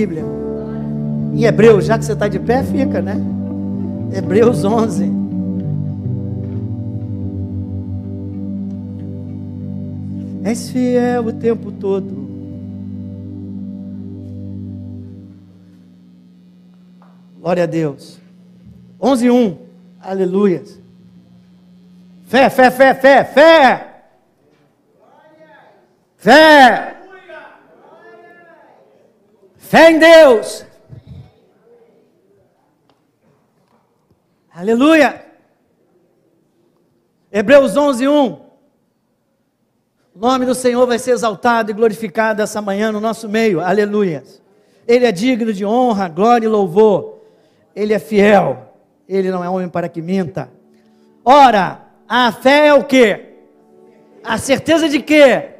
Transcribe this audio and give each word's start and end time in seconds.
Bíblia. 0.00 0.24
Em 1.34 1.44
Hebreus, 1.44 1.84
já 1.84 1.98
que 1.98 2.06
você 2.06 2.14
está 2.14 2.26
de 2.26 2.38
pé, 2.38 2.62
fica, 2.62 3.02
né? 3.02 3.16
Hebreus 4.16 4.64
11. 4.64 5.12
És 10.42 10.70
fiel 10.70 11.26
o 11.26 11.32
tempo 11.34 11.70
todo. 11.70 12.30
Glória 17.38 17.64
a 17.64 17.66
Deus. 17.66 18.18
11, 18.98 19.30
1. 19.30 19.56
Aleluias. 20.00 20.80
Fé, 22.26 22.48
fé, 22.48 22.70
fé, 22.70 22.94
fé, 22.94 23.24
fé. 23.24 23.86
Fé. 26.16 26.99
Fé 29.70 29.92
em 29.92 30.00
Deus. 30.00 30.66
Aleluia. 34.52 35.24
Hebreus 37.30 37.76
11, 37.76 38.08
1. 38.08 38.26
O 38.32 38.40
nome 40.16 40.44
do 40.44 40.56
Senhor 40.56 40.84
vai 40.88 40.98
ser 40.98 41.12
exaltado 41.12 41.70
e 41.70 41.74
glorificado 41.74 42.42
essa 42.42 42.60
manhã 42.60 42.90
no 42.90 43.00
nosso 43.00 43.28
meio. 43.28 43.60
Aleluia. 43.60 44.24
Ele 44.88 45.06
é 45.06 45.12
digno 45.12 45.52
de 45.52 45.64
honra, 45.64 46.08
glória 46.08 46.46
e 46.46 46.48
louvor. 46.48 47.20
Ele 47.72 47.94
é 47.94 48.00
fiel. 48.00 48.74
Ele 49.08 49.30
não 49.30 49.44
é 49.44 49.48
homem 49.48 49.68
para 49.68 49.88
que 49.88 50.02
minta. 50.02 50.50
Ora, 51.24 51.82
a 52.08 52.32
fé 52.32 52.66
é 52.66 52.74
o 52.74 52.82
quê? 52.82 53.34
A 54.24 54.36
certeza 54.36 54.88
de 54.88 55.00
quê? 55.00 55.50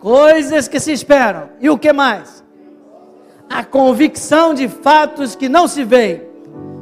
Coisas 0.00 0.66
que 0.66 0.80
se 0.80 0.90
esperam. 0.90 1.50
E 1.60 1.70
o 1.70 1.78
que 1.78 1.92
mais? 1.92 2.44
A 3.48 3.64
convicção 3.64 4.52
de 4.52 4.68
fatos 4.68 5.34
que 5.34 5.48
não 5.48 5.68
se 5.68 5.84
veem. 5.84 6.22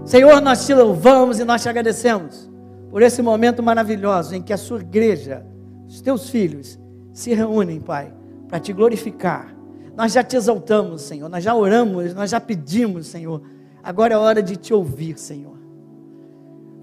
Senhor, 0.05 0.41
nós 0.41 0.67
te 0.67 0.75
louvamos 0.75 1.39
e 1.39 1.45
nós 1.45 1.63
te 1.63 1.69
agradecemos 1.69 2.51
por 2.91 3.03
esse 3.03 3.21
momento 3.23 3.63
maravilhoso 3.63 4.35
em 4.35 4.43
que 4.43 4.53
a 4.53 4.57
sua 4.57 4.81
igreja, 4.81 5.45
os 5.87 6.01
teus 6.01 6.31
filhos, 6.31 6.79
se 7.13 7.35
reúnem, 7.35 7.81
Pai, 7.81 8.13
para 8.49 8.61
te 8.61 8.73
glorificar. 8.73 9.55
Nós 9.97 10.13
já 10.13 10.23
te 10.23 10.37
exaltamos, 10.37 11.03
Senhor, 11.03 11.29
nós 11.29 11.43
já 11.43 11.55
oramos, 11.55 12.15
nós 12.15 12.31
já 12.31 12.41
pedimos, 12.41 13.07
Senhor. 13.07 13.43
Agora 13.83 14.15
é 14.15 14.17
hora 14.17 14.43
de 14.43 14.57
te 14.57 14.73
ouvir, 14.73 15.19
Senhor. 15.19 15.55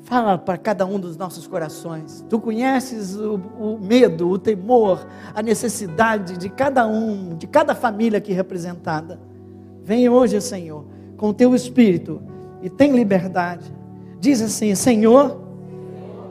Fala 0.01 0.38
para 0.38 0.57
cada 0.57 0.85
um 0.85 0.99
dos 0.99 1.16
nossos 1.16 1.47
corações. 1.47 2.25
Tu 2.29 2.39
conheces 2.39 3.16
o, 3.16 3.35
o, 3.35 3.79
medo, 3.79 4.29
o 4.29 4.38
temor, 4.38 5.07
a 5.33 5.41
necessidade 5.41 6.38
de 6.38 6.49
cada 6.49 6.85
um, 6.85 7.35
de 7.38 7.47
cada 7.47 7.73
família 7.73 8.17
aqui 8.17 8.33
representada. 8.33 9.19
Vem 9.83 10.07
hoje, 10.09 10.39
Senhor, 10.41 10.85
com 11.17 11.29
o 11.29 11.33
teu 11.33 11.55
espírito 11.55 12.21
e 12.61 12.69
tem 12.69 12.93
liberdade. 12.93 13.65
Diz 14.19 14.41
assim: 14.41 14.73
Senhor, 14.75 15.41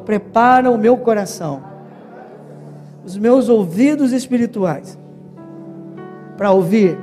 prepara 0.05 0.71
o 0.71 0.79
meu 0.79 0.97
coração, 0.97 1.63
os 3.05 3.17
meus 3.17 3.49
ouvidos 3.49 4.13
espirituais, 4.13 4.99
para 6.37 6.53
ouvir 6.53 6.99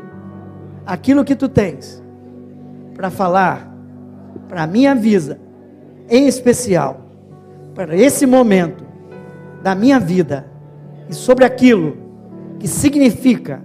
aquilo 0.86 1.26
que 1.26 1.36
tu 1.36 1.50
tens, 1.50 2.02
para 2.94 3.10
falar 3.10 3.74
para 4.48 4.64
a 4.64 4.68
minha 4.68 4.96
vida 4.96 5.40
em 6.10 6.28
especial 6.28 7.02
para 7.78 7.96
esse 7.96 8.26
momento 8.26 8.84
da 9.62 9.76
minha 9.76 10.00
vida 10.00 10.48
e 11.08 11.14
sobre 11.14 11.46
aquilo 11.46 11.98
que 12.58 12.68
significa 12.68 13.62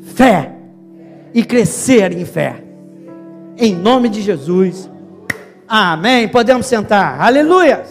fé 0.00 0.59
e 1.32 1.44
crescer 1.44 2.12
em 2.12 2.24
fé. 2.24 2.64
Em 3.56 3.74
nome 3.74 4.08
de 4.08 4.20
Jesus. 4.20 4.90
Amém. 5.68 6.28
Podemos 6.28 6.66
sentar. 6.66 7.20
Aleluia. 7.20 7.84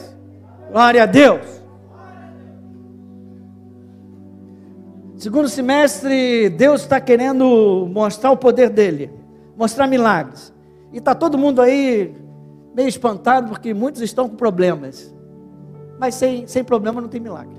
Glória 0.71 1.03
a 1.03 1.05
Deus. 1.05 1.59
Segundo 5.17 5.49
semestre, 5.49 6.49
Deus 6.49 6.81
está 6.81 6.99
querendo 7.01 7.87
mostrar 7.91 8.31
o 8.31 8.37
poder 8.37 8.69
dele, 8.69 9.11
mostrar 9.57 9.85
milagres. 9.85 10.53
E 10.93 10.97
está 10.97 11.13
todo 11.13 11.37
mundo 11.37 11.61
aí 11.61 12.15
meio 12.73 12.87
espantado 12.87 13.49
porque 13.49 13.73
muitos 13.73 14.01
estão 14.01 14.29
com 14.29 14.35
problemas. 14.35 15.13
Mas 15.99 16.15
sem, 16.15 16.47
sem 16.47 16.63
problema 16.63 17.01
não 17.01 17.09
tem 17.09 17.19
milagre. 17.19 17.57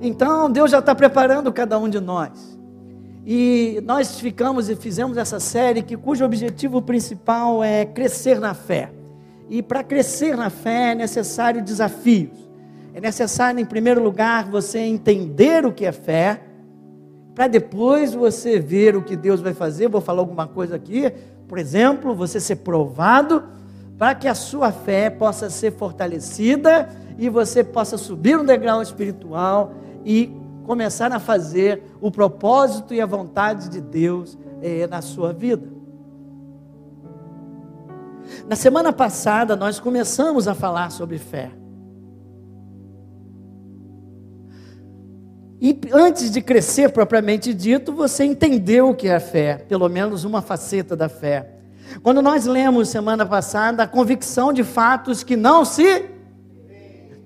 Então 0.00 0.48
Deus 0.48 0.70
já 0.70 0.78
está 0.78 0.94
preparando 0.94 1.52
cada 1.52 1.76
um 1.78 1.88
de 1.88 1.98
nós. 1.98 2.59
E 3.24 3.82
nós 3.84 4.18
ficamos 4.18 4.70
e 4.70 4.76
fizemos 4.76 5.16
essa 5.16 5.38
série 5.38 5.82
que 5.82 5.96
cujo 5.96 6.24
objetivo 6.24 6.80
principal 6.80 7.62
é 7.62 7.84
crescer 7.84 8.40
na 8.40 8.54
fé. 8.54 8.90
E 9.48 9.62
para 9.62 9.82
crescer 9.82 10.36
na 10.36 10.48
fé 10.48 10.92
é 10.92 10.94
necessário 10.94 11.62
desafios. 11.62 12.48
É 12.94 13.00
necessário, 13.00 13.60
em 13.60 13.64
primeiro 13.64 14.02
lugar, 14.02 14.50
você 14.50 14.78
entender 14.78 15.64
o 15.64 15.72
que 15.72 15.84
é 15.84 15.92
fé, 15.92 16.40
para 17.34 17.46
depois 17.46 18.12
você 18.12 18.58
ver 18.58 18.96
o 18.96 19.02
que 19.02 19.16
Deus 19.16 19.40
vai 19.40 19.54
fazer. 19.54 19.88
Vou 19.88 20.00
falar 20.00 20.20
alguma 20.20 20.46
coisa 20.46 20.76
aqui, 20.76 21.12
por 21.46 21.58
exemplo, 21.58 22.14
você 22.14 22.40
ser 22.40 22.56
provado 22.56 23.44
para 23.98 24.14
que 24.14 24.26
a 24.26 24.34
sua 24.34 24.72
fé 24.72 25.10
possa 25.10 25.50
ser 25.50 25.72
fortalecida 25.72 26.88
e 27.18 27.28
você 27.28 27.62
possa 27.62 27.98
subir 27.98 28.38
um 28.38 28.44
degrau 28.44 28.80
espiritual 28.80 29.74
e 30.04 30.39
começar 30.70 31.10
a 31.10 31.18
fazer 31.18 31.82
o 32.00 32.12
propósito 32.12 32.94
e 32.94 33.00
a 33.00 33.06
vontade 33.06 33.68
de 33.68 33.80
Deus 33.80 34.38
é, 34.62 34.86
na 34.86 35.02
sua 35.02 35.32
vida. 35.32 35.66
Na 38.46 38.54
semana 38.54 38.92
passada, 38.92 39.56
nós 39.56 39.80
começamos 39.80 40.46
a 40.46 40.54
falar 40.54 40.92
sobre 40.92 41.18
fé. 41.18 41.50
E 45.60 45.76
antes 45.92 46.30
de 46.30 46.40
crescer 46.40 46.92
propriamente 46.92 47.52
dito, 47.52 47.92
você 47.92 48.22
entendeu 48.22 48.90
o 48.90 48.94
que 48.94 49.08
é 49.08 49.16
a 49.16 49.20
fé, 49.20 49.56
pelo 49.68 49.88
menos 49.88 50.22
uma 50.22 50.40
faceta 50.40 50.94
da 50.94 51.08
fé. 51.08 51.50
Quando 52.00 52.22
nós 52.22 52.46
lemos 52.46 52.88
semana 52.90 53.26
passada 53.26 53.82
a 53.82 53.88
convicção 53.88 54.52
de 54.52 54.62
fatos 54.62 55.24
que 55.24 55.34
não 55.34 55.64
se 55.64 56.19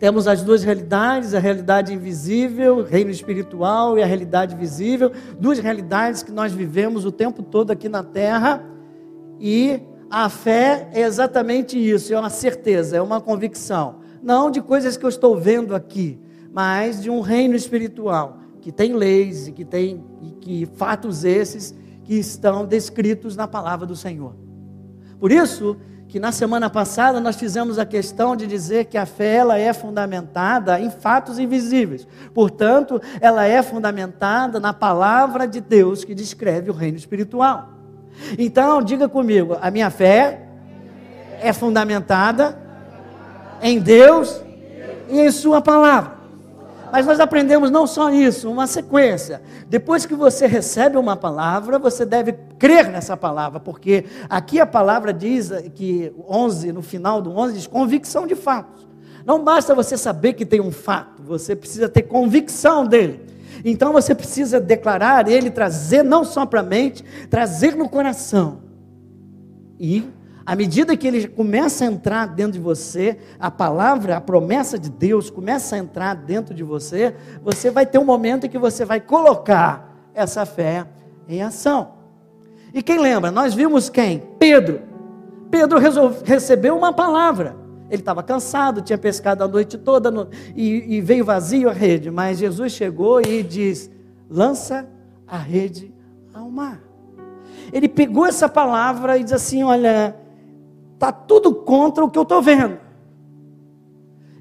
temos 0.05 0.29
as 0.29 0.43
duas 0.43 0.63
realidades, 0.63 1.33
a 1.33 1.39
realidade 1.39 1.91
invisível, 1.91 2.83
reino 2.85 3.11
espiritual 3.11 3.97
e 3.97 4.03
a 4.03 4.07
realidade 4.07 4.55
visível, 4.55 5.11
duas 5.41 5.59
realidades 5.59 6.23
que 6.23 6.31
nós 6.31 6.53
vivemos 6.53 7.07
o 7.07 7.11
tempo 7.11 7.43
todo 7.43 7.71
aqui 7.71 7.89
na 7.89 8.03
terra. 8.03 8.63
E 9.41 9.81
a 10.11 10.29
fé 10.29 10.91
é 10.93 11.01
exatamente 11.01 11.79
isso, 11.79 12.13
é 12.13 12.19
uma 12.19 12.29
certeza, 12.29 12.99
é 12.99 13.01
uma 13.01 13.19
convicção, 13.19 14.01
não 14.23 14.51
de 14.51 14.61
coisas 14.61 14.99
que 14.99 15.07
eu 15.07 15.09
estou 15.09 15.39
vendo 15.39 15.75
aqui, 15.75 16.21
mas 16.53 17.03
de 17.03 17.09
um 17.09 17.23
reino 17.23 17.57
espiritual 17.57 18.41
que 18.61 18.71
tem 18.71 18.93
leis 18.93 19.49
e 19.49 19.53
que 19.53 19.65
tem 19.65 20.05
e 20.21 20.33
que 20.33 20.67
fatos 20.75 21.25
esses 21.25 21.75
que 22.05 22.17
estão 22.17 22.67
descritos 22.67 23.37
na 23.37 23.49
palavra 23.49 23.87
do 23.87 23.97
Senhor. 23.97 24.37
Por 25.19 25.33
isso 25.33 25.79
que 26.15 26.21
na 26.21 26.31
semana 26.31 26.71
passada 26.71 27.19
nós 27.19 27.35
fizemos 27.35 27.77
a 27.77 27.85
questão 27.85 28.37
de 28.37 28.47
dizer 28.47 28.85
que 28.85 28.97
a 28.97 29.05
fé 29.05 29.35
ela 29.35 29.59
é 29.59 29.73
fundamentada 29.73 30.79
em 30.79 30.89
fatos 30.89 31.41
invisíveis. 31.41 32.07
Portanto, 32.33 33.03
ela 33.21 33.45
é 33.45 33.61
fundamentada 33.65 34.61
na 34.61 34.73
palavra 34.73 35.45
de 35.45 35.61
Deus 35.61 36.05
que 36.05 36.15
descreve 36.15 36.71
o 36.71 36.73
reino 36.73 36.97
espiritual. 36.97 37.71
Então, 38.39 38.81
diga 38.81 39.09
comigo, 39.09 39.59
a 39.61 39.73
minha 39.73 39.91
fé 39.91 40.47
é 41.43 41.53
fundamentada 41.53 42.57
em 43.61 43.81
Deus 43.81 44.41
e 45.09 45.19
em 45.19 45.33
sua 45.33 45.61
palavra. 45.61 46.13
Mas 46.95 47.07
nós 47.07 47.19
aprendemos 47.19 47.73
não 47.73 47.89
só 47.89 48.09
isso, 48.13 48.49
uma 48.49 48.69
sequência. 48.69 49.43
Depois 49.69 50.07
que 50.07 50.15
você 50.15 50.47
recebe 50.47 50.97
uma 50.97 51.17
palavra, 51.17 51.77
você 51.77 52.07
deve 52.07 52.35
crer 52.57 52.89
nessa 52.89 53.17
palavra, 53.17 53.59
porque 53.59 54.05
aqui 54.31 54.61
a 54.61 54.65
palavra 54.65 55.13
diz 55.13 55.51
que 55.75 56.13
11, 56.29 56.71
no 56.71 56.83
final 56.83 57.21
do 57.21 57.37
11 57.37 57.55
diz 57.55 57.67
convicção 57.67 58.29
de 58.29 58.37
fatos. 58.37 58.87
Não 59.27 59.43
basta 59.43 59.75
você 59.75 59.99
saber 59.99 60.35
que 60.35 60.47
tem 60.47 60.61
um 60.61 60.71
fato, 60.71 61.21
você 61.21 61.57
precisa 61.57 61.89
ter 61.89 62.03
convicção 62.03 62.87
dele. 62.87 63.23
Então 63.65 63.93
você 63.93 64.15
precisa 64.15 64.61
declarar 64.61 65.29
ele, 65.29 65.51
trazer 65.51 66.05
não 66.05 66.23
só 66.23 66.47
para 66.47 66.61
a 66.61 66.63
mente, 66.63 67.03
trazer 67.29 67.75
no 67.75 67.89
coração. 67.89 68.61
E 69.81 70.05
à 70.47 70.55
medida 70.55 70.97
que 70.97 71.07
ele 71.07 71.27
começa 71.27 71.85
a 71.85 71.87
entrar 71.87 72.27
dentro 72.27 72.53
de 72.53 72.59
você, 72.59 73.19
a 73.39 73.51
palavra, 73.51 74.17
a 74.17 74.21
promessa 74.21 74.79
de 74.79 74.91
Deus 74.91 75.31
começa 75.31 75.77
a 75.77 75.79
entrar 75.79 76.15
dentro 76.15 76.55
de 76.55 76.63
você, 76.63 77.15
você 77.43 77.71
vai 77.71 77.87
ter 77.87 77.99
um 77.99 78.05
momento 78.05 78.45
em 78.45 78.49
que 78.49 78.59
você 78.59 78.85
vai 78.85 79.01
colocar 79.01 80.11
essa 80.13 80.45
fé 80.45 80.87
em 81.27 81.43
ação. 81.43 81.95
E 82.75 82.83
quem 82.83 82.99
lembra? 82.99 83.31
Nós 83.31 83.55
vimos 83.55 83.89
quem? 83.89 84.23
Pedro. 84.39 84.83
Pedro 85.51 85.79
resolve, 85.79 86.23
recebeu 86.25 86.77
uma 86.77 86.93
palavra. 86.93 87.57
Ele 87.89 88.03
estava 88.03 88.23
cansado, 88.23 88.83
tinha 88.83 88.99
pescado 88.99 89.45
a 89.45 89.49
noite 89.49 89.79
toda 89.79 90.11
no, 90.11 90.29
e, 90.55 90.97
e 90.97 91.01
veio 91.01 91.25
vazio 91.25 91.71
a 91.71 91.73
rede. 91.73 92.11
Mas 92.11 92.39
Jesus 92.39 92.73
chegou 92.73 93.21
e 93.21 93.43
diz: 93.43 93.91
lança 94.29 94.89
a 95.27 95.39
rede 95.39 95.95
ao 96.35 96.51
mar. 96.51 96.81
ele 97.73 97.89
pegou 97.89 98.27
essa 98.27 98.49
palavra 98.49 99.17
e 99.17 99.23
diz 99.23 99.33
assim: 99.33 99.63
Olha, 99.63 100.17
está 100.95 101.13
tudo 101.13 101.55
contra 101.55 102.05
o 102.05 102.11
que 102.11 102.19
eu 102.19 102.23
estou 102.23 102.41
vendo. 102.41 102.79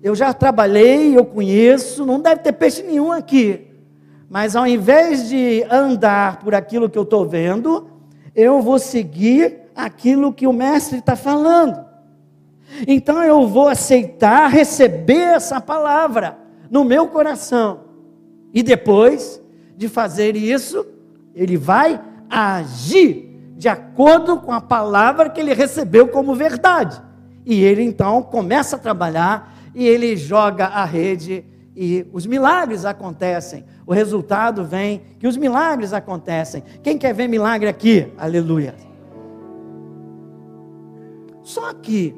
Eu 0.01 0.15
já 0.15 0.33
trabalhei, 0.33 1.17
eu 1.17 1.25
conheço, 1.25 2.05
não 2.05 2.19
deve 2.19 2.41
ter 2.41 2.53
peixe 2.53 2.83
nenhum 2.83 3.11
aqui. 3.11 3.67
Mas 4.29 4.55
ao 4.55 4.65
invés 4.65 5.29
de 5.29 5.63
andar 5.69 6.39
por 6.39 6.55
aquilo 6.55 6.89
que 6.89 6.97
eu 6.97 7.03
estou 7.03 7.25
vendo, 7.25 7.87
eu 8.35 8.61
vou 8.61 8.79
seguir 8.79 9.61
aquilo 9.75 10.33
que 10.33 10.47
o 10.47 10.53
mestre 10.53 10.99
está 10.99 11.15
falando. 11.15 11.85
Então 12.87 13.23
eu 13.23 13.47
vou 13.47 13.67
aceitar, 13.67 14.47
receber 14.47 15.35
essa 15.35 15.61
palavra 15.61 16.37
no 16.69 16.83
meu 16.83 17.07
coração. 17.07 17.81
E 18.53 18.63
depois 18.63 19.41
de 19.77 19.87
fazer 19.87 20.35
isso, 20.35 20.85
ele 21.35 21.57
vai 21.57 22.01
agir 22.29 23.32
de 23.55 23.69
acordo 23.69 24.37
com 24.37 24.51
a 24.51 24.61
palavra 24.61 25.29
que 25.29 25.39
ele 25.39 25.53
recebeu 25.53 26.07
como 26.07 26.35
verdade. 26.35 27.01
E 27.45 27.63
ele 27.63 27.83
então 27.83 28.21
começa 28.21 28.75
a 28.75 28.79
trabalhar 28.79 29.53
e 29.75 29.87
ele 29.87 30.15
joga 30.15 30.67
a 30.67 30.85
rede 30.85 31.45
e 31.75 32.05
os 32.13 32.25
milagres 32.25 32.85
acontecem. 32.85 33.65
O 33.85 33.93
resultado 33.93 34.63
vem 34.63 35.01
que 35.19 35.27
os 35.27 35.35
milagres 35.37 35.93
acontecem. 35.93 36.63
Quem 36.81 36.97
quer 36.97 37.13
ver 37.13 37.27
milagre 37.27 37.67
aqui? 37.67 38.11
Aleluia. 38.17 38.75
Só 41.41 41.73
que, 41.73 42.15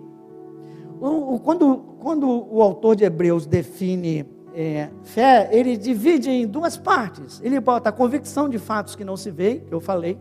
quando, 1.44 1.78
quando 2.00 2.28
o 2.30 2.62
autor 2.62 2.96
de 2.96 3.04
Hebreus 3.04 3.46
define 3.48 4.26
é, 4.54 4.90
fé, 5.04 5.50
ele 5.52 5.76
divide 5.76 6.30
em 6.30 6.46
duas 6.46 6.78
partes. 6.78 7.42
Ele 7.44 7.60
bota 7.60 7.90
a 7.90 7.92
convicção 7.92 8.48
de 8.48 8.60
fatos 8.60 8.96
que 8.96 9.04
não 9.04 9.18
se 9.18 9.32
veem, 9.32 9.62
que 9.62 9.74
eu 9.74 9.82
falei. 9.82 10.18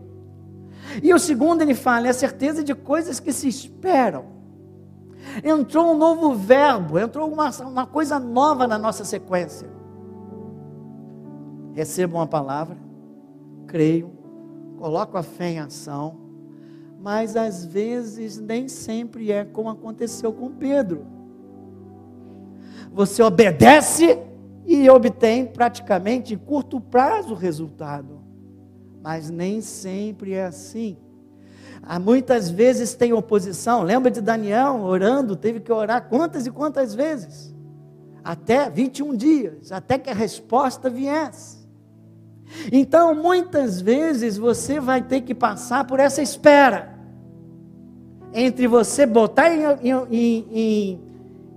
E 1.01 1.13
o 1.13 1.19
segundo, 1.19 1.61
ele 1.61 1.73
fala, 1.73 2.07
é 2.07 2.09
a 2.09 2.13
certeza 2.13 2.63
de 2.63 2.73
coisas 2.73 3.19
que 3.19 3.33
se 3.33 3.47
esperam. 3.47 4.25
Entrou 5.43 5.93
um 5.93 5.97
novo 5.97 6.33
verbo, 6.33 6.99
entrou 6.99 7.31
uma, 7.31 7.49
uma 7.61 7.85
coisa 7.85 8.19
nova 8.19 8.67
na 8.67 8.77
nossa 8.77 9.03
sequência. 9.03 9.67
Recebo 11.73 12.17
uma 12.17 12.27
palavra, 12.27 12.77
creio, 13.67 14.11
coloco 14.77 15.17
a 15.17 15.23
fé 15.23 15.49
em 15.49 15.59
ação, 15.59 16.17
mas 17.01 17.35
às 17.35 17.65
vezes 17.65 18.39
nem 18.39 18.67
sempre 18.67 19.31
é 19.31 19.43
como 19.43 19.69
aconteceu 19.69 20.31
com 20.31 20.51
Pedro. 20.51 21.05
Você 22.93 23.21
obedece 23.21 24.17
e 24.65 24.89
obtém 24.89 25.45
praticamente 25.45 26.33
em 26.33 26.37
curto 26.37 26.79
prazo 26.79 27.33
o 27.33 27.37
resultado, 27.37 28.21
mas 29.05 29.29
nem 29.29 29.61
sempre 29.61 30.33
é 30.33 30.45
assim. 30.45 30.97
Há 31.83 31.99
muitas 31.99 32.49
vezes 32.49 32.95
tem 32.95 33.13
oposição. 33.13 33.83
Lembra 33.83 34.09
de 34.09 34.19
Daniel 34.19 34.81
orando, 34.81 35.35
teve 35.35 35.59
que 35.59 35.71
orar 35.71 36.09
quantas 36.09 36.47
e 36.47 36.51
quantas 36.51 36.95
vezes? 36.95 37.53
Até 38.23 38.67
21 38.67 39.15
dias, 39.15 39.71
até 39.71 39.99
que 39.99 40.09
a 40.09 40.13
resposta 40.15 40.89
viesse. 40.89 41.59
Então, 42.71 43.13
muitas 43.13 43.79
vezes 43.79 44.37
você 44.39 44.79
vai 44.79 45.03
ter 45.03 45.21
que 45.21 45.35
passar 45.35 45.85
por 45.85 45.99
essa 45.99 46.23
espera 46.23 46.97
entre 48.33 48.65
você 48.65 49.05
botar 49.05 49.53
em, 49.53 49.61
em, 49.83 50.47
em, 50.51 51.01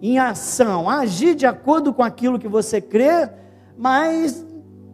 em 0.02 0.18
ação, 0.18 0.90
agir 0.90 1.34
de 1.34 1.46
acordo 1.46 1.94
com 1.94 2.02
aquilo 2.02 2.38
que 2.38 2.46
você 2.46 2.78
crê, 2.78 3.30
mas 3.74 4.44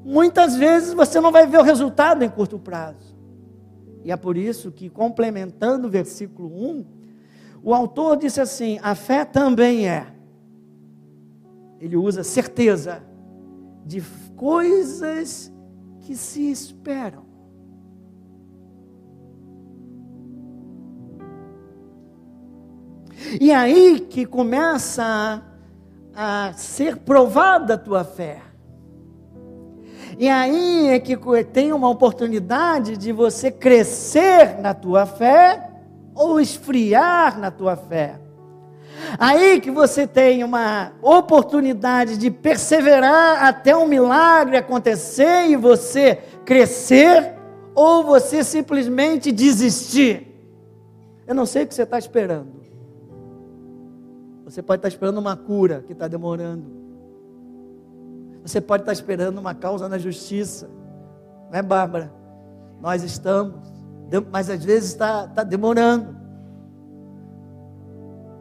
muitas 0.05 0.55
vezes 0.55 0.93
você 0.93 1.21
não 1.21 1.33
vai 1.33 1.47
ver 1.47 1.59
o 1.59 1.63
resultado 1.63 2.23
em 2.23 2.29
curto 2.29 2.59
prazo. 2.59 3.15
E 4.05 4.13
é 4.13 4.17
por 4.17 4.37
isso 4.37 4.71
que, 4.71 4.91
complementando 4.91 5.89
o 5.89 5.91
versículo 5.91 6.49
1, 6.49 6.85
o 7.63 7.73
autor 7.73 8.17
disse 8.19 8.41
assim: 8.41 8.79
a 8.83 8.95
fé 8.95 9.25
também 9.25 9.89
é. 9.89 10.07
Ele 11.81 11.97
usa 11.97 12.23
certeza 12.23 13.03
de 13.85 14.03
coisas 14.37 15.51
que 16.01 16.15
se 16.15 16.51
esperam. 16.51 17.25
E 23.41 23.51
aí 23.51 24.01
que 24.01 24.27
começa 24.27 25.43
a, 26.15 26.49
a 26.49 26.53
ser 26.53 26.99
provada 26.99 27.75
a 27.75 27.79
tua 27.79 28.05
fé. 28.05 28.54
E 30.19 30.29
aí 30.29 30.89
é 30.89 30.99
que 30.99 31.17
tem 31.53 31.73
uma 31.73 31.89
oportunidade 31.89 32.97
de 32.97 33.13
você 33.13 33.51
crescer 33.51 34.61
na 34.61 34.73
tua 34.75 35.07
fé 35.07 35.71
ou 36.15 36.41
esfriar 36.41 37.39
na 37.39 37.51
tua 37.51 37.77
fé. 37.77 38.21
Aí 39.19 39.61
que 39.61 39.71
você 39.71 40.07
tem 40.07 40.45
uma 40.45 40.93
oportunidade 41.03 42.17
de 42.17 42.31
perseverar 42.31 43.45
até 43.45 43.77
um 43.77 43.87
milagre 43.87 44.57
acontecer 44.57 45.49
e 45.49 45.57
você 45.57 46.19
crescer, 46.45 47.35
ou 47.75 48.05
você 48.05 48.45
simplesmente 48.45 49.33
desistir. 49.33 50.29
Eu 51.27 51.35
não 51.35 51.45
sei 51.45 51.65
o 51.65 51.67
que 51.67 51.75
você 51.75 51.83
está 51.83 51.99
esperando. 51.99 52.63
Você 54.45 54.63
pode 54.63 54.79
estar 54.79 54.89
esperando 54.89 55.19
uma 55.19 55.37
cura 55.37 55.83
que 55.87 55.93
está 55.93 56.07
demorando. 56.07 56.84
Você 58.45 58.61
pode 58.61 58.83
estar 58.83 58.93
esperando 58.93 59.39
uma 59.39 59.55
causa 59.55 59.89
na 59.89 59.97
justiça. 59.97 60.69
Não 61.51 61.59
é, 61.59 61.63
Bárbara? 61.63 62.13
Nós 62.79 63.03
estamos, 63.03 63.57
mas 64.31 64.51
às 64.51 64.63
vezes 64.63 64.91
está, 64.91 65.25
está 65.25 65.43
demorando. 65.43 66.15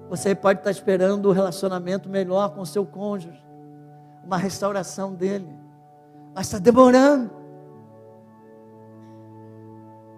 Você 0.10 0.36
pode 0.36 0.60
estar 0.60 0.72
esperando 0.72 1.30
um 1.30 1.32
relacionamento 1.32 2.10
melhor 2.10 2.54
com 2.54 2.62
o 2.62 2.66
seu 2.66 2.86
cônjuge, 2.86 3.42
uma 4.26 4.36
restauração 4.36 5.14
dele, 5.14 5.48
mas 6.36 6.48
está 6.48 6.60
demorando. 6.60 7.32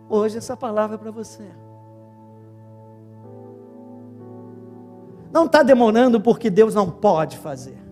Hoje 0.09 0.37
essa 0.39 0.57
palavra 0.57 0.95
é 0.95 0.97
para 0.97 1.11
você. 1.11 1.47
Não 5.31 5.45
está 5.45 5.61
demorando 5.61 6.19
porque 6.19 6.49
Deus 6.49 6.73
não 6.73 6.89
pode 6.89 7.37
fazer. 7.37 7.84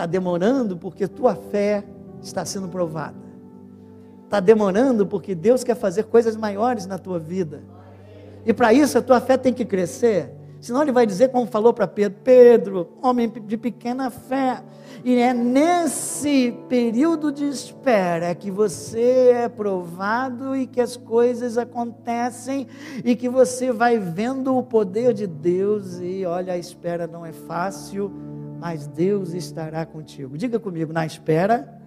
Está 0.00 0.06
demorando 0.06 0.78
porque 0.78 1.06
tua 1.06 1.34
fé 1.34 1.84
está 2.22 2.42
sendo 2.42 2.68
provada. 2.68 3.18
Está 4.24 4.40
demorando 4.40 5.06
porque 5.06 5.34
Deus 5.34 5.62
quer 5.62 5.76
fazer 5.76 6.04
coisas 6.04 6.36
maiores 6.36 6.86
na 6.86 6.96
tua 6.96 7.18
vida. 7.18 7.62
E 8.46 8.54
para 8.54 8.72
isso 8.72 8.96
a 8.96 9.02
tua 9.02 9.20
fé 9.20 9.36
tem 9.36 9.52
que 9.52 9.62
crescer. 9.62 10.32
Senão 10.58 10.80
ele 10.80 10.90
vai 10.90 11.04
dizer, 11.04 11.28
como 11.28 11.46
falou 11.46 11.74
para 11.74 11.86
Pedro: 11.86 12.18
Pedro, 12.24 12.88
homem 13.02 13.28
de 13.28 13.58
pequena 13.58 14.08
fé, 14.08 14.62
e 15.04 15.16
é 15.16 15.34
nesse 15.34 16.56
período 16.66 17.30
de 17.30 17.46
espera 17.46 18.34
que 18.34 18.50
você 18.50 19.32
é 19.34 19.50
provado 19.50 20.56
e 20.56 20.66
que 20.66 20.80
as 20.80 20.96
coisas 20.96 21.58
acontecem 21.58 22.66
e 23.04 23.14
que 23.14 23.28
você 23.28 23.70
vai 23.70 23.98
vendo 23.98 24.56
o 24.56 24.62
poder 24.62 25.12
de 25.12 25.26
Deus. 25.26 26.00
E 26.00 26.24
olha, 26.24 26.54
a 26.54 26.58
espera 26.58 27.06
não 27.06 27.26
é 27.26 27.32
fácil, 27.32 28.10
mas 28.60 28.86
Deus 28.86 29.32
estará 29.32 29.86
contigo. 29.86 30.36
Diga 30.36 30.60
comigo: 30.60 30.92
na 30.92 31.06
espera, 31.06 31.80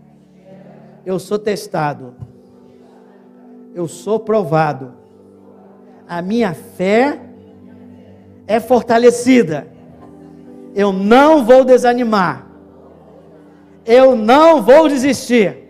eu 1.06 1.20
sou 1.20 1.38
testado, 1.38 2.15
eu 3.75 3.88
sou 3.88 4.20
provado, 4.20 4.92
a 6.08 6.20
minha 6.20 6.56
fé 6.56 7.20
é 8.48 8.60
fortalecida. 8.60 9.68
Eu 10.74 10.92
não 10.92 11.46
vou 11.46 11.63
desanimar. 11.63 12.48
Eu 13.86 14.15
não 14.15 14.63
vou 14.63 14.88
desistir, 14.88 15.70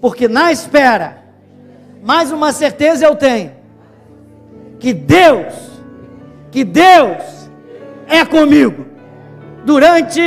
porque 0.00 0.28
na 0.28 0.52
espera, 0.52 1.24
mais 2.00 2.30
uma 2.30 2.52
certeza 2.52 3.04
eu 3.04 3.16
tenho: 3.16 3.50
que 4.78 4.92
Deus, 4.92 5.54
que 6.52 6.62
Deus 6.62 7.50
é 8.06 8.24
comigo 8.24 8.89
durante 9.64 10.20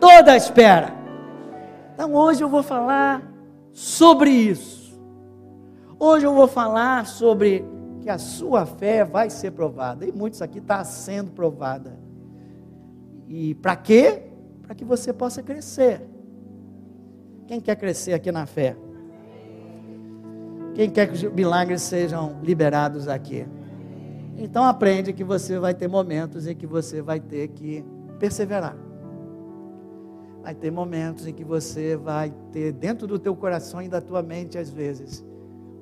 toda 0.00 0.32
a 0.32 0.36
espera. 0.36 0.92
Então 1.94 2.14
hoje 2.14 2.42
eu 2.42 2.48
vou 2.48 2.62
falar 2.62 3.22
sobre 3.72 4.30
isso. 4.30 4.98
Hoje 5.98 6.26
eu 6.26 6.34
vou 6.34 6.46
falar 6.46 7.06
sobre 7.06 7.64
que 8.00 8.10
a 8.10 8.18
sua 8.18 8.66
fé 8.66 9.04
vai 9.04 9.30
ser 9.30 9.52
provada. 9.52 10.04
E 10.04 10.12
muitos 10.12 10.42
aqui 10.42 10.58
está 10.58 10.84
sendo 10.84 11.30
provada. 11.30 11.98
E 13.28 13.54
para 13.54 13.76
quê? 13.76 14.34
para 14.64 14.74
que 14.74 14.84
você 14.84 15.12
possa 15.12 15.42
crescer. 15.42 16.00
Quem 17.46 17.60
quer 17.60 17.76
crescer 17.76 18.14
aqui 18.14 18.32
na 18.32 18.46
fé? 18.46 18.76
Quem 20.74 20.90
quer 20.90 21.06
que 21.06 21.12
os 21.12 21.22
milagres 21.22 21.82
sejam 21.82 22.40
liberados 22.42 23.06
aqui? 23.06 23.46
Então 24.36 24.64
aprende 24.64 25.12
que 25.12 25.22
você 25.22 25.58
vai 25.58 25.74
ter 25.74 25.86
momentos 25.86 26.46
em 26.46 26.56
que 26.56 26.66
você 26.66 27.00
vai 27.00 27.20
ter 27.20 27.48
que 27.48 27.84
perseverar. 28.18 28.76
Vai 30.42 30.54
ter 30.54 30.70
momentos 30.70 31.26
em 31.26 31.32
que 31.32 31.44
você 31.44 31.96
vai 31.96 32.32
ter 32.52 32.72
dentro 32.72 33.06
do 33.06 33.18
teu 33.18 33.34
coração 33.34 33.80
e 33.80 33.88
da 33.88 34.00
tua 34.00 34.22
mente 34.22 34.58
às 34.58 34.70
vezes 34.70 35.24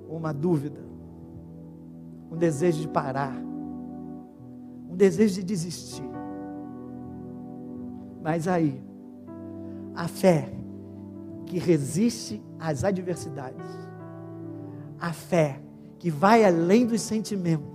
uma 0.09 0.33
dúvida, 0.33 0.81
um 2.31 2.37
desejo 2.37 2.81
de 2.81 2.89
parar, 2.89 3.35
um 4.89 4.95
desejo 4.95 5.35
de 5.35 5.43
desistir. 5.43 6.09
Mas 8.23 8.47
aí, 8.47 8.81
a 9.95 10.07
fé 10.07 10.49
que 11.47 11.59
resiste 11.59 12.43
às 12.59 12.85
adversidades, 12.85 13.67
a 15.01 15.13
fé 15.13 15.61
que 15.99 16.11
vai 16.11 16.45
além 16.45 16.87
dos 16.87 17.01
sentimentos, 17.01 17.73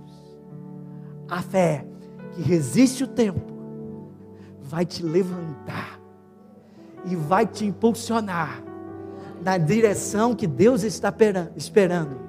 a 1.28 1.42
fé 1.42 1.86
que 2.32 2.40
resiste 2.40 3.04
o 3.04 3.08
tempo, 3.08 3.57
vai 4.68 4.84
te 4.84 5.02
levantar 5.02 5.98
e 7.06 7.16
vai 7.16 7.46
te 7.46 7.64
impulsionar 7.64 8.62
na 9.42 9.56
direção 9.56 10.34
que 10.34 10.46
Deus 10.46 10.82
está 10.82 11.14
esperando, 11.56 12.20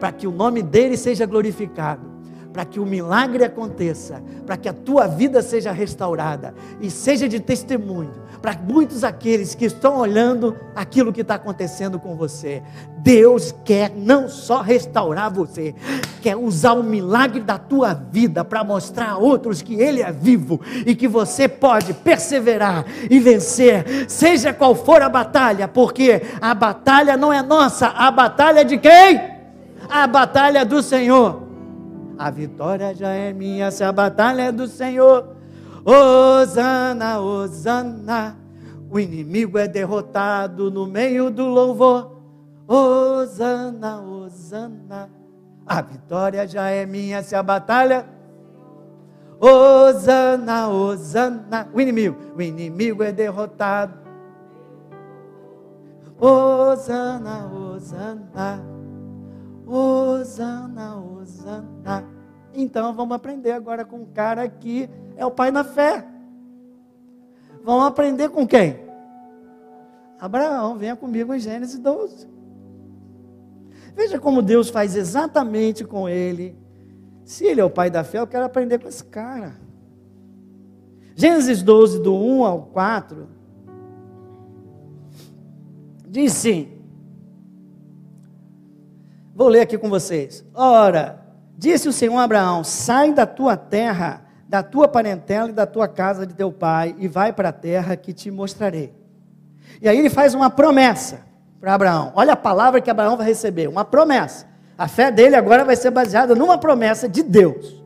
para 0.00 0.10
que 0.10 0.26
o 0.26 0.32
nome 0.32 0.62
dele 0.62 0.96
seja 0.96 1.24
glorificado 1.24 2.15
para 2.56 2.64
que 2.64 2.80
o 2.80 2.86
milagre 2.86 3.44
aconteça, 3.44 4.22
para 4.46 4.56
que 4.56 4.66
a 4.66 4.72
tua 4.72 5.06
vida 5.06 5.42
seja 5.42 5.70
restaurada 5.72 6.54
e 6.80 6.90
seja 6.90 7.28
de 7.28 7.38
testemunho 7.38 8.14
para 8.40 8.54
muitos 8.54 9.04
aqueles 9.04 9.54
que 9.54 9.66
estão 9.66 9.98
olhando 9.98 10.56
aquilo 10.74 11.12
que 11.12 11.20
está 11.20 11.34
acontecendo 11.34 11.98
com 11.98 12.16
você. 12.16 12.62
Deus 12.96 13.54
quer 13.62 13.92
não 13.94 14.26
só 14.26 14.62
restaurar 14.62 15.30
você, 15.30 15.74
quer 16.22 16.34
usar 16.34 16.72
o 16.72 16.82
milagre 16.82 17.40
da 17.40 17.58
tua 17.58 17.92
vida 17.92 18.42
para 18.42 18.64
mostrar 18.64 19.10
a 19.10 19.18
outros 19.18 19.60
que 19.60 19.74
Ele 19.74 20.00
é 20.00 20.10
vivo 20.10 20.58
e 20.86 20.94
que 20.94 21.06
você 21.06 21.46
pode 21.46 21.92
perseverar 21.92 22.86
e 23.10 23.20
vencer, 23.20 24.08
seja 24.08 24.54
qual 24.54 24.74
for 24.74 25.02
a 25.02 25.10
batalha, 25.10 25.68
porque 25.68 26.22
a 26.40 26.54
batalha 26.54 27.18
não 27.18 27.30
é 27.30 27.42
nossa, 27.42 27.88
a 27.88 28.10
batalha 28.10 28.60
é 28.60 28.64
de 28.64 28.78
quem? 28.78 29.36
A 29.90 30.06
batalha 30.06 30.64
do 30.64 30.82
Senhor. 30.82 31.45
A 32.18 32.30
vitória 32.30 32.94
já 32.94 33.10
é 33.10 33.32
minha 33.32 33.70
se 33.70 33.84
a 33.84 33.92
batalha 33.92 34.42
é 34.42 34.52
do 34.52 34.66
Senhor. 34.66 35.36
Osana, 35.84 37.20
Osana. 37.20 38.36
O 38.90 38.98
inimigo 38.98 39.58
é 39.58 39.68
derrotado 39.68 40.70
no 40.70 40.86
meio 40.86 41.30
do 41.30 41.46
louvor. 41.46 42.16
Osana, 42.66 44.00
Osana. 44.00 45.10
A 45.66 45.82
vitória 45.82 46.46
já 46.46 46.68
é 46.70 46.86
minha 46.86 47.22
se 47.22 47.34
a 47.34 47.42
batalha. 47.42 48.06
Osana, 49.38 50.68
Osana. 50.68 51.68
O 51.74 51.80
inimigo, 51.80 52.16
o 52.36 52.40
inimigo 52.40 53.02
é 53.02 53.12
derrotado. 53.12 53.94
Osana, 56.18 57.46
Osana. 57.52 58.64
Osana, 59.66 60.96
Osana. 60.96 61.15
Então 62.54 62.94
vamos 62.94 63.14
aprender 63.14 63.52
agora 63.52 63.84
com 63.84 63.98
um 63.98 64.06
cara 64.06 64.48
que 64.48 64.88
é 65.16 65.24
o 65.26 65.30
pai 65.30 65.50
na 65.50 65.62
fé. 65.62 66.06
Vamos 67.62 67.84
aprender 67.86 68.28
com 68.30 68.46
quem? 68.46 68.86
Abraão, 70.18 70.78
venha 70.78 70.96
comigo 70.96 71.34
em 71.34 71.38
Gênesis 71.38 71.78
12. 71.78 72.28
Veja 73.94 74.18
como 74.18 74.42
Deus 74.42 74.68
faz 74.68 74.94
exatamente 74.94 75.84
com 75.84 76.08
ele. 76.08 76.56
Se 77.24 77.44
ele 77.44 77.60
é 77.60 77.64
o 77.64 77.70
pai 77.70 77.90
da 77.90 78.04
fé, 78.04 78.18
eu 78.18 78.26
quero 78.26 78.44
aprender 78.44 78.78
com 78.78 78.88
esse 78.88 79.04
cara. 79.04 79.58
Gênesis 81.14 81.62
12, 81.62 82.00
do 82.00 82.14
1 82.14 82.44
ao 82.44 82.62
4, 82.66 83.26
diz 86.06 86.32
sim: 86.32 86.75
Vou 89.36 89.48
ler 89.48 89.60
aqui 89.60 89.76
com 89.76 89.90
vocês. 89.90 90.42
Ora, 90.54 91.20
disse 91.58 91.86
o 91.86 91.92
Senhor 91.92 92.16
a 92.16 92.22
Abraão: 92.22 92.64
Sai 92.64 93.12
da 93.12 93.26
tua 93.26 93.54
terra, 93.54 94.22
da 94.48 94.62
tua 94.62 94.88
parentela 94.88 95.50
e 95.50 95.52
da 95.52 95.66
tua 95.66 95.86
casa 95.86 96.26
de 96.26 96.32
teu 96.32 96.50
pai, 96.50 96.96
e 96.98 97.06
vai 97.06 97.34
para 97.34 97.50
a 97.50 97.52
terra 97.52 97.96
que 97.96 98.14
te 98.14 98.30
mostrarei. 98.30 98.94
E 99.82 99.86
aí 99.86 99.98
ele 99.98 100.08
faz 100.08 100.32
uma 100.32 100.48
promessa 100.48 101.20
para 101.60 101.74
Abraão. 101.74 102.12
Olha 102.14 102.32
a 102.32 102.36
palavra 102.36 102.80
que 102.80 102.90
Abraão 102.90 103.14
vai 103.14 103.26
receber: 103.26 103.68
uma 103.68 103.84
promessa. 103.84 104.46
A 104.78 104.88
fé 104.88 105.10
dele 105.10 105.36
agora 105.36 105.66
vai 105.66 105.76
ser 105.76 105.90
baseada 105.90 106.34
numa 106.34 106.56
promessa 106.56 107.06
de 107.06 107.22
Deus. 107.22 107.84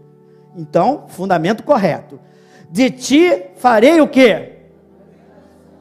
Então, 0.55 1.07
fundamento 1.09 1.65
correto. 1.65 2.21
De 2.71 2.93
ti 2.93 3.47
farei 3.57 4.01
o 4.01 4.07
quê? 4.07 4.69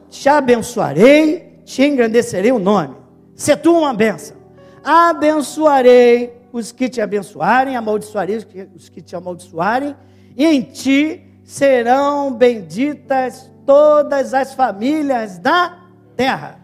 Te 0.08 0.28
abençoarei, 0.28 1.62
te 1.64 1.84
engrandecerei 1.84 2.50
o 2.50 2.58
nome. 2.58 2.96
Se 3.36 3.56
tu 3.56 3.72
uma 3.72 3.94
benção 3.94 4.39
abençoarei 4.84 6.40
os 6.52 6.72
que 6.72 6.88
te 6.88 7.00
abençoarem, 7.00 7.76
amaldiçoarei 7.76 8.38
os 8.74 8.88
que 8.88 9.00
te 9.00 9.14
amaldiçoarem, 9.14 9.96
e 10.36 10.44
em 10.44 10.62
ti 10.62 11.22
serão 11.44 12.34
benditas 12.34 13.50
todas 13.66 14.34
as 14.34 14.54
famílias 14.54 15.38
da 15.38 15.88
terra. 16.16 16.60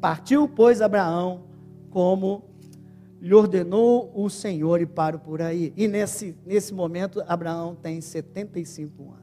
Partiu, 0.00 0.48
pois, 0.48 0.80
Abraão, 0.80 1.44
como 1.90 2.42
lhe 3.20 3.32
ordenou 3.32 4.10
o 4.14 4.28
Senhor, 4.28 4.80
e 4.80 4.86
paro 4.86 5.18
por 5.20 5.40
aí. 5.40 5.72
E 5.76 5.86
nesse, 5.86 6.36
nesse 6.44 6.74
momento, 6.74 7.22
Abraão 7.28 7.76
tem 7.76 8.00
75 8.00 9.02
anos. 9.04 9.21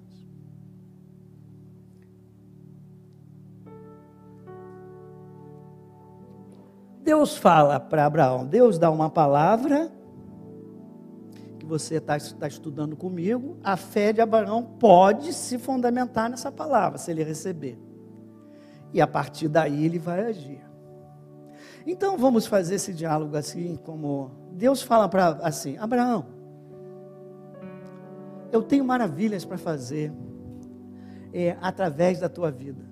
Deus 7.10 7.36
fala 7.36 7.80
para 7.80 8.06
Abraão, 8.06 8.46
Deus 8.46 8.78
dá 8.78 8.92
uma 8.92 9.10
palavra 9.10 9.92
que 11.58 11.66
você 11.66 11.96
está 11.96 12.20
tá 12.20 12.48
estudando 12.48 12.96
comigo, 12.96 13.58
a 13.64 13.76
fé 13.76 14.14
de 14.14 14.22
Abraão 14.22 14.62
pode 14.62 15.34
se 15.34 15.58
fundamentar 15.58 16.30
nessa 16.30 16.52
palavra, 16.52 17.00
se 17.00 17.10
ele 17.10 17.24
receber. 17.24 17.80
E 18.94 19.02
a 19.02 19.08
partir 19.08 19.48
daí 19.48 19.86
ele 19.86 19.98
vai 19.98 20.24
agir. 20.28 20.62
Então 21.84 22.16
vamos 22.16 22.46
fazer 22.46 22.76
esse 22.76 22.94
diálogo 22.94 23.36
assim, 23.36 23.76
como 23.78 24.30
Deus 24.52 24.84
fala 24.84 25.10
para 25.10 25.30
assim, 25.42 25.80
Abraão, 25.80 26.28
eu 28.52 28.62
tenho 28.62 28.86
maravilhas 28.86 29.44
para 29.44 29.58
fazer 29.58 30.14
é, 31.34 31.58
através 31.60 32.20
da 32.20 32.30
tua 32.30 32.52
vida. 32.52 32.88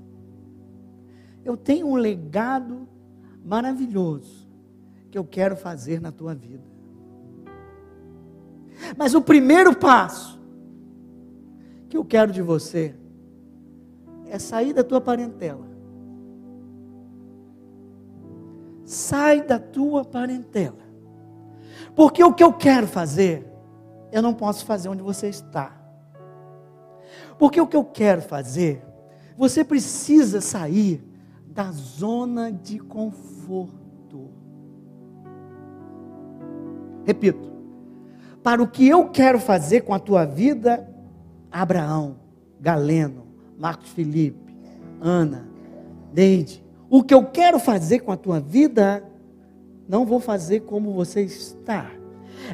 Eu 1.46 1.56
tenho 1.56 1.86
um 1.86 1.96
legado 1.96 2.97
maravilhoso 3.48 4.46
que 5.10 5.18
eu 5.18 5.24
quero 5.24 5.56
fazer 5.56 6.02
na 6.02 6.12
tua 6.12 6.36
vida. 6.36 6.66
Mas 8.98 9.16
o 9.16 9.22
primeiro 9.22 9.76
passo 9.76 10.38
que 11.90 11.96
eu 11.96 12.04
quero 12.04 12.32
de 12.32 12.42
você 12.42 12.94
é 14.30 14.38
sair 14.38 14.74
da 14.74 14.84
tua 14.84 15.00
parentela. 15.00 15.66
Sai 18.84 19.42
da 19.42 19.58
tua 19.58 20.04
parentela. 20.04 20.86
Porque 21.96 22.22
o 22.24 22.34
que 22.34 22.44
eu 22.44 22.52
quero 22.52 22.86
fazer, 22.86 23.48
eu 24.12 24.22
não 24.22 24.34
posso 24.34 24.66
fazer 24.66 24.90
onde 24.90 25.02
você 25.02 25.30
está. 25.30 25.76
Porque 27.40 27.60
o 27.62 27.68
que 27.68 27.78
eu 27.78 27.86
quero 27.86 28.22
fazer, 28.22 28.84
você 29.38 29.64
precisa 29.64 30.42
sair 30.42 31.02
da 31.48 31.72
zona 31.72 32.52
de 32.52 32.78
conforto. 32.78 33.37
Repito, 37.06 37.50
para 38.44 38.62
o 38.62 38.68
que 38.68 38.88
eu 38.88 39.10
quero 39.10 39.40
fazer 39.40 39.82
com 39.82 39.94
a 39.94 40.00
tua 40.00 40.26
vida, 40.26 40.88
Abraão, 41.52 42.18
Galeno, 42.60 43.26
Marcos 43.58 43.90
Felipe, 43.90 44.56
Ana, 45.00 45.48
Neide, 46.14 46.64
o 46.90 47.04
que 47.04 47.14
eu 47.14 47.26
quero 47.26 47.60
fazer 47.60 48.00
com 48.00 48.12
a 48.12 48.18
tua 48.18 48.40
vida, 48.40 49.04
não 49.88 50.06
vou 50.06 50.20
fazer 50.20 50.62
como 50.62 50.94
você 50.94 51.22
está. 51.22 51.92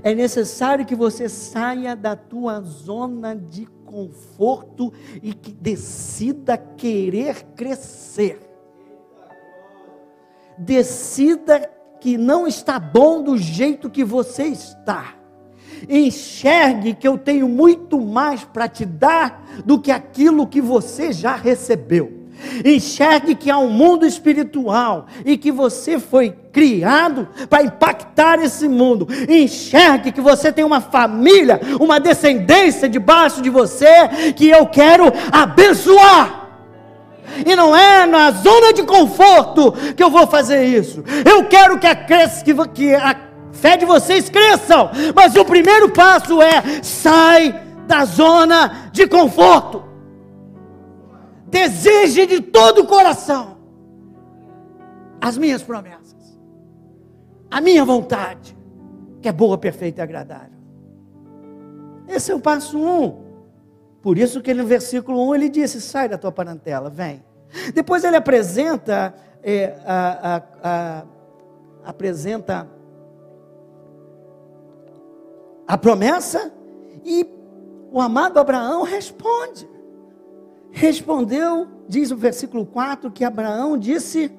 É 0.03 0.13
necessário 0.13 0.85
que 0.85 0.95
você 0.95 1.27
saia 1.27 1.95
da 1.95 2.15
tua 2.15 2.61
zona 2.61 3.35
de 3.35 3.65
conforto 3.85 4.93
e 5.21 5.33
que 5.33 5.51
decida 5.51 6.57
querer 6.57 7.43
crescer 7.55 8.52
decida 10.57 11.69
que 11.99 12.17
não 12.17 12.45
está 12.47 12.79
bom 12.79 13.23
do 13.23 13.37
jeito 13.37 13.89
que 13.89 14.03
você 14.03 14.43
está. 14.43 15.15
Enxergue 15.89 16.93
que 16.93 17.07
eu 17.07 17.17
tenho 17.17 17.47
muito 17.47 17.99
mais 17.99 18.43
para 18.43 18.67
te 18.67 18.85
dar 18.85 19.43
do 19.65 19.79
que 19.79 19.91
aquilo 19.91 20.47
que 20.47 20.61
você 20.61 21.11
já 21.11 21.35
recebeu. 21.35 22.23
Enxergue 22.65 23.35
que 23.35 23.49
há 23.49 23.57
um 23.57 23.69
mundo 23.69 24.05
espiritual 24.05 25.07
e 25.25 25.37
que 25.37 25.51
você 25.51 25.99
foi 25.99 26.31
criado 26.51 27.27
para 27.49 27.63
impactar 27.63 28.41
esse 28.43 28.67
mundo. 28.67 29.07
Enxergue 29.29 30.11
que 30.11 30.21
você 30.21 30.51
tem 30.51 30.63
uma 30.63 30.81
família, 30.81 31.59
uma 31.79 31.99
descendência 31.99 32.89
debaixo 32.89 33.41
de 33.41 33.49
você 33.49 34.33
que 34.35 34.49
eu 34.49 34.65
quero 34.67 35.05
abençoar. 35.31 36.42
E 37.45 37.55
não 37.55 37.75
é 37.75 38.05
na 38.05 38.31
zona 38.31 38.73
de 38.73 38.83
conforto 38.83 39.71
que 39.95 40.03
eu 40.03 40.09
vou 40.09 40.27
fazer 40.27 40.63
isso. 40.65 41.03
Eu 41.25 41.45
quero 41.45 41.79
que 41.79 41.87
a, 41.87 41.95
que 41.95 42.95
a 42.95 43.15
fé 43.51 43.77
de 43.77 43.85
vocês 43.85 44.29
cresçam. 44.29 44.89
Mas 45.15 45.35
o 45.35 45.45
primeiro 45.45 45.89
passo 45.89 46.41
é: 46.41 46.81
sai 46.81 47.61
da 47.87 48.05
zona 48.05 48.89
de 48.91 49.07
conforto. 49.07 49.83
Deseje 51.47 52.25
de 52.25 52.41
todo 52.41 52.81
o 52.81 52.87
coração 52.87 53.53
as 55.23 55.37
minhas 55.37 55.63
promessas, 55.63 56.37
a 57.49 57.61
minha 57.61 57.85
vontade, 57.85 58.57
que 59.21 59.29
é 59.29 59.31
boa, 59.31 59.57
perfeita 59.57 60.01
e 60.01 60.03
agradável. 60.03 60.59
Esse 62.09 62.33
é 62.33 62.35
o 62.35 62.41
passo 62.41 62.77
um. 62.77 63.22
Por 64.03 64.17
isso 64.17 64.41
que 64.41 64.53
no 64.53 64.65
versículo 64.65 65.29
1 65.29 65.35
ele 65.35 65.49
disse: 65.49 65.79
sai 65.79 66.09
da 66.09 66.17
tua 66.17 66.31
parentela, 66.31 66.89
vem. 66.89 67.23
Depois 67.73 68.03
ele 68.03 68.17
apresenta, 68.17 69.15
é, 69.41 69.77
a, 69.85 70.35
a, 70.35 70.43
a, 70.61 71.05
apresenta 71.85 72.67
a 75.65 75.77
promessa 75.77 76.51
e 77.05 77.25
o 77.89 78.01
amado 78.01 78.39
Abraão 78.39 78.83
responde. 78.83 79.69
Respondeu, 80.69 81.67
diz 81.87 82.11
o 82.11 82.17
versículo 82.17 82.65
4, 82.65 83.09
que 83.09 83.23
Abraão 83.23 83.77
disse: 83.77 84.29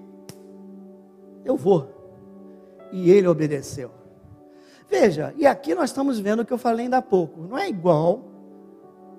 Eu 1.42 1.56
vou. 1.56 1.88
E 2.92 3.10
ele 3.10 3.28
obedeceu. 3.28 3.90
Veja, 4.90 5.32
e 5.38 5.46
aqui 5.46 5.74
nós 5.74 5.88
estamos 5.88 6.18
vendo 6.18 6.40
o 6.40 6.44
que 6.44 6.52
eu 6.52 6.58
falei 6.58 6.84
ainda 6.84 6.98
há 6.98 7.02
pouco. 7.02 7.40
Não 7.40 7.56
é 7.56 7.66
igual 7.66 8.33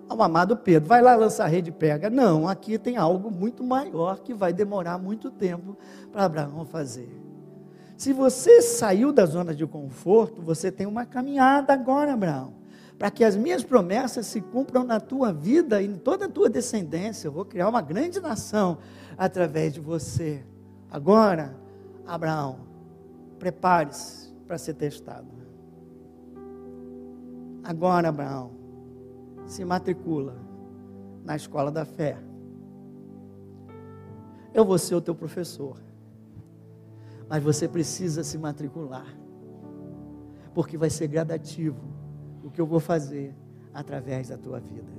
ao 0.08 0.22
amado 0.22 0.58
Pedro. 0.58 0.88
Vai 0.88 1.02
lá 1.02 1.16
lançar 1.16 1.46
a 1.46 1.48
rede 1.48 1.70
e 1.70 1.74
pega. 1.74 2.10
Não, 2.10 2.48
aqui 2.48 2.78
tem 2.78 2.98
algo 2.98 3.32
muito 3.32 3.64
maior 3.64 4.20
que 4.20 4.34
vai 4.34 4.54
demorar 4.54 4.98
muito 4.98 5.32
tempo 5.32 5.78
para 6.12 6.26
Abraão 6.26 6.66
fazer. 6.66 7.22
Se 7.98 8.12
você 8.12 8.62
saiu 8.62 9.14
da 9.14 9.26
zona 9.26 9.54
de 9.54 9.66
conforto, 9.66 10.42
você 10.42 10.72
tem 10.72 10.86
uma 10.86 11.06
caminhada 11.06 11.74
agora, 11.74 12.14
Abraão 12.14 12.66
para 12.98 13.12
que 13.12 13.24
as 13.24 13.36
minhas 13.36 13.64
promessas 13.64 14.26
se 14.26 14.40
cumpram 14.40 14.84
na 14.84 15.00
tua 15.00 15.34
vida 15.34 15.82
e 15.82 15.86
em 15.86 15.96
toda 15.96 16.26
a 16.26 16.30
tua 16.30 16.50
descendência. 16.50 17.28
Eu 17.28 17.32
vou 17.32 17.46
criar 17.46 17.68
uma 17.68 17.82
grande 17.82 18.20
nação 18.20 18.78
através 19.18 19.74
de 19.74 19.80
você. 19.80 20.44
Agora, 20.90 21.56
Abraão, 22.08 22.60
prepare-se 23.38 24.34
para 24.48 24.58
ser 24.58 24.76
testado. 24.76 25.28
Agora, 27.64 28.10
Abraão, 28.10 28.52
se 29.46 29.64
matricula 29.64 30.36
na 31.24 31.36
escola 31.36 31.72
da 31.72 31.86
fé. 31.86 32.18
Eu 34.54 34.64
vou 34.64 34.78
ser 34.78 34.96
o 34.96 35.02
teu 35.02 35.14
professor. 35.14 35.78
Mas 37.28 37.44
você 37.44 37.68
precisa 37.68 38.24
se 38.24 38.38
matricular. 38.38 39.08
Porque 40.54 40.78
vai 40.78 40.90
ser 40.90 41.08
gradativo 41.08 41.82
o 42.44 42.50
que 42.50 42.62
eu 42.62 42.66
vou 42.66 42.80
fazer 42.80 43.36
através 43.74 44.30
da 44.30 44.38
tua 44.38 44.60
vida. 44.60 44.92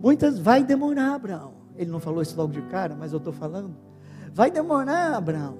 Muitas 0.00 0.38
vai 0.38 0.64
demorar, 0.64 1.14
Abraão. 1.14 1.52
Ele 1.76 1.90
não 1.90 2.00
falou 2.00 2.22
isso 2.22 2.36
logo 2.36 2.52
de 2.52 2.62
cara, 2.62 2.96
mas 2.96 3.12
eu 3.12 3.18
estou 3.18 3.32
falando. 3.32 3.76
Vai 4.32 4.50
demorar, 4.50 5.14
Abraão. 5.14 5.56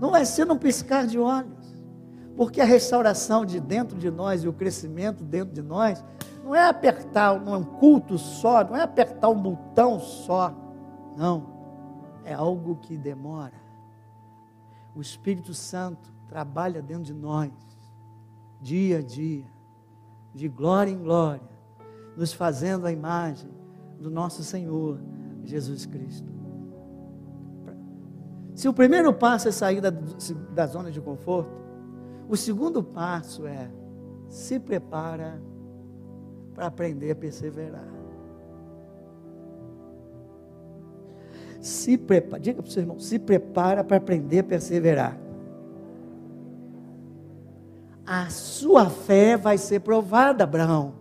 Não 0.00 0.10
vai 0.10 0.24
ser 0.24 0.44
num 0.44 0.56
piscar 0.56 1.06
de 1.06 1.18
olhos. 1.18 1.72
Porque 2.36 2.60
a 2.60 2.64
restauração 2.64 3.44
de 3.44 3.60
dentro 3.60 3.96
de 3.98 4.10
nós 4.10 4.42
e 4.42 4.48
o 4.48 4.52
crescimento 4.52 5.22
dentro 5.22 5.54
de 5.54 5.62
nós 5.62 6.02
não 6.42 6.54
é 6.54 6.68
apertar 6.68 7.32
um 7.32 7.62
culto 7.62 8.18
só, 8.18 8.64
não 8.64 8.76
é 8.76 8.82
apertar 8.82 9.28
um 9.28 9.40
botão 9.40 10.00
só. 10.00 10.54
Não. 11.16 11.52
É 12.24 12.34
algo 12.34 12.76
que 12.76 12.96
demora. 12.96 13.60
O 14.94 15.00
Espírito 15.00 15.54
Santo 15.54 16.12
trabalha 16.28 16.82
dentro 16.82 17.04
de 17.04 17.14
nós 17.14 17.52
dia 18.60 18.98
a 18.98 19.02
dia, 19.02 19.44
de 20.32 20.48
glória 20.48 20.90
em 20.90 20.98
glória, 20.98 21.42
nos 22.16 22.32
fazendo 22.32 22.86
a 22.86 22.92
imagem 22.92 23.50
do 23.98 24.10
nosso 24.10 24.44
Senhor 24.44 25.00
Jesus 25.42 25.84
Cristo. 25.84 26.32
Se 28.54 28.68
o 28.68 28.72
primeiro 28.72 29.12
passo 29.12 29.48
é 29.48 29.52
sair 29.52 29.80
da, 29.80 29.90
da 29.90 30.66
zona 30.66 30.90
de 30.90 31.00
conforto, 31.00 31.50
o 32.28 32.36
segundo 32.36 32.82
passo 32.82 33.46
é 33.46 33.70
se 34.28 34.60
prepara 34.60 35.42
para 36.62 36.68
aprender 36.68 37.10
a 37.10 37.16
perseverar. 37.16 37.88
Se 41.60 41.98
prepara, 41.98 42.40
diga 42.40 42.62
para 42.62 42.68
o 42.68 42.72
seu 42.72 42.82
irmão, 42.82 42.98
se 42.98 43.18
prepara 43.18 43.82
para 43.82 43.96
aprender 43.96 44.40
a 44.40 44.44
perseverar 44.44 45.18
a 48.04 48.28
sua 48.30 48.90
fé 48.90 49.36
vai 49.36 49.56
ser 49.56 49.80
provada, 49.80 50.44
Abraão. 50.44 50.94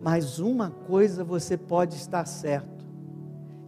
Mas 0.00 0.38
uma 0.38 0.70
coisa 0.70 1.22
você 1.22 1.56
pode 1.56 1.94
estar 1.94 2.26
certo: 2.26 2.84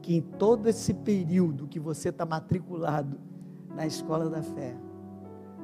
que 0.02 0.16
em 0.16 0.20
todo 0.20 0.68
esse 0.68 0.92
período 0.92 1.68
que 1.68 1.78
você 1.78 2.08
está 2.08 2.26
matriculado 2.26 3.18
na 3.74 3.86
escola 3.86 4.28
da 4.28 4.42
fé, 4.42 4.76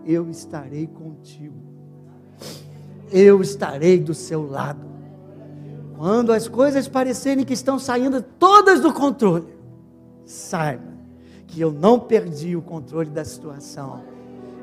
eu 0.04 0.30
estarei 0.30 0.86
contigo, 0.86 1.77
eu 3.10 3.40
estarei 3.40 3.98
do 3.98 4.14
seu 4.14 4.48
lado. 4.48 4.86
Quando 5.96 6.32
as 6.32 6.46
coisas 6.46 6.86
parecerem 6.86 7.44
que 7.44 7.54
estão 7.54 7.78
saindo 7.78 8.22
todas 8.22 8.80
do 8.80 8.92
controle, 8.92 9.52
saiba 10.24 10.98
que 11.46 11.60
eu 11.60 11.72
não 11.72 11.98
perdi 11.98 12.54
o 12.54 12.62
controle 12.62 13.10
da 13.10 13.24
situação 13.24 14.02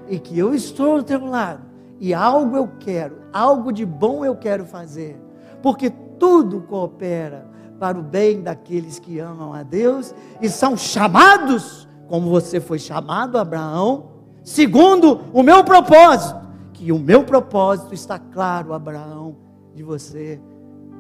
e 0.08 0.20
que 0.20 0.38
eu 0.38 0.54
estou 0.54 0.98
ao 0.98 1.04
teu 1.04 1.26
lado 1.26 1.64
e 2.00 2.14
algo 2.14 2.56
eu 2.56 2.70
quero, 2.80 3.18
algo 3.34 3.72
de 3.72 3.86
bom 3.86 4.24
eu 4.24 4.36
quero 4.36 4.66
fazer, 4.66 5.20
porque 5.62 5.90
tudo 5.90 6.62
coopera 6.62 7.48
para 7.80 7.98
o 8.00 8.04
bem 8.04 8.42
daqueles 8.42 9.00
que 9.00 9.20
amam 9.20 9.54
a 9.54 9.64
Deus 9.64 10.14
e 10.42 10.50
são 10.50 10.78
chamados, 10.78 11.88
como 12.08 12.30
você 12.30 12.60
foi 12.60 12.80
chamado, 12.80 13.38
Abraão, 13.38 14.06
segundo 14.44 15.22
o 15.34 15.44
meu 15.44 15.64
propósito, 15.64 16.45
que 16.76 16.92
o 16.92 17.00
meu 17.00 17.24
propósito 17.24 17.94
está 17.94 18.20
claro, 18.20 18.74
Abraão, 18.74 19.38
de 19.74 19.82
você 19.82 20.40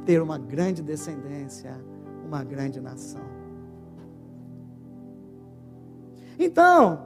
ter 0.05 0.21
uma 0.21 0.37
grande 0.37 0.81
descendência, 0.81 1.75
uma 2.25 2.43
grande 2.43 2.79
nação. 2.79 3.21
Então, 6.39 7.03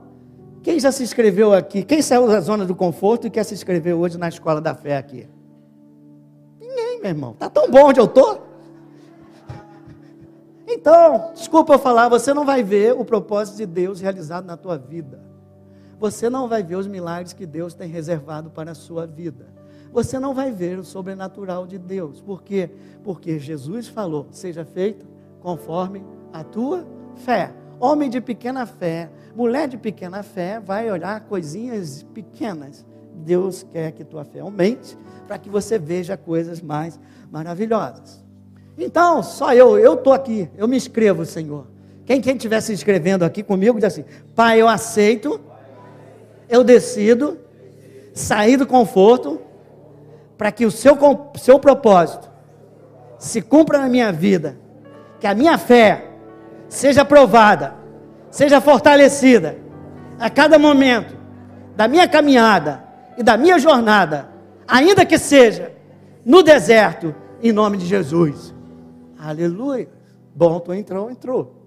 quem 0.62 0.80
já 0.80 0.92
se 0.92 1.02
inscreveu 1.02 1.52
aqui? 1.52 1.84
Quem 1.84 2.02
saiu 2.02 2.28
da 2.28 2.40
zona 2.40 2.64
do 2.64 2.76
conforto 2.76 3.26
e 3.26 3.30
quer 3.30 3.44
se 3.44 3.56
inscrever 3.56 3.96
hoje 3.96 4.18
na 4.20 4.30
escola 4.30 4.62
da 4.62 4.76
fé 4.76 4.98
aqui? 4.98 5.28
Ninguém, 6.60 7.02
meu 7.02 7.10
irmão. 7.10 7.34
Tá 7.34 7.50
tão 7.50 7.72
bom 7.72 7.88
onde 7.88 8.00
eu 8.00 8.08
tô. 8.08 8.38
Então, 10.68 11.32
desculpa 11.34 11.74
eu 11.74 11.80
falar, 11.80 12.08
você 12.08 12.36
não 12.36 12.46
vai 12.46 12.62
ver 12.62 12.94
o 12.94 13.04
propósito 13.04 13.58
de 13.58 13.66
Deus 13.66 14.00
realizado 14.00 14.46
na 14.46 14.56
tua 14.56 14.78
vida. 14.78 15.29
Você 16.00 16.30
não 16.30 16.48
vai 16.48 16.64
ver 16.64 16.78
os 16.78 16.88
milagres 16.88 17.34
que 17.34 17.46
Deus 17.46 17.74
tem 17.74 17.90
reservado 17.90 18.50
para 18.50 18.72
a 18.72 18.76
sua 18.76 19.06
vida. 19.06 19.48
Você 19.92 20.20
não 20.20 20.34
vai 20.34 20.52
ver 20.52 20.80
o 20.80 20.84
sobrenatural 20.84 21.68
de 21.68 21.78
Deus. 21.78 22.22
Por 22.22 22.44
quê? 22.44 22.70
Porque 23.04 23.40
Jesus 23.40 23.88
falou: 23.88 24.28
seja 24.32 24.64
feito 24.64 25.06
conforme 25.42 26.04
a 26.32 26.44
tua 26.44 26.88
fé. 27.16 27.54
Homem 27.80 28.10
de 28.10 28.20
pequena 28.20 28.66
fé, 28.66 29.10
mulher 29.36 29.68
de 29.68 29.78
pequena 29.78 30.22
fé, 30.22 30.60
vai 30.60 30.92
olhar 30.92 31.22
coisinhas 31.22 32.04
pequenas. 32.14 32.86
Deus 33.16 33.64
quer 33.64 33.92
que 33.92 34.04
tua 34.04 34.24
fé 34.24 34.40
aumente 34.40 34.98
para 35.28 35.38
que 35.38 35.50
você 35.50 35.78
veja 35.80 36.18
coisas 36.18 36.62
mais 36.62 37.00
maravilhosas. 37.32 38.24
Então, 38.78 39.22
só 39.22 39.54
eu, 39.54 39.78
eu 39.78 39.96
estou 39.96 40.14
aqui, 40.14 40.50
eu 40.58 40.68
me 40.68 40.78
inscrevo, 40.78 41.26
Senhor. 41.26 41.68
Quem 42.06 42.22
quem 42.22 42.36
estiver 42.36 42.60
se 42.62 42.74
inscrevendo 42.74 43.24
aqui 43.24 43.44
comigo, 43.44 43.78
diz 43.78 43.86
assim: 43.86 44.06
Pai, 44.36 44.62
eu 44.62 44.68
aceito, 44.68 45.40
eu 46.50 46.64
decido 46.64 47.38
sair 48.14 48.58
do 48.58 48.66
conforto 48.66 49.40
para 50.38 50.52
que 50.52 50.66
o 50.66 50.72
seu, 50.72 50.98
seu 51.36 51.60
propósito 51.60 52.30
se 53.18 53.42
cumpra 53.42 53.80
na 53.80 53.88
minha 53.88 54.12
vida, 54.12 54.58
que 55.20 55.28
a 55.28 55.36
minha 55.36 55.58
fé 55.58 56.10
seja 56.68 57.04
provada, 57.06 57.76
seja 58.32 58.62
fortalecida 58.62 59.58
a 60.18 60.30
cada 60.30 60.58
momento 60.58 61.16
da 61.76 61.88
minha 61.88 62.08
caminhada 62.08 62.84
e 63.18 63.24
da 63.24 63.38
minha 63.38 63.60
jornada, 63.60 64.30
ainda 64.68 65.06
que 65.06 65.18
seja 65.18 65.74
no 66.26 66.42
deserto, 66.42 67.14
em 67.42 67.52
nome 67.52 67.78
de 67.78 67.86
Jesus. 67.86 68.54
Aleluia. 69.18 69.90
Bom, 70.34 70.60
tu 70.60 70.74
entrou, 70.74 71.12
entrou. 71.12 71.59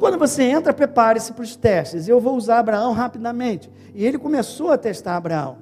Quando 0.00 0.18
você 0.18 0.42
entra, 0.44 0.72
prepare-se 0.72 1.30
para 1.34 1.42
os 1.42 1.54
testes. 1.54 2.08
Eu 2.08 2.18
vou 2.18 2.34
usar 2.34 2.58
Abraão 2.58 2.92
rapidamente. 2.92 3.70
E 3.94 4.04
ele 4.04 4.18
começou 4.18 4.72
a 4.72 4.78
testar 4.78 5.14
Abraão. 5.14 5.58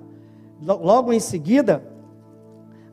Logo 0.63 1.13
em 1.13 1.19
seguida, 1.19 1.83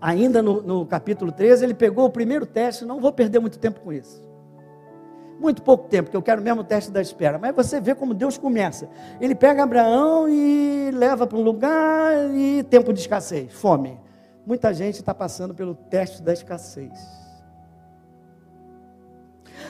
ainda 0.02 0.42
no, 0.42 0.64
no 0.64 0.86
capítulo 0.88 1.32
13, 1.32 1.64
ele 1.64 1.76
pegou 1.76 2.06
o 2.06 2.10
primeiro 2.10 2.48
teste, 2.48 2.84
não 2.84 3.00
vou 3.00 3.14
perder 3.14 3.40
muito 3.40 3.60
tempo 3.60 3.80
com 3.80 3.94
isso. 3.94 4.26
muito 5.40 5.62
pouco 5.62 5.88
tempo, 5.88 6.10
que 6.10 6.18
eu 6.18 6.22
quero 6.22 6.42
mesmo 6.42 6.62
o 6.62 6.64
teste 6.64 6.90
da 6.90 7.02
espera. 7.02 7.38
Mas 7.38 7.56
você 7.56 7.80
vê 7.80 7.94
como 7.94 8.16
Deus 8.16 8.38
começa. 8.40 8.90
Ele 9.22 9.36
pega 9.36 9.64
Abraão 9.64 10.28
e 10.28 10.90
leva 10.92 11.28
para 11.28 11.38
um 11.38 11.44
lugar 11.44 12.14
e 12.34 12.64
tempo 12.64 12.92
de 12.92 13.02
escassez, 13.02 13.54
fome. 13.54 14.00
Muita 14.48 14.74
gente 14.74 14.96
está 14.96 15.14
passando 15.14 15.54
pelo 15.54 15.76
teste 15.76 16.24
da 16.24 16.34
escassez. 16.34 17.25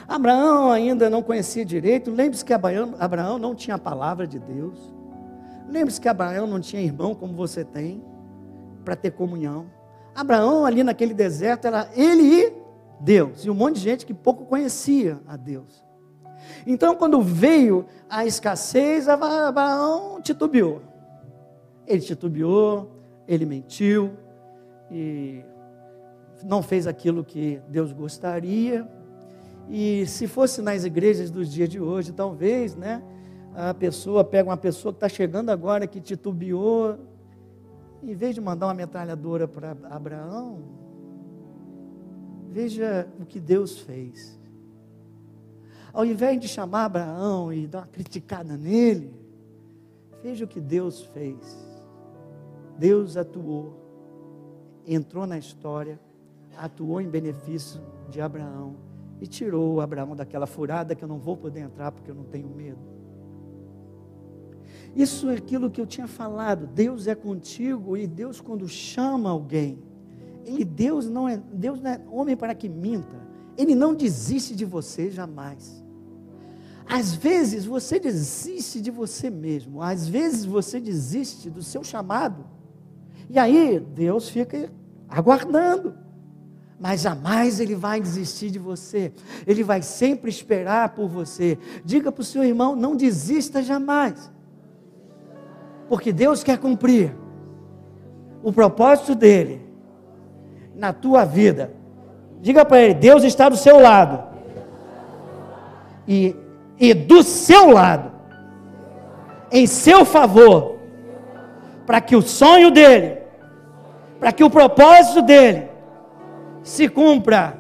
Abraão 0.08 0.71
ainda 0.71 1.10
não 1.10 1.21
conhecia 1.21 1.65
direito. 1.65 2.12
Lembre-se 2.12 2.43
que 2.43 2.53
Abraão 2.53 3.39
não 3.39 3.55
tinha 3.55 3.75
a 3.75 3.79
palavra 3.79 4.27
de 4.27 4.39
Deus. 4.39 4.93
Lembre-se 5.67 5.99
que 5.99 6.08
Abraão 6.08 6.45
não 6.45 6.60
tinha 6.60 6.81
irmão 6.81 7.15
como 7.15 7.34
você 7.34 7.63
tem, 7.63 8.03
para 8.84 8.95
ter 8.95 9.12
comunhão. 9.12 9.65
Abraão, 10.13 10.65
ali 10.65 10.84
naquele 10.84 11.13
deserto, 11.13 11.65
era 11.65 11.89
ele 11.95 12.21
e 12.23 12.53
Deus. 12.99 13.43
E 13.43 13.49
um 13.49 13.55
monte 13.55 13.75
de 13.75 13.81
gente 13.81 14.05
que 14.05 14.13
pouco 14.13 14.45
conhecia 14.45 15.19
a 15.27 15.36
Deus. 15.36 15.84
Então, 16.67 16.95
quando 16.95 17.21
veio 17.21 17.86
a 18.10 18.25
escassez, 18.25 19.10
Abraão 19.10 20.21
titubeou. 20.21 20.81
Ele 21.88 22.01
titubeou, 22.01 22.91
ele 23.27 23.45
mentiu 23.45 24.12
e 24.91 25.43
não 26.43 26.62
fez 26.62 26.86
aquilo 26.86 27.23
que 27.23 27.60
Deus 27.67 27.91
gostaria. 27.91 28.88
E 29.69 30.06
se 30.06 30.28
fosse 30.28 30.62
nas 30.62 30.84
igrejas 30.84 31.32
dos 31.32 31.51
dias 31.51 31.69
de 31.69 31.80
hoje, 31.80 32.12
talvez, 32.12 32.75
né? 32.75 33.04
A 33.54 33.73
pessoa 33.73 34.23
pega 34.23 34.49
uma 34.49 34.58
pessoa 34.58 34.93
que 34.93 34.97
está 34.97 35.10
chegando 35.10 35.49
agora, 35.49 35.88
que 35.88 35.99
titubeou, 35.99 36.97
em 38.04 38.13
vez 38.13 38.36
de 38.36 38.41
mandar 38.41 38.67
uma 38.67 38.73
metralhadora 38.73 39.47
para 39.47 39.75
Abraão, 39.89 40.60
veja 42.51 43.08
o 43.19 43.25
que 43.25 43.39
Deus 43.39 43.80
fez. 43.80 44.39
Ao 45.91 46.06
invés 46.06 46.39
de 46.39 46.47
chamar 46.47 46.86
Abraão 46.86 47.51
e 47.51 47.65
dar 47.65 47.80
uma 47.80 47.88
criticada 47.88 48.58
nele, 48.58 49.13
veja 50.21 50.45
o 50.45 50.47
que 50.47 50.60
Deus 50.60 51.01
fez. 51.01 51.65
Deus 52.78 53.15
atuou, 53.15 53.73
entrou 54.86 55.25
na 55.25 55.38
história, 55.38 55.97
atuou 56.58 56.99
em 56.99 57.08
benefício 57.08 57.82
de 58.10 58.19
Abraão 58.19 58.75
e 59.21 59.28
tirou 59.28 59.80
Abraão 59.80 60.15
daquela 60.15 60.45
furada 60.45 60.95
que 60.95 61.04
eu 61.04 61.08
não 61.08 61.17
vou 61.17 61.38
poder 61.38 61.62
entrar 61.62 61.91
porque 61.91 62.12
eu 62.12 62.15
não 62.15 62.23
tenho 62.23 62.49
medo. 62.49 62.80
Isso 64.95 65.30
é 65.30 65.36
aquilo 65.36 65.69
que 65.69 65.80
eu 65.80 65.86
tinha 65.86 66.08
falado. 66.08 66.67
Deus 66.67 67.08
é 67.08 67.15
contigo 67.15 67.97
e 67.97 68.08
Deus 68.08 68.39
quando 68.39 68.67
chama 68.67 69.30
alguém, 69.30 69.80
ele 70.45 70.63
Deus 70.63 71.10
não 71.10 71.28
é 71.28 71.38
Deus 71.38 71.82
não 71.82 71.91
é 71.91 72.01
homem 72.10 72.38
para 72.38 72.54
que 72.54 72.69
minta. 72.69 73.25
Ele 73.58 73.73
não 73.73 73.93
desiste 73.93 74.56
de 74.56 74.65
você 74.65 75.10
jamais. 75.10 75.84
Às 76.86 77.15
vezes 77.15 77.65
você 77.65 77.99
desiste 77.99 78.80
de 78.80 78.91
você 78.91 79.30
mesmo, 79.30 79.82
às 79.82 80.08
vezes 80.08 80.45
você 80.45 80.80
desiste 80.80 81.49
do 81.49 81.63
seu 81.63 81.84
chamado. 81.84 82.45
E 83.30 83.39
aí 83.39 83.80
Deus 83.80 84.30
fica 84.30 84.71
aguardando 85.10 86.05
mas 86.79 87.01
jamais 87.01 87.59
ele 87.59 87.75
vai 87.75 88.01
desistir 88.01 88.49
de 88.49 88.59
você. 88.59 89.11
Ele 89.47 89.63
vai 89.63 89.81
sempre 89.81 90.29
esperar 90.29 90.89
por 90.89 91.07
você. 91.07 91.57
Diga 91.83 92.11
para 92.11 92.21
o 92.21 92.25
seu 92.25 92.43
irmão: 92.43 92.75
não 92.75 92.95
desista 92.95 93.63
jamais. 93.63 94.31
Porque 95.88 96.11
Deus 96.11 96.43
quer 96.43 96.57
cumprir 96.57 97.15
o 98.43 98.51
propósito 98.51 99.15
dele 99.15 99.61
na 100.75 100.91
tua 100.91 101.23
vida. 101.23 101.73
Diga 102.41 102.65
para 102.65 102.81
ele: 102.81 102.93
Deus 102.93 103.23
está 103.23 103.47
do 103.47 103.55
seu 103.55 103.79
lado. 103.79 104.35
E, 106.07 106.35
e 106.77 106.93
do 106.93 107.23
seu 107.23 107.71
lado, 107.71 108.11
em 109.49 109.65
seu 109.65 110.05
favor, 110.05 110.75
para 111.85 111.99
que 111.99 112.15
o 112.15 112.21
sonho 112.21 112.69
dele, 112.69 113.17
para 114.19 114.31
que 114.31 114.43
o 114.43 114.49
propósito 114.49 115.23
dele, 115.23 115.74
se 116.65 116.89
cumpra 116.89 117.60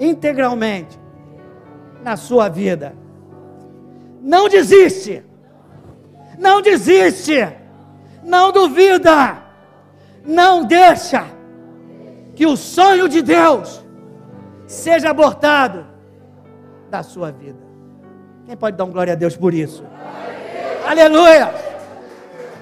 integralmente 0.00 0.98
na 2.02 2.16
sua 2.16 2.48
vida. 2.48 2.96
Não 4.22 4.48
desiste. 4.48 5.22
Não 6.38 6.62
desiste. 6.62 7.46
Não 8.24 8.50
duvida. 8.50 9.42
Não 10.24 10.64
deixa 10.64 11.26
que 12.34 12.46
o 12.46 12.56
sonho 12.56 13.10
de 13.10 13.20
Deus 13.20 13.84
seja 14.66 15.10
abortado 15.10 15.86
da 16.90 17.02
sua 17.02 17.30
vida. 17.30 17.62
Quem 18.46 18.56
pode 18.56 18.78
dar 18.78 18.84
um 18.84 18.90
glória 18.90 19.12
a 19.12 19.16
Deus 19.16 19.36
por 19.36 19.52
isso? 19.52 19.84
Aleluia! 20.86 21.52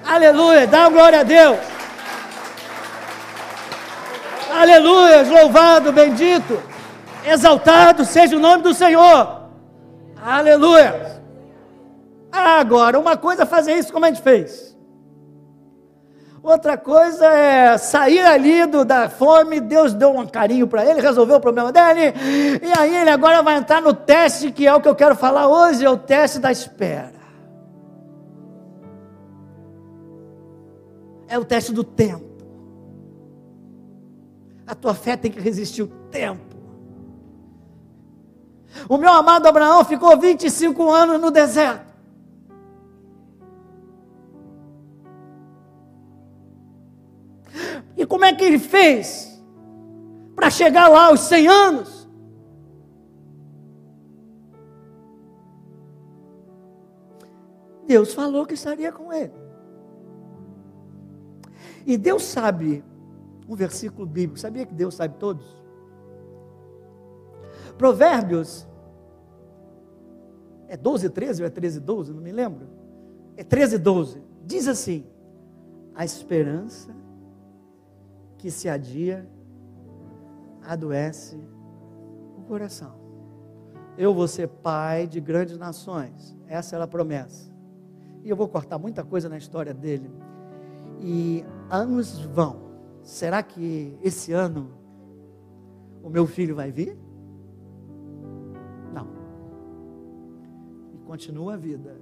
Aleluia! 0.05 0.67
Dá 0.67 0.89
glória 0.89 1.21
a 1.21 1.23
Deus! 1.23 1.72
Aleluia, 4.63 5.23
louvado, 5.29 5.91
bendito, 5.91 6.57
exaltado 7.25 8.05
seja 8.05 8.37
o 8.37 8.39
nome 8.39 8.63
do 8.63 8.73
Senhor. 8.73 9.41
Aleluia. 10.15 11.21
Agora, 12.31 12.97
uma 12.97 13.17
coisa 13.17 13.43
é 13.43 13.45
fazer 13.45 13.73
isso 13.73 13.91
como 13.91 14.05
a 14.05 14.07
gente 14.07 14.21
fez. 14.21 14.73
Outra 16.41 16.77
coisa 16.77 17.25
é 17.25 17.77
sair 17.77 18.21
ali 18.21 18.65
do, 18.65 18.85
da 18.85 19.09
fome, 19.09 19.59
Deus 19.59 19.93
deu 19.93 20.11
um 20.11 20.25
carinho 20.25 20.65
para 20.65 20.85
ele, 20.85 21.01
resolveu 21.01 21.35
o 21.35 21.41
problema 21.41 21.69
dele, 21.69 22.13
e 22.63 22.79
aí 22.79 22.95
ele 22.95 23.09
agora 23.09 23.43
vai 23.43 23.57
entrar 23.57 23.81
no 23.81 23.93
teste 23.93 24.49
que 24.49 24.65
é 24.65 24.73
o 24.73 24.79
que 24.79 24.87
eu 24.87 24.95
quero 24.95 25.13
falar 25.13 25.45
hoje, 25.45 25.83
é 25.83 25.89
o 25.89 25.97
teste 25.97 26.39
da 26.39 26.53
espera. 26.53 27.11
É 31.27 31.37
o 31.37 31.43
teste 31.43 31.73
do 31.73 31.83
tempo. 31.83 32.32
A 34.65 34.73
tua 34.73 34.93
fé 34.93 35.17
tem 35.17 35.31
que 35.31 35.39
resistir 35.39 35.83
o 35.83 35.87
tempo. 36.09 36.55
O 38.89 38.97
meu 38.97 39.11
amado 39.11 39.47
Abraão 39.47 39.83
ficou 39.83 40.17
25 40.17 40.89
anos 40.89 41.21
no 41.21 41.29
deserto. 41.29 41.93
E 47.95 48.05
como 48.05 48.25
é 48.25 48.33
que 48.33 48.43
ele 48.43 48.59
fez 48.59 49.41
para 50.35 50.49
chegar 50.49 50.87
lá 50.87 51.07
aos 51.07 51.21
100 51.21 51.47
anos? 51.47 52.03
Deus 57.85 58.13
falou 58.13 58.45
que 58.45 58.53
estaria 58.53 58.91
com 58.91 59.13
ele. 59.13 59.33
E 61.85 61.97
Deus 61.97 62.23
sabe 62.23 62.83
um 63.47 63.55
versículo 63.55 64.05
bíblico. 64.05 64.39
Sabia 64.39 64.65
que 64.65 64.73
Deus 64.73 64.95
sabe 64.95 65.15
todos? 65.17 65.45
Provérbios 67.77 68.67
é 70.67 70.77
12, 70.77 71.09
13 71.09 71.41
ou 71.41 71.47
é 71.47 71.49
13, 71.49 71.79
12? 71.79 72.13
Não 72.13 72.21
me 72.21 72.31
lembro. 72.31 72.67
É 73.35 73.43
13, 73.43 73.77
12. 73.77 74.21
Diz 74.45 74.67
assim: 74.67 75.05
A 75.95 76.05
esperança 76.05 76.95
que 78.37 78.51
se 78.51 78.69
adia 78.69 79.27
adoece 80.65 81.39
o 82.37 82.41
coração. 82.43 82.93
Eu 83.97 84.13
vou 84.13 84.27
ser 84.27 84.47
pai 84.47 85.05
de 85.05 85.19
grandes 85.19 85.57
nações. 85.57 86.35
Essa 86.47 86.75
era 86.75 86.85
a 86.85 86.87
promessa. 86.87 87.51
E 88.23 88.29
eu 88.29 88.35
vou 88.35 88.47
cortar 88.47 88.79
muita 88.79 89.03
coisa 89.03 89.29
na 89.29 89.37
história 89.37 89.73
dele. 89.73 90.09
E 90.99 91.45
anos 91.69 92.19
vão 92.19 92.62
será 93.03 93.43
que 93.43 93.97
esse 94.01 94.31
ano 94.31 94.71
o 96.01 96.09
meu 96.09 96.25
filho 96.25 96.55
vai 96.55 96.71
vir? 96.71 96.97
Não. 98.93 99.07
E 100.93 100.97
continua 101.05 101.53
a 101.53 101.57
vida. 101.57 101.95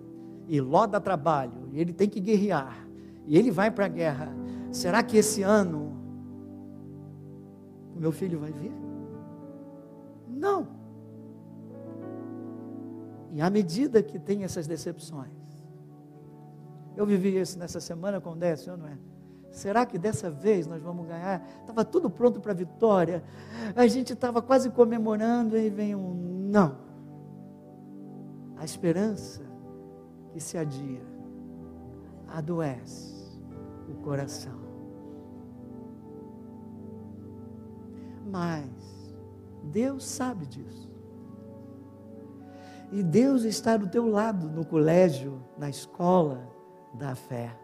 E 0.48 0.62
Ló 0.62 0.86
dá 0.86 1.00
trabalho, 1.00 1.70
e 1.72 1.80
ele 1.80 1.94
tem 1.94 2.10
que 2.10 2.20
guerrear, 2.20 2.88
e 3.26 3.38
ele 3.38 3.52
vai 3.52 3.70
para 3.72 3.86
a 3.86 3.90
guerra. 3.90 4.34
Será 4.72 5.04
que 5.04 5.18
esse 5.18 5.42
ano 5.42 5.92
o 7.96 8.00
meu 8.00 8.12
filho 8.12 8.40
vai 8.40 8.52
vir? 8.52 8.74
Não. 10.28 10.68
E 13.32 13.42
à 13.42 13.50
medida 13.50 14.04
que 14.04 14.20
tem 14.20 14.44
essas 14.44 14.68
decepções, 14.68 15.30
eu 16.98 17.06
vivi 17.06 17.40
isso 17.40 17.58
nessa 17.58 17.80
semana 17.80 18.20
com 18.20 18.32
o 18.32 18.36
Décio, 18.36 18.76
não 18.76 18.88
é? 18.88 18.98
Será 19.52 19.86
que 19.86 19.98
dessa 19.98 20.32
vez 20.32 20.66
nós 20.66 20.82
vamos 20.82 21.06
ganhar? 21.06 21.46
Estava 21.60 21.84
tudo 21.84 22.10
pronto 22.10 22.40
para 22.40 22.54
a 22.54 22.56
vitória. 22.56 23.22
A 23.76 23.86
gente 23.86 24.14
estava 24.14 24.42
quase 24.42 24.70
comemorando 24.70 25.58
e 25.58 25.70
vem 25.70 25.94
um 25.94 26.48
não. 26.50 26.78
A 28.58 28.64
esperança 28.64 29.42
que 30.32 30.40
se 30.40 30.58
adia 30.58 31.02
adoece 32.30 33.40
o 33.90 33.96
coração. 34.02 34.60
Mas 38.26 38.70
Deus 39.64 40.06
sabe 40.06 40.46
disso. 40.46 40.90
E 42.90 43.04
Deus 43.04 43.44
está 43.44 43.76
do 43.76 43.88
teu 43.88 44.10
lado 44.10 44.50
no 44.50 44.66
colégio, 44.66 45.42
na 45.58 45.70
escola 45.70 46.48
da 46.94 47.16
fé. 47.16 47.61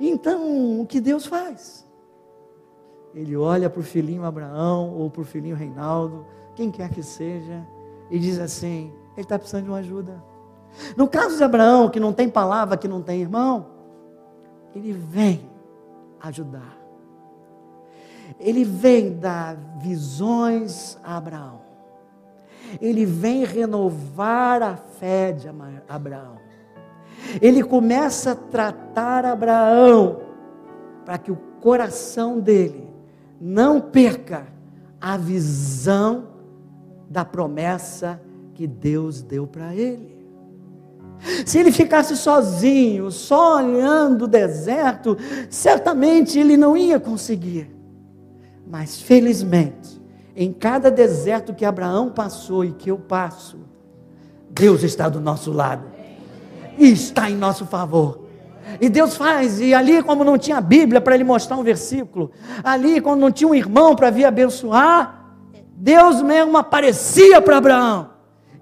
Então, 0.00 0.80
o 0.80 0.86
que 0.86 1.00
Deus 1.00 1.26
faz? 1.26 1.86
Ele 3.14 3.36
olha 3.36 3.68
para 3.68 3.80
o 3.80 3.82
filhinho 3.82 4.24
Abraão 4.24 4.94
ou 4.94 5.10
para 5.10 5.22
o 5.22 5.24
filhinho 5.24 5.56
Reinaldo, 5.56 6.24
quem 6.54 6.70
quer 6.70 6.90
que 6.90 7.02
seja, 7.02 7.66
e 8.10 8.18
diz 8.18 8.38
assim: 8.38 8.92
ele 9.16 9.22
está 9.22 9.38
precisando 9.38 9.64
de 9.64 9.70
uma 9.70 9.78
ajuda. 9.78 10.22
No 10.96 11.08
caso 11.08 11.36
de 11.36 11.42
Abraão, 11.42 11.88
que 11.88 11.98
não 11.98 12.12
tem 12.12 12.28
palavra, 12.28 12.76
que 12.76 12.86
não 12.86 13.02
tem 13.02 13.20
irmão, 13.20 13.66
ele 14.74 14.92
vem 14.92 15.50
ajudar. 16.20 16.78
Ele 18.38 18.64
vem 18.64 19.18
dar 19.18 19.56
visões 19.78 20.98
a 21.02 21.16
Abraão. 21.16 21.60
Ele 22.80 23.04
vem 23.04 23.44
renovar 23.44 24.62
a 24.62 24.76
fé 24.76 25.32
de 25.32 25.48
Abraão. 25.88 26.36
Ele 27.40 27.62
começa 27.62 28.32
a 28.32 28.36
tratar 28.36 29.24
Abraão 29.24 30.20
para 31.04 31.18
que 31.18 31.30
o 31.30 31.36
coração 31.60 32.38
dele 32.38 32.88
não 33.40 33.80
perca 33.80 34.46
a 35.00 35.16
visão 35.16 36.24
da 37.08 37.24
promessa 37.24 38.20
que 38.54 38.66
Deus 38.66 39.22
deu 39.22 39.46
para 39.46 39.74
ele. 39.74 40.20
Se 41.44 41.58
ele 41.58 41.72
ficasse 41.72 42.16
sozinho, 42.16 43.10
só 43.10 43.56
olhando 43.56 44.24
o 44.24 44.28
deserto, 44.28 45.16
certamente 45.50 46.38
ele 46.38 46.56
não 46.56 46.76
ia 46.76 46.98
conseguir. 46.98 47.70
Mas 48.66 49.00
felizmente, 49.00 50.00
em 50.34 50.52
cada 50.52 50.90
deserto 50.90 51.52
que 51.52 51.64
Abraão 51.64 52.10
passou 52.10 52.64
e 52.64 52.72
que 52.72 52.90
eu 52.90 52.98
passo, 52.98 53.58
Deus 54.48 54.82
está 54.82 55.08
do 55.08 55.20
nosso 55.20 55.52
lado 55.52 55.84
está 56.78 57.30
em 57.30 57.36
nosso 57.36 57.66
favor. 57.66 58.30
E 58.80 58.88
Deus 58.88 59.16
faz, 59.16 59.60
e 59.60 59.74
ali, 59.74 60.02
como 60.02 60.22
não 60.22 60.38
tinha 60.38 60.60
Bíblia 60.60 61.00
para 61.00 61.14
ele 61.14 61.24
mostrar 61.24 61.56
um 61.56 61.62
versículo, 61.62 62.30
ali, 62.62 63.00
quando 63.00 63.20
não 63.20 63.32
tinha 63.32 63.48
um 63.48 63.54
irmão 63.54 63.96
para 63.96 64.10
vir 64.10 64.24
abençoar, 64.24 65.34
Deus 65.74 66.22
mesmo 66.22 66.56
aparecia 66.58 67.40
para 67.40 67.56
Abraão, 67.56 68.10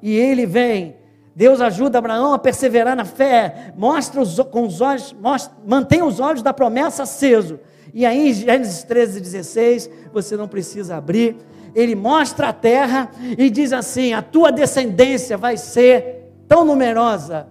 e 0.00 0.14
ele 0.14 0.46
vem. 0.46 0.96
Deus 1.34 1.60
ajuda 1.60 1.98
Abraão 1.98 2.32
a 2.32 2.38
perseverar 2.38 2.96
na 2.96 3.04
fé, 3.04 3.72
mostra 3.76 4.20
os, 4.20 4.38
com 4.50 4.66
os 4.66 4.80
olhos, 4.80 5.14
mostra, 5.20 5.54
mantém 5.66 6.02
os 6.02 6.18
olhos 6.18 6.42
da 6.42 6.52
promessa 6.52 7.04
aceso. 7.04 7.60
E 7.94 8.04
aí, 8.04 8.30
em 8.30 8.32
Gênesis 8.32 8.82
13, 8.82 9.20
16, 9.20 9.90
você 10.12 10.36
não 10.36 10.48
precisa 10.48 10.96
abrir, 10.96 11.36
ele 11.74 11.94
mostra 11.94 12.48
a 12.48 12.52
terra 12.52 13.10
e 13.36 13.48
diz 13.50 13.72
assim: 13.72 14.12
a 14.12 14.22
tua 14.22 14.50
descendência 14.50 15.36
vai 15.36 15.56
ser 15.56 16.32
tão 16.48 16.64
numerosa 16.64 17.46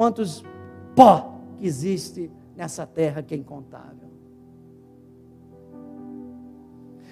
quanto 0.00 0.22
os 0.22 0.42
pó 0.96 1.34
que 1.58 1.66
existe 1.66 2.32
nessa 2.56 2.86
terra 2.86 3.22
que 3.22 3.34
é 3.34 3.36
incontável. 3.36 4.08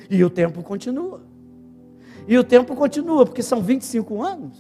E 0.09 0.25
o 0.25 0.31
tempo 0.31 0.63
continua. 0.63 1.21
E 2.27 2.39
o 2.39 2.43
tempo 2.43 2.75
continua, 2.75 3.27
porque 3.27 3.43
são 3.43 3.61
25 3.61 4.23
anos. 4.23 4.59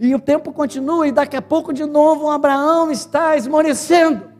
E 0.00 0.14
o 0.14 0.18
tempo 0.18 0.50
continua, 0.50 1.06
e 1.06 1.12
daqui 1.12 1.36
a 1.36 1.42
pouco 1.42 1.74
de 1.74 1.84
novo 1.84 2.30
Abraão 2.30 2.90
está 2.90 3.36
esmorecendo. 3.36 4.30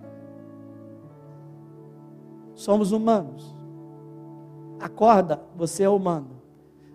Somos 2.55 2.93
humanos. 2.93 3.55
Acorda, 4.81 5.43
você 5.55 5.83
é 5.83 5.89
humano. 5.91 6.41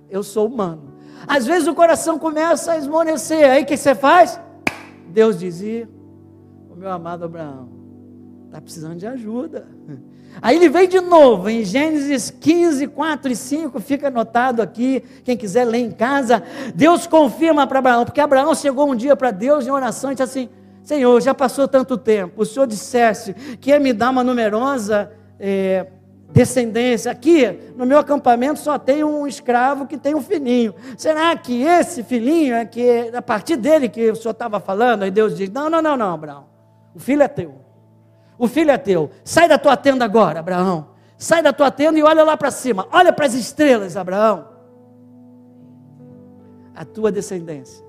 Eu 0.10 0.24
sou 0.24 0.48
humano. 0.48 0.96
Às 1.28 1.46
vezes 1.46 1.68
o 1.68 1.76
coração 1.76 2.18
começa 2.18 2.72
a 2.72 2.78
esmorecer. 2.78 3.52
Aí 3.52 3.62
o 3.62 3.66
que 3.68 3.78
você 3.78 3.94
faz? 3.94 4.42
Deus 5.12 5.38
dizia: 5.38 5.88
meu 6.82 6.90
amado 6.90 7.26
Abraão, 7.26 7.70
está 8.48 8.60
precisando 8.60 8.96
de 8.96 9.06
ajuda. 9.06 9.68
Aí 10.42 10.56
ele 10.56 10.68
vem 10.68 10.88
de 10.88 11.00
novo, 11.00 11.48
em 11.48 11.64
Gênesis 11.64 12.32
15, 12.32 12.88
4 12.88 13.32
e 13.32 13.36
5, 13.36 13.80
fica 13.80 14.08
anotado 14.08 14.64
aqui, 14.64 15.04
quem 15.24 15.38
quiser 15.38 15.66
ler 15.66 15.80
em 15.80 15.92
casa. 15.92 16.42
Deus 16.74 17.06
confirma 17.06 17.68
para 17.68 17.78
Abraão, 17.80 18.06
porque 18.06 18.20
Abraão 18.20 18.56
chegou 18.56 18.90
um 18.90 18.96
dia 18.96 19.16
para 19.16 19.30
Deus 19.30 19.68
em 19.68 19.70
oração 19.70 20.12
e 20.12 20.16
disse 20.16 20.24
assim: 20.24 20.50
Senhor, 20.82 21.22
já 21.22 21.36
passou 21.36 21.68
tanto 21.68 21.98
tempo, 21.98 22.42
o 22.42 22.46
Senhor 22.46 22.66
dissesse 22.66 23.36
que 23.60 23.70
ia 23.70 23.80
me 23.80 23.94
dar 23.94 24.10
uma 24.10 24.24
numerosa 24.24 25.12
é, 25.40 25.86
descendência. 26.32 27.12
Aqui, 27.12 27.48
no 27.76 27.86
meu 27.86 28.00
acampamento, 28.00 28.60
só 28.60 28.78
tem 28.80 29.04
um 29.04 29.28
escravo 29.28 29.86
que 29.86 29.98
tem 29.98 30.16
um 30.16 30.22
filhinho. 30.22 30.74
Será 30.98 31.36
que 31.36 31.62
esse 31.64 32.04
filhinho 32.04 32.56
é 32.56 32.66
que, 32.66 33.12
a 33.14 33.22
partir 33.22 33.58
dele 33.58 33.90
que 33.90 34.12
o 34.12 34.16
Senhor 34.16 34.32
estava 34.32 34.60
falando? 34.60 35.04
Aí 35.04 35.12
Deus 35.12 35.36
diz: 35.36 35.50
Não, 35.50 35.70
não, 35.70 35.82
não, 35.82 35.98
não, 35.98 36.14
Abraão. 36.14 36.46
O 36.96 37.00
filho 37.00 37.22
é 37.22 37.28
teu. 37.28 37.56
O 38.38 38.48
filho 38.48 38.72
é 38.72 38.78
teu. 38.78 39.10
Sai 39.24 39.48
da 39.48 39.58
tua 39.58 39.78
tenda 39.78 40.04
agora, 40.04 40.40
Abraão. 40.40 40.88
Sai 41.18 41.44
da 41.44 41.54
tua 41.54 41.70
tenda 41.70 42.00
e 42.00 42.04
olha 42.04 42.24
lá 42.24 42.36
para 42.36 42.50
cima. 42.50 42.88
Olha 42.92 43.14
para 43.14 43.28
as 43.28 43.36
estrelas, 43.36 43.96
Abraão. 43.96 44.48
A 46.76 46.84
tua 46.84 47.12
descendência 47.12 47.86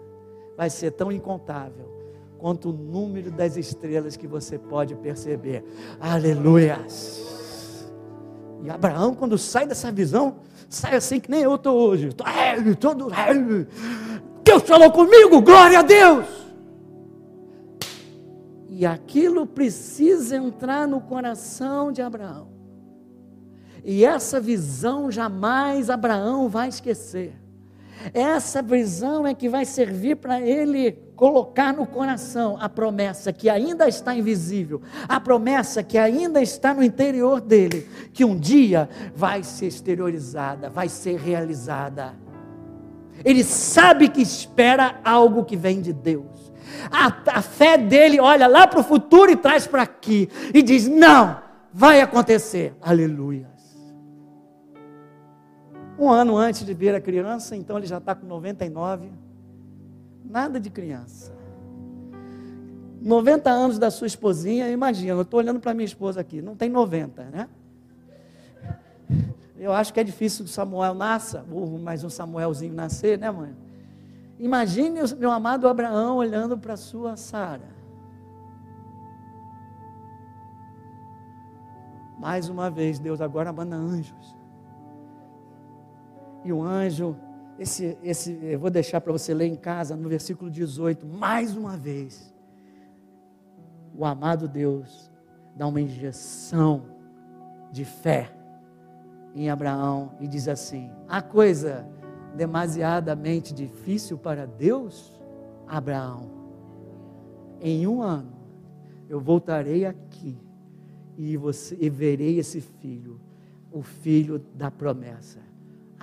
vai 0.57 0.69
ser 0.69 0.91
tão 0.91 1.11
incontável 1.11 1.91
quanto 2.39 2.71
o 2.71 2.73
número 2.73 3.31
das 3.31 3.57
estrelas 3.57 4.17
que 4.17 4.27
você 4.27 4.59
pode 4.59 4.95
perceber. 4.97 5.65
Aleluias. 6.01 7.42
E 8.63 8.71
Abraão, 8.71 9.15
quando 9.15 9.37
sai 9.37 9.67
dessa 9.67 9.91
visão, 9.91 10.37
sai 10.69 10.97
assim 10.97 11.19
que 11.19 11.31
nem 11.31 11.43
eu 11.43 11.57
estou 11.57 11.77
hoje. 11.77 12.11
Todo, 12.79 13.09
Deus 14.45 14.63
falou 14.63 14.91
comigo, 14.93 15.43
glória 15.43 15.81
a 15.81 15.83
Deus. 15.83 16.27
E 18.69 18.87
aquilo 18.87 19.47
precisa 19.47 20.37
entrar 20.37 20.89
no 20.89 21.01
coração 21.01 21.93
de 21.93 22.01
Abraão. 22.01 22.49
E 23.85 24.05
essa 24.05 24.41
visão 24.41 25.11
jamais 25.11 25.91
Abraão 25.91 26.49
vai 26.49 26.69
esquecer. 26.69 27.35
Essa 28.15 28.63
visão 28.63 29.27
é 29.27 29.35
que 29.35 29.49
vai 29.49 29.65
servir 29.65 30.17
para 30.17 30.41
ele 30.41 30.99
colocar 31.23 31.73
no 31.73 31.87
coração 31.87 32.57
a 32.61 32.69
promessa 32.69 33.33
que 33.33 33.49
ainda 33.49 33.87
está 33.87 34.13
invisível, 34.13 34.83
a 35.09 35.21
promessa 35.21 35.81
que 35.81 35.97
ainda 35.97 36.43
está 36.43 36.75
no 36.75 36.83
interior 36.83 37.41
dele, 37.41 37.89
que 38.13 38.25
um 38.25 38.37
dia 38.37 38.91
vai 39.15 39.45
ser 39.45 39.67
exteriorizada, 39.67 40.69
vai 40.69 40.89
ser 40.89 41.21
realizada. 41.21 42.17
Ele 43.25 43.45
sabe 43.45 44.09
que 44.09 44.21
espera 44.21 44.99
algo 45.05 45.45
que 45.45 45.55
vem 45.57 45.81
de 45.81 45.93
Deus. 45.93 46.53
A, 46.91 47.39
a 47.39 47.41
fé 47.41 47.79
dele 47.79 48.19
olha 48.19 48.49
lá 48.49 48.67
para 48.67 48.81
o 48.81 48.83
futuro 48.83 49.31
e 49.31 49.37
traz 49.37 49.65
para 49.65 49.83
aqui. 49.83 50.29
E 50.53 50.61
diz: 50.61 50.89
Não, 50.89 51.41
vai 51.73 52.01
acontecer. 52.01 52.75
Aleluia. 52.83 53.49
Um 55.97 56.11
ano 56.11 56.37
antes 56.37 56.67
de 56.67 56.75
ver 56.75 56.97
a 56.97 57.01
criança, 57.01 57.55
então 57.55 57.79
ele 57.79 57.87
já 57.87 57.99
está 57.99 58.13
com 58.13 58.27
99. 58.27 59.22
Nada 60.33 60.59
de 60.59 60.71
criança. 60.71 61.31
90 63.03 63.51
anos 63.51 63.79
da 63.79 63.91
sua 63.91 64.07
esposinha, 64.07 64.71
imagina, 64.71 65.13
eu 65.13 65.21
estou 65.21 65.39
olhando 65.39 65.61
para 65.61 65.75
minha 65.75 65.85
esposa 65.85 66.23
aqui, 66.23 66.41
não 66.41 66.57
tem 66.57 66.71
90, 66.71 67.25
né? 67.25 67.49
Eu 69.59 69.75
acho 69.75 69.93
que 69.93 70.01
é 70.01 70.05
difícil 70.05 70.47
que 70.47 70.51
Samuel 70.51 70.95
nasça, 70.95 71.45
ou 71.51 71.79
mais 71.79 72.03
um 72.03 72.09
Samuelzinho 72.09 72.73
nascer, 72.73 73.19
né, 73.19 73.31
mãe? 73.31 73.55
Imagine 74.39 75.03
o 75.03 75.17
meu 75.17 75.31
amado 75.31 75.69
Abraão 75.69 76.17
olhando 76.17 76.57
para 76.57 76.79
sua 76.79 77.15
Sara. 77.15 77.71
Mais 82.19 82.49
uma 82.49 82.71
vez, 82.71 82.99
Deus 82.99 83.21
agora 83.21 83.53
manda 83.53 83.77
anjos. 83.77 84.35
E 86.43 86.53
o 86.53 86.63
anjo, 86.63 87.17
esse, 87.59 87.97
esse, 88.03 88.39
eu 88.43 88.59
vou 88.59 88.71
deixar 88.71 89.01
para 89.01 89.13
você 89.13 89.33
ler 89.35 89.47
em 89.47 89.57
casa, 89.57 89.95
no 89.97 90.09
versículo 90.09 90.51
18, 90.51 91.07
mais 91.07 91.57
uma 91.57 91.77
vez, 91.77 92.33
o 93.95 94.05
amado 94.05 94.49
Deus 94.49 95.11
dá 95.55 95.67
uma 95.67 95.81
injeção 95.81 96.85
de 97.71 97.85
fé 97.85 98.35
em 99.35 99.51
Abraão 99.51 100.13
e 100.21 100.27
diz 100.27 100.49
assim: 100.49 100.91
a 101.09 101.21
coisa 101.21 101.87
demasiadamente 102.35 103.53
difícil 103.53 104.19
para 104.19 104.47
Deus? 104.47 105.21
Abraão, 105.67 106.31
em 107.61 107.87
um 107.87 108.03
ano 108.03 108.33
eu 109.09 109.21
voltarei 109.21 109.85
aqui 109.85 110.39
e, 111.17 111.37
você, 111.37 111.77
e 111.79 111.91
verei 111.91 112.39
esse 112.39 112.61
filho, 112.61 113.21
o 113.71 113.83
filho 113.83 114.39
da 114.55 114.71
promessa. 114.71 115.52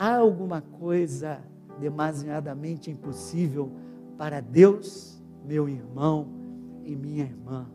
Há 0.01 0.15
alguma 0.15 0.62
coisa 0.62 1.41
demasiadamente 1.77 2.89
impossível 2.89 3.69
para 4.17 4.39
Deus, 4.39 5.21
meu 5.43 5.67
irmão 5.67 6.29
e 6.85 6.95
minha 6.95 7.25
irmã? 7.25 7.69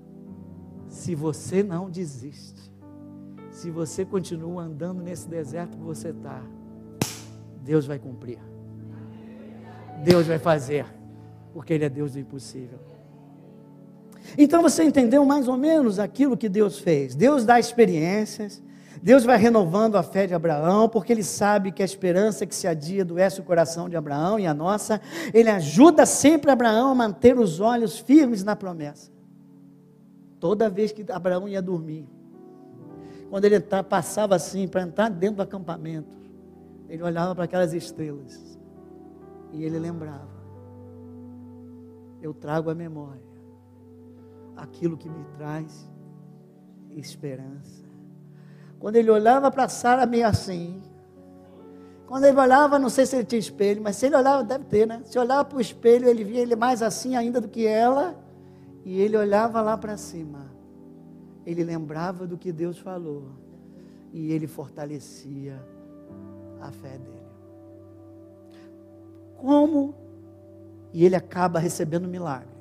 Se 0.88 1.14
você 1.14 1.62
não 1.62 1.90
desiste, 1.90 2.72
se 3.50 3.70
você 3.70 4.06
continua 4.06 4.62
andando 4.62 5.02
nesse 5.02 5.28
deserto 5.28 5.76
que 5.76 5.82
você 5.82 6.08
está, 6.08 6.42
Deus 7.62 7.84
vai 7.84 7.98
cumprir. 7.98 8.38
Deus 10.02 10.26
vai 10.26 10.38
fazer. 10.38 10.87
porque 11.52 11.74
Ele 11.74 11.84
é 11.84 11.90
Deus 11.90 12.14
do 12.14 12.18
impossível. 12.18 12.78
Então 14.38 14.62
você 14.62 14.82
entendeu 14.82 15.26
mais 15.26 15.46
ou 15.46 15.58
menos 15.58 15.98
aquilo 15.98 16.38
que 16.38 16.48
Deus 16.48 16.78
fez. 16.78 17.14
Deus 17.14 17.44
dá 17.44 17.60
experiências, 17.60 18.62
Deus 19.04 19.22
vai 19.22 19.36
renovando 19.36 19.96
a 19.96 20.02
fé 20.02 20.26
de 20.26 20.32
Abraão, 20.32 20.88
porque 20.88 21.12
Ele 21.12 21.22
sabe 21.22 21.70
que 21.70 21.82
a 21.82 21.84
esperança 21.84 22.46
que 22.46 22.54
se 22.54 22.66
adia 22.66 23.02
adoece 23.02 23.38
o 23.38 23.44
coração 23.44 23.86
de 23.86 23.96
Abraão 23.96 24.38
e 24.40 24.46
a 24.46 24.54
nossa. 24.54 24.98
Ele 25.34 25.50
ajuda 25.50 26.06
sempre 26.06 26.50
Abraão 26.50 26.92
a 26.92 26.94
manter 26.94 27.38
os 27.38 27.60
olhos 27.60 27.98
firmes 27.98 28.42
na 28.42 28.56
promessa. 28.56 29.12
Toda 30.40 30.70
vez 30.70 30.90
que 30.90 31.04
Abraão 31.12 31.46
ia 31.46 31.60
dormir, 31.60 32.08
quando 33.28 33.44
ele 33.44 33.60
passava 33.60 34.36
assim 34.36 34.66
para 34.66 34.80
entrar 34.80 35.10
dentro 35.10 35.36
do 35.36 35.42
acampamento, 35.42 36.16
ele 36.88 37.02
olhava 37.02 37.34
para 37.34 37.44
aquelas 37.44 37.74
estrelas 37.74 38.58
e 39.52 39.64
ele 39.64 39.78
lembrava: 39.78 40.32
Eu 42.22 42.32
trago 42.32 42.70
à 42.70 42.74
memória 42.74 43.20
aquilo 44.56 44.96
que 44.96 45.10
me 45.10 45.26
traz 45.36 45.86
esperança. 46.88 47.84
Quando 48.78 48.96
ele 48.96 49.10
olhava 49.10 49.50
para 49.50 49.68
Sara 49.68 50.04
meio 50.06 50.26
assim, 50.26 50.82
quando 52.06 52.24
ele 52.24 52.38
olhava, 52.38 52.78
não 52.78 52.88
sei 52.88 53.06
se 53.06 53.16
ele 53.16 53.24
tinha 53.24 53.38
espelho, 53.38 53.82
mas 53.82 53.96
se 53.96 54.06
ele 54.06 54.16
olhava, 54.16 54.44
deve 54.44 54.64
ter, 54.64 54.87
né? 54.87 55.02
Se 55.04 55.18
olhava 55.18 55.44
para 55.44 55.58
o 55.58 55.60
espelho, 55.60 56.08
ele 56.08 56.22
via 56.22 56.40
ele 56.40 56.54
mais 56.54 56.82
assim 56.82 57.16
ainda 57.16 57.40
do 57.40 57.48
que 57.48 57.66
ela, 57.66 58.14
e 58.84 59.00
ele 59.00 59.16
olhava 59.16 59.60
lá 59.62 59.76
para 59.76 59.96
cima. 59.96 60.52
Ele 61.46 61.64
lembrava 61.64 62.26
do 62.26 62.37
que 62.37 62.52
Deus 62.52 62.78
falou, 62.78 63.30
e 64.12 64.30
ele 64.32 64.46
fortalecia 64.46 65.60
a 66.60 66.70
fé 66.70 66.98
dele. 66.98 67.24
Como? 69.37 69.94
E 70.92 71.04
ele 71.04 71.16
acaba 71.16 71.58
recebendo 71.58 72.04
um 72.04 72.10
milagre. 72.10 72.54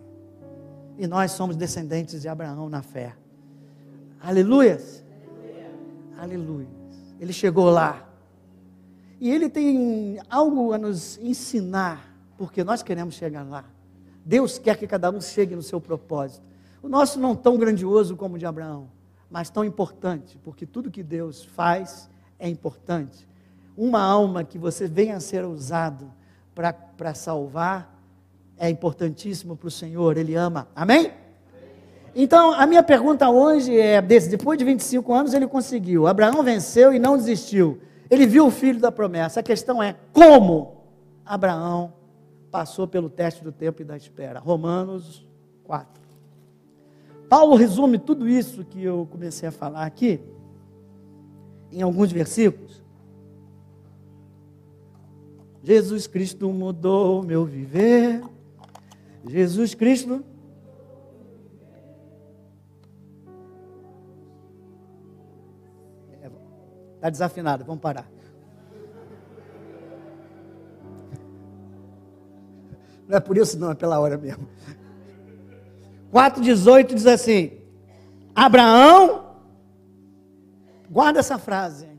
E 0.97 1.05
nós 1.05 1.31
somos 1.31 1.55
descendentes 1.55 2.21
de 2.21 2.27
Abraão 2.27 2.69
na 2.69 2.81
fé. 2.81 3.15
Aleluias. 4.19 5.02
Aleluia. 6.17 6.67
Ele 7.19 7.33
chegou 7.33 7.69
lá. 7.69 8.09
E 9.19 9.29
ele 9.29 9.49
tem 9.49 10.19
algo 10.29 10.73
a 10.73 10.77
nos 10.77 11.17
ensinar, 11.17 12.13
porque 12.37 12.63
nós 12.63 12.83
queremos 12.83 13.15
chegar 13.15 13.43
lá. 13.43 13.65
Deus 14.25 14.57
quer 14.57 14.77
que 14.77 14.87
cada 14.87 15.09
um 15.09 15.21
chegue 15.21 15.55
no 15.55 15.61
seu 15.61 15.79
propósito. 15.79 16.45
O 16.81 16.89
nosso 16.89 17.19
não 17.19 17.35
tão 17.35 17.57
grandioso 17.57 18.15
como 18.15 18.35
o 18.35 18.37
de 18.37 18.45
Abraão, 18.45 18.89
mas 19.29 19.49
tão 19.49 19.63
importante, 19.63 20.37
porque 20.43 20.65
tudo 20.65 20.91
que 20.91 21.03
Deus 21.03 21.43
faz 21.43 22.09
é 22.37 22.49
importante 22.49 23.27
uma 23.77 24.01
alma 24.01 24.43
que 24.43 24.57
você 24.57 24.87
venha 24.87 25.17
a 25.17 25.19
ser 25.19 25.45
usado 25.45 26.11
para 26.53 27.13
salvar 27.13 27.91
é 28.57 28.69
importantíssimo 28.69 29.57
para 29.57 29.67
o 29.67 29.71
Senhor, 29.71 30.17
Ele 30.17 30.35
ama. 30.35 30.67
Amém? 30.75 31.11
Então, 32.15 32.53
a 32.53 32.65
minha 32.65 32.83
pergunta 32.83 33.29
hoje 33.29 33.77
é: 33.77 34.01
desse, 34.01 34.29
depois 34.29 34.57
de 34.57 34.65
25 34.65 35.13
anos, 35.13 35.33
ele 35.33 35.47
conseguiu. 35.47 36.07
Abraão 36.07 36.43
venceu 36.43 36.93
e 36.93 36.99
não 36.99 37.17
desistiu. 37.17 37.79
Ele 38.09 38.27
viu 38.27 38.45
o 38.45 38.51
filho 38.51 38.79
da 38.79 38.91
promessa. 38.91 39.39
A 39.39 39.43
questão 39.43 39.81
é: 39.81 39.95
como 40.11 40.83
Abraão 41.25 41.93
passou 42.51 42.87
pelo 42.87 43.09
teste 43.09 43.43
do 43.43 43.51
tempo 43.51 43.81
e 43.81 43.85
da 43.85 43.97
espera? 43.97 44.39
Romanos 44.39 45.25
4. 45.63 46.03
Paulo 47.27 47.55
resume 47.55 47.97
tudo 47.97 48.29
isso 48.29 48.63
que 48.63 48.83
eu 48.83 49.07
comecei 49.09 49.49
a 49.49 49.51
falar 49.51 49.85
aqui 49.85 50.19
em 51.71 51.81
alguns 51.81 52.11
versículos. 52.11 52.83
Jesus 55.63 56.05
Cristo 56.05 56.47
mudou 56.49 57.21
o 57.21 57.25
meu 57.25 57.45
viver. 57.45 58.21
Jesus 59.27 59.73
Cristo. 59.73 60.23
Está 67.03 67.09
desafinado, 67.09 67.65
vamos 67.65 67.81
parar. 67.81 68.09
Não 73.05 73.17
é 73.17 73.19
por 73.19 73.35
isso, 73.37 73.59
não, 73.59 73.71
é 73.71 73.75
pela 73.75 73.99
hora 73.99 74.17
mesmo. 74.17 74.47
4,18 76.13 76.93
diz 76.93 77.05
assim: 77.05 77.59
Abraão, 78.33 79.35
guarda 80.89 81.19
essa 81.19 81.37
frase, 81.37 81.89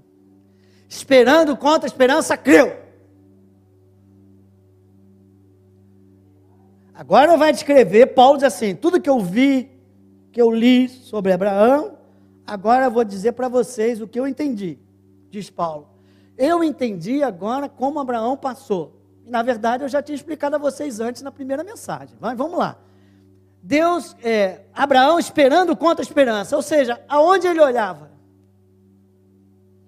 esperando 0.88 1.55
contra 1.55 1.85
a 1.85 1.93
esperança, 1.93 2.35
creu. 2.38 2.75
Agora 6.95 7.37
vai 7.37 7.53
descrever, 7.53 8.07
Paulo 8.14 8.38
diz 8.38 8.45
assim: 8.45 8.75
tudo 8.75 8.99
que 8.99 9.11
eu 9.11 9.21
vi, 9.21 9.69
que 10.33 10.40
eu 10.40 10.51
li 10.51 10.88
sobre 10.88 11.31
Abraão, 11.31 11.99
agora 12.47 12.87
eu 12.87 12.90
vou 12.90 13.05
dizer 13.05 13.33
para 13.33 13.49
vocês 13.49 14.01
o 14.01 14.09
que 14.09 14.19
eu 14.19 14.27
entendi, 14.27 14.79
diz 15.35 15.51
Paulo. 15.51 15.88
Eu 16.37 16.62
entendi 16.62 17.23
agora 17.23 17.68
como 17.68 17.99
Abraão 17.99 18.37
passou. 18.37 19.01
Na 19.27 19.42
verdade, 19.42 19.85
eu 19.85 19.88
já 19.88 20.03
tinha 20.03 20.16
explicado 20.16 20.57
a 20.57 20.59
vocês 20.59 21.01
antes 21.01 21.23
na 21.23 21.33
primeira 21.33 21.64
mensagem. 21.64 22.16
Mas 22.20 22.37
vamos 22.37 22.59
lá. 22.59 22.77
Deus, 23.62 24.14
é, 24.23 24.62
Abraão 24.73 25.18
esperando 25.18 25.75
contra 25.77 26.03
a 26.03 26.07
esperança, 26.07 26.55
ou 26.55 26.62
seja, 26.62 27.03
aonde 27.09 27.47
ele 27.47 27.61
olhava? 27.61 28.11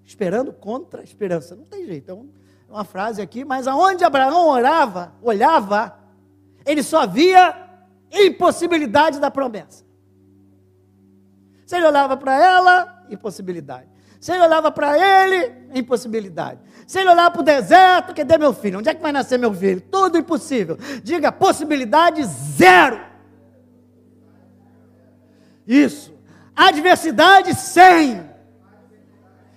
Esperando 0.04 0.52
contra 0.52 1.02
a 1.02 1.04
esperança. 1.04 1.54
Não 1.54 1.64
tem 1.64 1.84
jeito, 1.84 2.10
é 2.10 2.72
uma 2.72 2.84
frase 2.84 3.20
aqui, 3.20 3.44
mas 3.44 3.66
aonde 3.66 4.02
Abraão 4.02 4.48
orava, 4.48 5.12
olhava, 5.20 5.98
ele 6.64 6.82
só 6.82 7.06
via 7.06 7.54
impossibilidade 8.10 9.20
da 9.20 9.30
promessa. 9.30 9.84
Se 11.66 11.76
ele 11.76 11.86
olhava 11.86 12.16
para 12.16 12.42
ela, 12.42 13.04
impossibilidade. 13.10 13.95
Se 14.26 14.32
ele 14.32 14.42
olhava 14.42 14.72
para 14.72 14.98
ele, 14.98 15.54
impossibilidade. 15.72 16.58
Se 16.84 16.98
ele 16.98 17.10
olhava 17.10 17.30
para 17.30 17.42
o 17.42 17.44
deserto, 17.44 18.12
cadê 18.12 18.36
meu 18.36 18.52
filho? 18.52 18.80
Onde 18.80 18.88
é 18.88 18.94
que 18.94 19.00
vai 19.00 19.12
nascer 19.12 19.38
meu 19.38 19.54
filho? 19.54 19.80
Tudo 19.80 20.18
impossível. 20.18 20.76
Diga 21.04 21.30
possibilidade 21.30 22.24
zero. 22.24 23.06
Isso. 25.64 26.12
Adversidade 26.56 27.54
sem. 27.54 28.28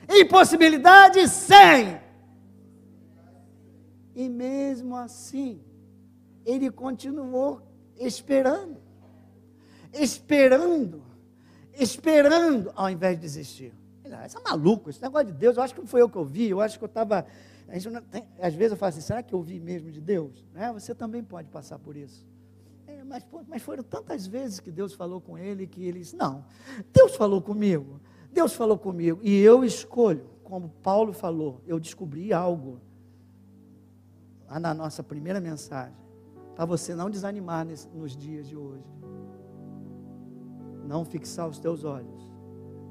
Impossibilidade 0.08 1.28
sem. 1.28 2.00
E 4.14 4.30
mesmo 4.30 4.96
assim, 4.96 5.64
ele 6.46 6.70
continuou 6.70 7.64
esperando, 7.98 8.78
esperando, 9.92 11.02
esperando, 11.74 12.72
ao 12.76 12.88
invés 12.88 13.16
de 13.16 13.22
desistir. 13.24 13.79
Isso 14.26 14.38
é 14.38 14.42
maluco, 14.42 14.90
esse 14.90 15.02
negócio 15.02 15.28
de 15.28 15.34
Deus, 15.34 15.58
eu 15.58 15.64
acho 15.64 15.74
que 15.74 15.80
não 15.80 15.88
foi 15.88 16.02
eu 16.02 16.10
que 16.10 16.18
eu 16.18 16.26
vi, 16.26 16.50
eu 16.50 16.62
acho 16.62 16.78
que 16.78 16.84
eu 16.84 16.88
estava. 16.88 17.26
Às 18.42 18.54
vezes 18.54 18.72
eu 18.72 18.78
falo 18.78 18.90
assim, 18.90 19.02
será 19.02 19.22
que 19.22 19.34
eu 19.34 19.40
ouvi 19.40 19.60
mesmo 19.60 19.92
de 19.92 20.02
Deus? 20.02 20.44
É, 20.56 20.72
você 20.72 20.96
também 20.96 21.24
pode 21.24 21.50
passar 21.50 21.78
por 21.78 21.96
isso. 21.96 22.26
É, 22.88 23.04
mas, 23.04 23.26
mas 23.48 23.62
foram 23.62 23.84
tantas 23.84 24.26
vezes 24.26 24.60
que 24.60 24.72
Deus 24.72 24.94
falou 24.94 25.22
com 25.22 25.38
ele 25.38 25.68
que 25.68 25.84
ele 25.84 26.00
disse: 26.00 26.16
Não, 26.16 26.44
Deus 26.92 27.16
falou 27.16 27.42
comigo, 27.42 28.00
Deus 28.32 28.54
falou 28.54 28.78
comigo, 28.78 29.20
e 29.22 29.38
eu 29.38 29.64
escolho, 29.64 30.26
como 30.44 30.70
Paulo 30.82 31.14
falou, 31.14 31.62
eu 31.68 31.80
descobri 31.80 32.34
algo 32.34 32.80
lá 34.48 34.60
na 34.60 34.74
nossa 34.74 35.04
primeira 35.04 35.40
mensagem 35.40 36.10
para 36.60 36.66
você 36.66 36.94
não 36.94 37.10
desanimar 37.10 37.66
nos 37.94 38.18
dias 38.18 38.46
de 38.46 38.58
hoje. 38.58 38.84
Não 40.86 41.06
fixar 41.06 41.48
os 41.48 41.58
teus 41.58 41.86
olhos 41.86 42.30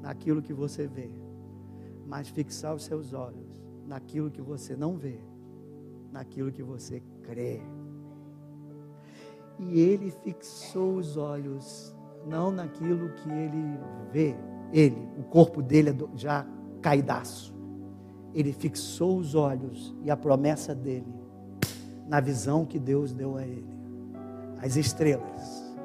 naquilo 0.01 0.41
que 0.41 0.53
você 0.53 0.87
vê, 0.87 1.11
mas 2.09 2.27
fixar 2.27 2.73
os 2.73 2.83
seus 2.83 3.13
olhos 3.13 3.63
naquilo 3.87 4.31
que 4.31 4.41
você 4.41 4.75
não 4.75 4.97
vê, 4.97 5.19
naquilo 6.11 6.51
que 6.51 6.63
você 6.63 7.03
crê. 7.21 7.61
E 9.59 9.79
ele 9.79 10.09
fixou 10.09 10.95
os 10.95 11.15
olhos 11.15 11.95
não 12.25 12.51
naquilo 12.51 13.09
que 13.09 13.29
ele 13.29 13.79
vê, 14.11 14.35
ele, 14.73 15.07
o 15.19 15.23
corpo 15.23 15.61
dele 15.61 15.91
é 15.91 16.17
já 16.17 16.45
caidaço. 16.81 17.53
Ele 18.33 18.53
fixou 18.53 19.17
os 19.17 19.35
olhos 19.35 19.95
e 20.03 20.09
a 20.09 20.17
promessa 20.17 20.73
dele 20.73 21.13
na 22.07 22.19
visão 22.19 22.65
que 22.65 22.79
Deus 22.79 23.13
deu 23.13 23.37
a 23.37 23.45
ele. 23.45 23.69
As 24.61 24.75
estrelas, 24.75 25.75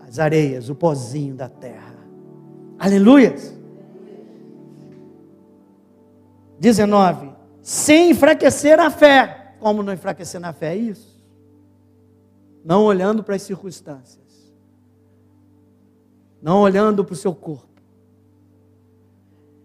as 0.00 0.18
areias, 0.18 0.68
o 0.68 0.74
pozinho 0.74 1.34
da 1.34 1.48
terra. 1.48 1.94
Aleluias! 2.78 3.59
19. 6.60 7.32
Sem 7.60 8.10
enfraquecer 8.10 8.78
a 8.78 8.88
fé. 8.88 9.56
Como 9.58 9.82
não 9.82 9.92
enfraquecer 9.92 10.40
na 10.40 10.52
fé? 10.52 10.74
É 10.74 10.76
isso. 10.76 11.20
Não 12.64 12.84
olhando 12.84 13.24
para 13.24 13.34
as 13.34 13.42
circunstâncias. 13.42 14.54
Não 16.40 16.60
olhando 16.60 17.04
para 17.04 17.14
o 17.14 17.16
seu 17.16 17.34
corpo. 17.34 17.68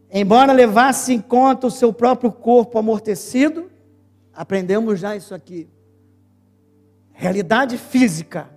Embora 0.09 0.51
levasse 0.51 1.13
em 1.13 1.21
conta 1.21 1.67
o 1.67 1.71
seu 1.71 1.93
próprio 1.93 2.31
corpo 2.31 2.79
amortecido, 2.79 3.69
Aprendemos 4.35 4.99
já 4.99 5.15
isso 5.15 5.33
aqui. 5.33 5.69
Realidade 7.13 7.77
física. 7.77 8.49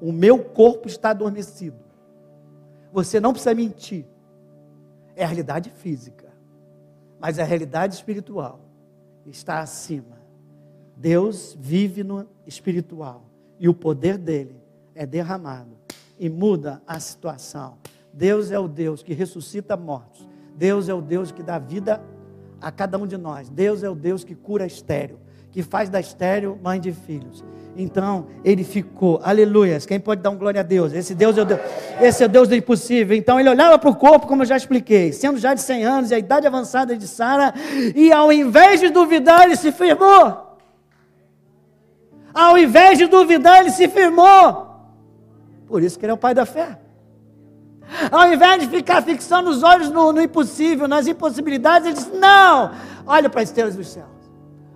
O 0.00 0.10
meu 0.10 0.42
corpo 0.42 0.88
está 0.88 1.10
adormecido. 1.10 1.78
Você 2.92 3.20
não 3.20 3.32
precisa 3.32 3.54
mentir. 3.54 4.04
É 5.14 5.22
a 5.22 5.28
realidade 5.28 5.70
física. 5.70 6.23
Mas 7.24 7.38
a 7.38 7.42
realidade 7.42 7.94
espiritual 7.94 8.60
está 9.24 9.60
acima. 9.60 10.18
Deus 10.94 11.56
vive 11.58 12.04
no 12.04 12.28
espiritual. 12.46 13.24
E 13.58 13.66
o 13.66 13.72
poder 13.72 14.18
dele 14.18 14.54
é 14.94 15.06
derramado 15.06 15.70
e 16.18 16.28
muda 16.28 16.82
a 16.86 17.00
situação. 17.00 17.78
Deus 18.12 18.50
é 18.50 18.58
o 18.58 18.68
Deus 18.68 19.02
que 19.02 19.14
ressuscita 19.14 19.74
mortos. 19.74 20.28
Deus 20.54 20.86
é 20.90 20.92
o 20.92 21.00
Deus 21.00 21.32
que 21.32 21.42
dá 21.42 21.58
vida 21.58 21.98
a 22.60 22.70
cada 22.70 22.98
um 22.98 23.06
de 23.06 23.16
nós. 23.16 23.48
Deus 23.48 23.82
é 23.82 23.88
o 23.88 23.94
Deus 23.94 24.22
que 24.22 24.34
cura 24.34 24.66
estéreo, 24.66 25.18
que 25.54 25.62
faz 25.62 25.88
da 25.88 26.00
estéreo 26.00 26.58
mãe 26.60 26.80
de 26.80 26.90
filhos. 26.90 27.44
Então, 27.76 28.26
ele 28.44 28.64
ficou, 28.64 29.20
aleluias. 29.22 29.86
Quem 29.86 30.00
pode 30.00 30.20
dar 30.20 30.30
um 30.30 30.36
glória 30.36 30.60
a 30.60 30.64
Deus? 30.64 30.92
Esse 30.92 31.14
Deus 31.14 31.38
é 31.38 31.42
o 31.42 31.44
Deus, 31.44 31.60
esse 32.00 32.24
é 32.24 32.26
o 32.26 32.28
Deus 32.28 32.48
do 32.48 32.56
impossível. 32.56 33.16
Então, 33.16 33.38
ele 33.38 33.48
olhava 33.48 33.78
para 33.78 33.88
o 33.88 33.94
corpo, 33.94 34.26
como 34.26 34.42
eu 34.42 34.46
já 34.46 34.56
expliquei, 34.56 35.12
sendo 35.12 35.38
já 35.38 35.54
de 35.54 35.60
100 35.60 35.84
anos 35.84 36.10
e 36.10 36.14
a 36.16 36.18
idade 36.18 36.44
avançada 36.44 36.96
de 36.96 37.06
Sara, 37.06 37.54
e 37.94 38.12
ao 38.12 38.32
invés 38.32 38.80
de 38.80 38.88
duvidar, 38.88 39.44
ele 39.44 39.54
se 39.54 39.70
firmou. 39.70 40.58
Ao 42.34 42.58
invés 42.58 42.98
de 42.98 43.06
duvidar, 43.06 43.60
ele 43.60 43.70
se 43.70 43.86
firmou. 43.86 44.74
Por 45.68 45.84
isso 45.84 45.96
que 45.96 46.04
ele 46.04 46.10
é 46.10 46.14
o 46.14 46.18
pai 46.18 46.34
da 46.34 46.44
fé. 46.44 46.80
Ao 48.10 48.32
invés 48.32 48.60
de 48.60 48.66
ficar 48.66 49.02
fixando 49.02 49.50
os 49.50 49.62
olhos 49.62 49.88
no, 49.88 50.12
no 50.12 50.20
impossível, 50.20 50.88
nas 50.88 51.06
impossibilidades, 51.06 51.86
ele 51.86 51.96
diz: 51.96 52.10
Não, 52.12 52.72
olha 53.06 53.30
para 53.30 53.40
as 53.42 53.50
estrelas 53.50 53.76
do 53.76 53.84
céu. 53.84 54.13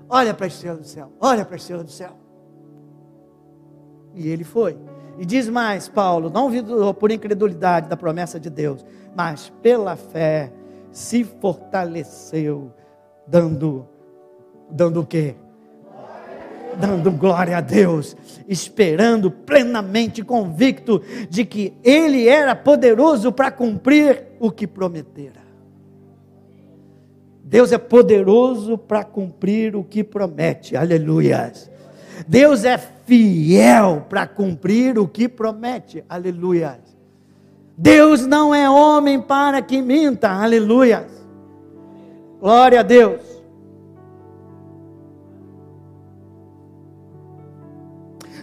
Olha 0.08 0.32
para 0.32 0.46
a 0.46 0.48
estrela 0.48 0.78
do 0.78 0.86
céu. 0.86 1.12
Olha 1.20 1.44
para 1.44 1.54
a 1.54 1.58
estrela 1.58 1.84
do 1.84 1.90
céu. 1.90 2.12
E 4.14 4.28
ele 4.28 4.44
foi. 4.44 4.76
E 5.18 5.24
diz 5.24 5.48
mais, 5.48 5.88
Paulo: 5.88 6.30
Não 6.30 6.50
por 6.94 7.10
incredulidade 7.10 7.88
da 7.88 7.96
promessa 7.96 8.38
de 8.38 8.48
Deus, 8.48 8.84
mas 9.14 9.52
pela 9.62 9.96
fé 9.96 10.52
se 10.90 11.24
fortaleceu, 11.24 12.72
dando, 13.26 13.86
dando 14.70 15.00
o 15.00 15.06
quê? 15.06 15.36
dando 16.78 17.10
glória 17.10 17.58
a 17.58 17.60
Deus, 17.60 18.16
esperando 18.46 19.30
plenamente 19.30 20.22
convicto 20.22 21.02
de 21.28 21.44
que 21.44 21.76
Ele 21.82 22.28
era 22.28 22.54
poderoso 22.54 23.32
para 23.32 23.50
cumprir 23.50 24.26
o 24.38 24.50
que 24.50 24.66
prometera. 24.66 25.47
Deus 27.48 27.72
é 27.72 27.78
poderoso 27.78 28.76
para 28.76 29.02
cumprir 29.02 29.74
o 29.74 29.82
que 29.82 30.04
promete, 30.04 30.76
aleluias. 30.76 31.70
Deus 32.28 32.62
é 32.62 32.76
fiel 32.76 34.04
para 34.06 34.26
cumprir 34.26 34.98
o 34.98 35.08
que 35.08 35.26
promete, 35.26 36.04
aleluias. 36.10 36.78
Deus 37.74 38.26
não 38.26 38.54
é 38.54 38.68
homem 38.68 39.18
para 39.18 39.62
que 39.62 39.80
minta, 39.80 40.28
aleluias. 40.28 41.06
Glória 42.38 42.80
a 42.80 42.82
Deus. 42.82 43.22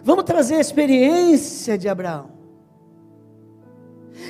Vamos 0.03 0.23
trazer 0.23 0.55
a 0.55 0.61
experiência 0.61 1.77
de 1.77 1.87
Abraão. 1.87 2.31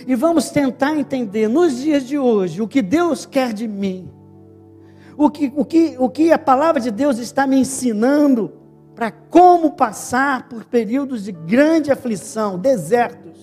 E 0.05 0.15
vamos 0.15 0.49
tentar 0.49 0.97
entender 0.97 1.47
nos 1.47 1.77
dias 1.77 2.05
de 2.05 2.19
hoje 2.19 2.61
o 2.61 2.67
que 2.67 2.81
Deus 2.81 3.25
quer 3.25 3.53
de 3.53 3.69
mim. 3.69 4.14
O 5.17 5.29
que, 5.29 5.51
o 5.55 5.63
que, 5.63 5.95
o 5.97 6.09
que 6.09 6.31
a 6.31 6.39
palavra 6.39 6.81
de 6.81 6.91
Deus 6.91 7.17
está 7.19 7.47
me 7.47 7.57
ensinando 7.57 8.51
para 8.95 9.11
como 9.11 9.71
passar 9.71 10.47
por 10.47 10.65
períodos 10.65 11.23
de 11.23 11.31
grande 11.31 11.91
aflição, 11.91 12.57
desertos, 12.57 13.35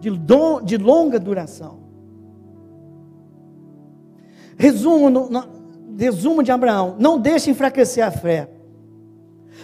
de, 0.00 0.10
do, 0.10 0.60
de 0.60 0.78
longa 0.78 1.18
duração. 1.18 1.78
Resumo, 4.56 5.10
no, 5.10 5.28
no, 5.28 5.44
resumo 5.96 6.42
de 6.42 6.50
Abraão: 6.50 6.96
não 6.98 7.18
deixe 7.18 7.50
enfraquecer 7.50 8.04
a 8.04 8.10
fé. 8.10 8.50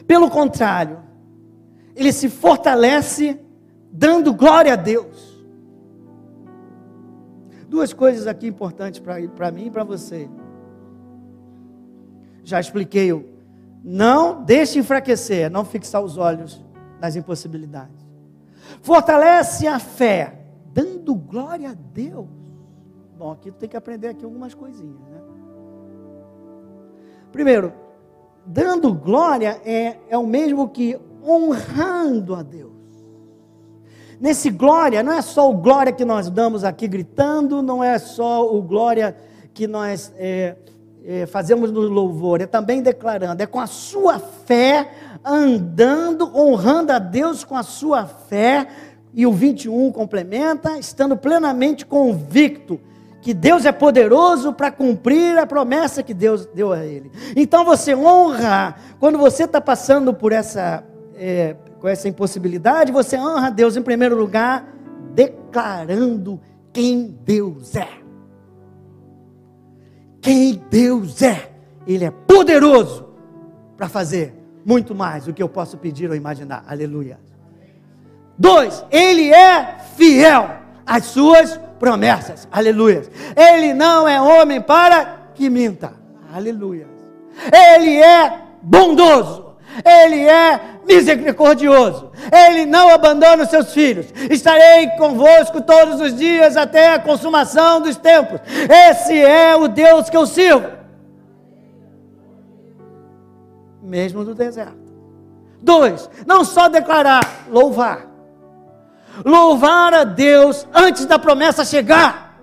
Pelo 0.07 0.31
contrário, 0.31 0.99
ele 1.95 2.13
se 2.13 2.29
fortalece 2.29 3.41
dando 3.91 4.35
glória 4.35 4.75
a 4.75 4.77
Deus. 4.77 5.36
Duas 7.77 7.93
coisas 7.93 8.27
aqui 8.27 8.47
importantes 8.47 8.99
para 8.99 9.51
mim 9.51 9.67
e 9.67 9.71
para 9.71 9.85
você. 9.85 10.31
Já 12.43 12.59
expliquei 12.59 13.13
o 13.13 13.23
não 13.85 14.43
deixe 14.43 14.79
enfraquecer, 14.79 15.51
não 15.51 15.63
fixar 15.63 16.03
os 16.03 16.17
olhos 16.17 16.65
nas 16.99 17.17
impossibilidades. 17.17 18.03
Fortalece 18.81 19.67
a 19.67 19.79
fé, 19.79 20.41
dando 20.73 21.15
glória 21.15 21.69
a 21.69 21.75
Deus. 21.75 22.27
Bom, 23.19 23.31
aqui 23.33 23.51
tem 23.51 23.69
que 23.69 23.77
aprender 23.77 24.09
aqui 24.09 24.25
algumas 24.25 24.55
coisinhas, 24.55 24.99
né? 25.11 25.21
Primeiro, 27.31 27.75
dando 28.47 28.95
glória 28.95 29.61
é, 29.67 29.99
é 30.09 30.17
o 30.17 30.27
mesmo 30.27 30.71
que 30.71 30.99
honrando 31.23 32.35
a 32.35 32.43
Deus. 32.43 32.76
Nesse 34.21 34.51
glória, 34.51 35.03
não 35.03 35.13
é 35.13 35.21
só 35.21 35.51
o 35.51 35.55
glória 35.55 35.93
que 35.93 36.05
nós 36.05 36.31
damos 36.31 36.65
aqui 36.65 36.89
gritando, 36.89 37.63
não 37.63 37.85
é 37.85 37.99
só 37.99 38.47
o 38.47 38.63
glória 38.63 39.17
que 39.53 39.67
nós 39.67 40.13
é, 40.17 40.57
é, 41.05 41.27
fazemos 41.27 41.71
no 41.71 41.81
louvor, 41.81 42.41
é 42.41 42.47
também 42.47 42.83
declarando, 42.83 43.43
é 43.43 43.47
com 43.47 43.61
a 43.61 43.67
sua 43.67 44.19
fé, 44.19 44.91
andando, 45.25 46.31
honrando 46.35 46.93
a 46.93 46.99
Deus 46.99 47.45
com 47.45 47.57
a 47.57 47.63
sua 47.63 48.07
fé, 48.07 48.69
e 49.13 49.27
o 49.27 49.33
21 49.33 49.93
complementa, 49.93 50.79
estando 50.79 51.17
plenamente 51.17 51.87
convicto 51.87 52.79
que 53.23 53.35
Deus 53.35 53.65
é 53.65 53.73
poderoso 53.73 54.53
para 54.53 54.71
cumprir 54.71 55.37
a 55.39 55.47
promessa 55.47 56.03
que 56.03 56.15
Deus 56.15 56.47
deu 56.47 56.73
a 56.73 56.85
ele. 56.85 57.11
Então 57.35 57.65
você 57.65 57.95
honra, 57.95 58.77
quando 59.01 59.19
você 59.19 59.45
está 59.45 59.61
passando 59.61 60.15
por 60.15 60.33
essa, 60.33 60.85
é, 61.17 61.57
com 61.81 61.89
essa 61.89 62.09
impossibilidade, 62.09 62.93
você 62.93 63.19
honra 63.19 63.51
Deus 63.51 63.77
em 63.77 63.83
primeiro 63.83 64.17
lugar, 64.17 64.67
declarando 65.15 66.41
quem 66.73 67.19
Deus 67.25 67.75
é. 67.77 67.89
Quem 70.21 70.61
Deus 70.71 71.23
é. 71.23 71.53
Ele 71.87 72.05
é 72.05 72.11
poderoso 72.11 73.07
para 73.77 73.89
fazer 73.89 74.35
muito 74.65 74.95
mais 74.95 75.25
do 75.25 75.33
que 75.33 75.43
eu 75.43 75.49
posso 75.49 75.79
pedir 75.79 76.11
ou 76.11 76.17
imaginar. 76.17 76.65
Aleluia. 76.67 77.21
Dois, 78.37 78.85
ele 78.91 79.33
é 79.33 79.79
fiel 79.97 80.51
às 80.85 81.05
suas 81.05 81.59
promessas. 81.79 82.49
Aleluia. 82.51 83.05
Ele 83.37 83.73
não 83.73 84.09
é 84.09 84.21
homem 84.21 84.61
para 84.61 85.31
que 85.35 85.49
minta. 85.49 85.93
Aleluia. 86.35 86.87
Ele 87.53 88.03
é 88.03 88.41
bondoso. 88.63 89.55
Ele 89.85 90.21
é 90.21 90.76
misericordioso. 90.87 92.11
Ele 92.33 92.67
não 92.67 92.89
abandona 92.89 93.45
os 93.45 93.51
seus 93.51 93.73
filhos. 93.73 94.07
Estarei 94.31 94.89
convosco 94.91 95.61
todos 95.61 96.01
os 96.01 96.15
dias 96.17 96.57
até 96.57 96.95
a 96.95 96.99
consumação 96.99 97.81
dos 97.81 97.97
tempos. 97.97 98.41
Esse 98.91 99.19
é 99.19 99.55
o 99.57 99.69
Deus 99.69 100.09
que 100.09 100.17
eu 100.17 100.27
sirvo. 100.27 100.69
Mesmo 103.83 104.25
no 104.25 104.35
deserto. 104.35 104.87
Dois, 105.61 106.09
não 106.27 106.45
só 106.45 106.69
declarar, 106.69 107.47
louvar 107.49 108.17
louvar 109.25 109.95
a 109.95 110.05
Deus 110.05 110.67
antes 110.75 111.07
da 111.07 111.19
promessa 111.19 111.65
chegar. 111.65 112.39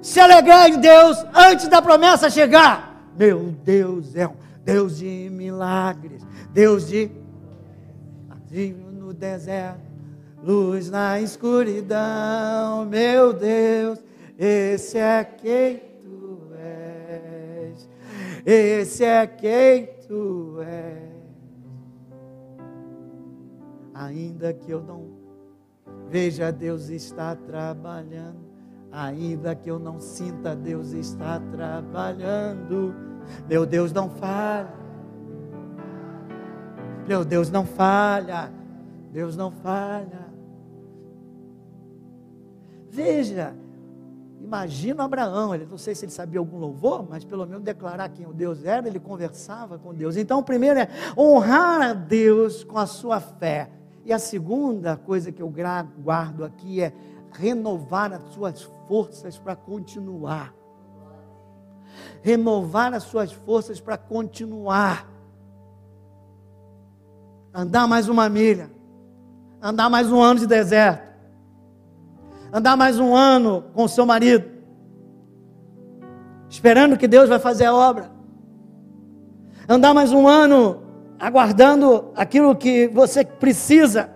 Se 0.00 0.20
alegrar 0.20 0.68
em 0.68 0.78
Deus 0.78 1.24
antes 1.34 1.68
da 1.68 1.80
promessa 1.82 2.30
chegar. 2.30 2.94
Meu 3.16 3.54
Deus 3.64 4.14
é 4.14 4.26
um 4.26 4.34
Deus 4.66 4.98
de 4.98 5.30
milagres, 5.30 6.26
Deus 6.52 6.88
de 6.88 7.08
no 9.06 9.14
deserto, 9.14 9.80
luz 10.42 10.90
na 10.90 11.20
escuridão, 11.20 12.84
meu 12.84 13.32
Deus, 13.32 14.02
esse 14.36 14.98
é 14.98 15.22
quem 15.22 15.80
tu 16.02 16.40
és, 16.58 17.88
esse 18.44 19.04
é 19.04 19.24
quem 19.24 19.86
tu 20.08 20.58
és. 20.62 21.14
Ainda 23.94 24.52
que 24.52 24.72
eu 24.72 24.82
não 24.82 25.10
veja 26.10 26.50
Deus 26.50 26.88
está 26.88 27.36
trabalhando, 27.36 28.44
ainda 28.90 29.54
que 29.54 29.70
eu 29.70 29.78
não 29.78 30.00
sinta 30.00 30.56
Deus 30.56 30.90
está 30.90 31.38
trabalhando, 31.52 33.05
meu 33.48 33.66
Deus 33.66 33.92
não 33.92 34.08
falha, 34.08 34.72
meu 37.06 37.24
Deus 37.24 37.50
não 37.50 37.64
falha, 37.64 38.52
Deus 39.12 39.36
não 39.36 39.50
falha. 39.50 40.26
Veja, 42.90 43.54
Imagina 44.46 45.02
Abraão, 45.02 45.52
ele, 45.52 45.66
não 45.66 45.76
sei 45.76 45.92
se 45.92 46.04
ele 46.04 46.12
sabia 46.12 46.38
algum 46.38 46.56
louvor, 46.56 47.04
mas 47.10 47.24
pelo 47.24 47.44
menos 47.44 47.64
declarar 47.64 48.08
quem 48.10 48.26
o 48.26 48.32
Deus 48.32 48.64
era, 48.64 48.86
ele 48.86 49.00
conversava 49.00 49.76
com 49.76 49.92
Deus. 49.92 50.16
Então, 50.16 50.38
o 50.38 50.42
primeiro 50.42 50.78
é 50.78 50.88
honrar 51.18 51.82
a 51.82 51.92
Deus 51.92 52.62
com 52.62 52.78
a 52.78 52.86
sua 52.86 53.18
fé. 53.18 53.68
E 54.04 54.12
a 54.12 54.20
segunda 54.20 54.96
coisa 54.96 55.32
que 55.32 55.42
eu 55.42 55.52
guardo 55.98 56.44
aqui 56.44 56.80
é 56.80 56.92
renovar 57.32 58.12
as 58.12 58.22
suas 58.32 58.62
forças 58.86 59.36
para 59.36 59.56
continuar. 59.56 60.54
Renovar 62.22 62.94
as 62.94 63.04
suas 63.04 63.32
forças 63.32 63.80
para 63.80 63.96
continuar. 63.96 65.08
Andar 67.52 67.86
mais 67.86 68.08
uma 68.08 68.28
milha. 68.28 68.70
Andar 69.62 69.88
mais 69.88 70.10
um 70.10 70.20
ano 70.20 70.40
de 70.40 70.46
deserto. 70.46 71.06
Andar 72.52 72.76
mais 72.76 72.98
um 72.98 73.14
ano 73.14 73.64
com 73.74 73.84
o 73.84 73.88
seu 73.88 74.06
marido. 74.06 74.50
Esperando 76.48 76.96
que 76.96 77.08
Deus 77.08 77.28
vai 77.28 77.38
fazer 77.38 77.64
a 77.64 77.74
obra. 77.74 78.10
Andar 79.68 79.92
mais 79.92 80.12
um 80.12 80.28
ano 80.28 80.82
aguardando 81.18 82.12
aquilo 82.14 82.54
que 82.54 82.88
você 82.88 83.24
precisa, 83.24 84.10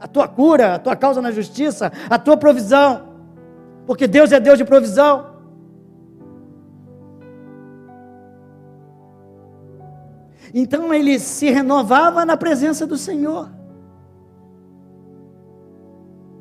a 0.00 0.08
tua 0.08 0.26
cura, 0.26 0.74
a 0.74 0.78
tua 0.78 0.96
causa 0.96 1.20
na 1.22 1.30
justiça, 1.30 1.92
a 2.08 2.18
tua 2.18 2.36
provisão, 2.36 3.02
porque 3.86 4.06
Deus 4.06 4.32
é 4.32 4.40
Deus 4.40 4.58
de 4.58 4.64
provisão. 4.64 5.35
Então 10.58 10.94
ele 10.94 11.18
se 11.18 11.50
renovava 11.50 12.24
na 12.24 12.34
presença 12.34 12.86
do 12.86 12.96
Senhor. 12.96 13.50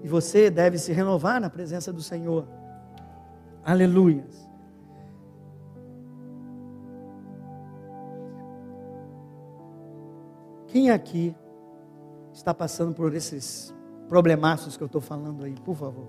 E 0.02 0.08
você 0.08 0.50
deve 0.50 0.78
se 0.78 0.94
renovar 0.94 1.42
na 1.42 1.50
presença 1.50 1.92
do 1.92 2.02
Senhor. 2.02 2.48
Aleluias. 3.62 4.50
Quem 10.68 10.92
aqui 10.92 11.36
está 12.32 12.54
passando 12.54 12.94
por 12.94 13.14
esses 13.14 13.76
problemaços 14.08 14.78
que 14.78 14.84
eu 14.84 14.88
estou 14.88 15.02
falando 15.02 15.44
aí, 15.44 15.56
por 15.56 15.76
favor? 15.76 16.08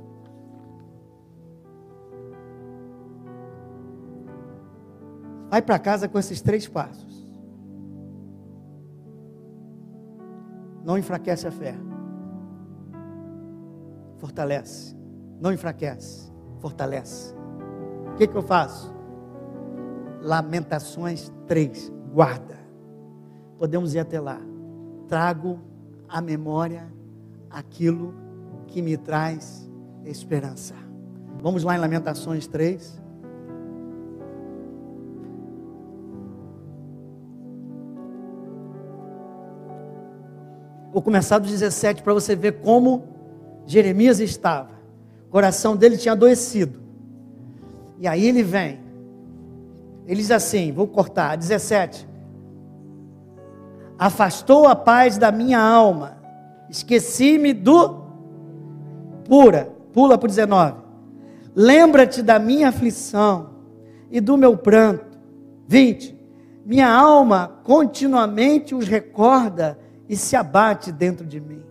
Vai 5.50 5.60
para 5.60 5.76
casa 5.80 6.08
com 6.08 6.20
esses 6.20 6.40
três 6.40 6.68
passos. 6.68 7.05
Não 10.86 10.96
enfraquece 10.96 11.46
a 11.46 11.50
fé. 11.50 11.74
Fortalece. 14.16 14.96
Não 15.38 15.52
enfraquece. 15.52 16.32
Fortalece. 16.60 17.34
O 18.12 18.14
que, 18.14 18.26
que 18.26 18.36
eu 18.36 18.42
faço? 18.42 18.94
Lamentações 20.22 21.30
3. 21.46 21.92
Guarda. 22.14 22.56
Podemos 23.58 23.94
ir 23.94 23.98
até 23.98 24.18
lá 24.18 24.40
trago 25.08 25.60
à 26.08 26.20
memória 26.20 26.86
aquilo 27.50 28.14
que 28.66 28.82
me 28.82 28.96
traz 28.96 29.70
esperança. 30.04 30.74
Vamos 31.42 31.64
lá 31.64 31.76
em 31.76 31.78
Lamentações 31.80 32.46
3. 32.46 33.02
Vou 40.96 41.02
começar 41.02 41.38
do 41.38 41.46
17 41.46 42.02
para 42.02 42.14
você 42.14 42.34
ver 42.34 42.52
como 42.62 43.04
Jeremias 43.66 44.18
estava. 44.18 44.70
O 45.28 45.30
coração 45.30 45.76
dele 45.76 45.98
tinha 45.98 46.12
adoecido. 46.12 46.80
E 47.98 48.08
aí 48.08 48.24
ele 48.24 48.42
vem. 48.42 48.80
Ele 50.06 50.22
diz 50.22 50.30
assim: 50.30 50.72
vou 50.72 50.86
cortar, 50.86 51.36
17 51.36 52.08
afastou 53.98 54.66
a 54.66 54.74
paz 54.74 55.18
da 55.18 55.30
minha 55.30 55.60
alma, 55.60 56.16
esqueci-me 56.70 57.52
do 57.52 58.06
pura, 59.28 59.70
pula 59.92 60.16
para 60.16 60.28
19. 60.28 60.78
Lembra-te 61.54 62.22
da 62.22 62.38
minha 62.38 62.70
aflição 62.70 63.50
e 64.10 64.18
do 64.18 64.38
meu 64.38 64.56
pranto. 64.56 65.18
20. 65.68 66.16
Minha 66.64 66.90
alma 66.90 67.60
continuamente 67.62 68.74
os 68.74 68.88
recorda 68.88 69.84
e 70.08 70.16
se 70.16 70.36
abate 70.36 70.92
dentro 70.92 71.26
de 71.26 71.40
mim. 71.40 71.62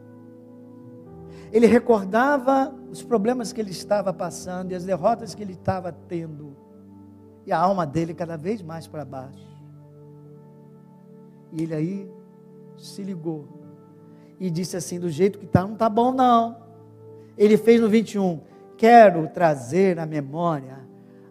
Ele 1.51 1.67
recordava 1.67 2.73
os 2.91 3.01
problemas 3.01 3.53
que 3.53 3.61
ele 3.61 3.71
estava 3.71 4.13
passando 4.13 4.71
e 4.71 4.75
as 4.75 4.83
derrotas 4.83 5.33
que 5.33 5.41
ele 5.41 5.53
estava 5.53 5.91
tendo. 5.91 6.55
E 7.45 7.51
a 7.51 7.57
alma 7.57 7.85
dele 7.85 8.13
cada 8.13 8.35
vez 8.35 8.61
mais 8.61 8.87
para 8.87 9.05
baixo. 9.05 9.47
E 11.53 11.63
ele 11.63 11.73
aí 11.73 12.11
se 12.77 13.03
ligou 13.03 13.47
e 14.39 14.49
disse 14.49 14.75
assim: 14.75 14.99
do 14.99 15.09
jeito 15.09 15.39
que 15.39 15.45
está, 15.45 15.61
não 15.61 15.73
está 15.73 15.89
bom, 15.89 16.11
não. 16.11 16.57
Ele 17.37 17.57
fez 17.57 17.79
no 17.79 17.89
21. 17.89 18.41
Quero 18.77 19.27
trazer 19.29 19.99
à 19.99 20.05
memória 20.05 20.79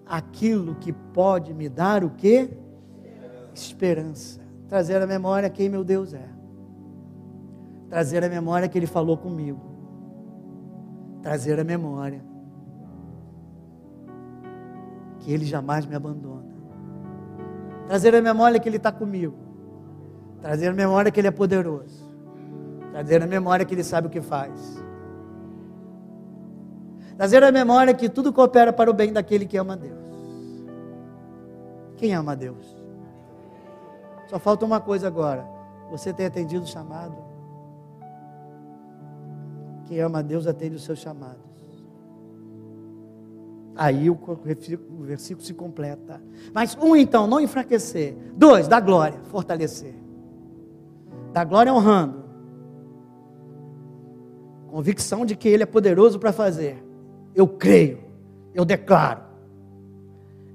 aquilo 0.07 0.75
que 0.77 0.93
pode 0.93 1.53
me 1.53 1.69
dar 1.69 2.03
o 2.05 2.11
que? 2.11 2.49
Esperança. 3.55 4.41
Trazer 4.69 5.03
à 5.03 5.07
memória 5.07 5.51
quem 5.51 5.69
meu 5.69 5.85
Deus 5.85 6.15
é. 6.15 6.34
Trazer 7.89 8.25
à 8.25 8.29
memória 8.29 8.69
que 8.69 8.79
Ele 8.79 8.87
falou 8.87 9.17
comigo. 9.17 9.61
Trazer 11.23 11.59
à 11.59 11.65
memória 11.65 12.23
que 15.21 15.33
Ele 15.33 15.45
jamais 15.45 15.87
me 15.87 15.95
abandona. 15.95 16.55
Trazer 17.87 18.15
à 18.15 18.21
memória 18.21 18.59
que 18.59 18.69
Ele 18.69 18.77
está 18.77 18.93
comigo 18.93 19.45
Trazer 20.45 20.69
a 20.69 20.75
memória 20.75 21.11
que 21.11 21.19
Ele 21.19 21.29
é 21.29 21.31
poderoso. 21.31 22.07
Trazer 22.93 23.23
a 23.23 23.27
memória 23.27 23.65
que 23.65 23.75
Ele 23.75 23.83
sabe 23.83 24.09
o 24.09 24.11
que 24.11 24.21
faz. 24.21 24.79
Trazer 27.17 27.43
a 27.43 27.51
memória 27.51 27.95
que 27.95 28.11
tudo 28.11 28.31
coopera 28.31 28.71
para 28.71 28.91
o 28.91 28.93
bem 28.93 29.11
daquele 29.11 29.47
que 29.47 29.57
ama 29.57 29.73
a 29.73 29.77
Deus. 29.77 30.05
Quem 31.97 32.15
ama 32.15 32.33
a 32.33 32.35
Deus? 32.35 32.77
Só 34.27 34.39
falta 34.39 34.67
uma 34.67 34.83
coisa 34.83 35.07
agora. 35.07 35.47
Você 35.91 36.13
tem 36.13 36.27
atendido 36.27 36.65
o 36.65 36.69
chamado? 36.69 37.17
Quem 39.87 40.01
ama 40.01 40.21
a 40.21 40.23
Deus 40.23 40.47
atende 40.47 40.77
os 40.77 40.85
seus 40.85 40.99
chamados. 40.99 41.43
Aí 43.77 44.09
o 44.09 44.19
versículo 45.03 45.45
se 45.45 45.53
completa. 45.53 46.23
Mas 46.53 46.77
um, 46.81 46.95
então, 46.95 47.27
não 47.27 47.41
enfraquecer. 47.41 48.17
Dois, 48.37 48.69
da 48.69 48.79
glória, 48.79 49.19
fortalecer 49.25 50.05
da 51.35 51.43
glória 51.43 51.75
honrando. 51.75 52.23
Convicção 54.69 55.27
de 55.27 55.35
que 55.35 55.49
Ele 55.49 55.65
é 55.65 55.67
poderoso 55.67 56.19
para 56.19 56.33
fazer. 56.33 56.83
Eu 57.35 57.49
creio, 57.49 57.99
eu 58.55 58.65
declaro. 58.65 59.23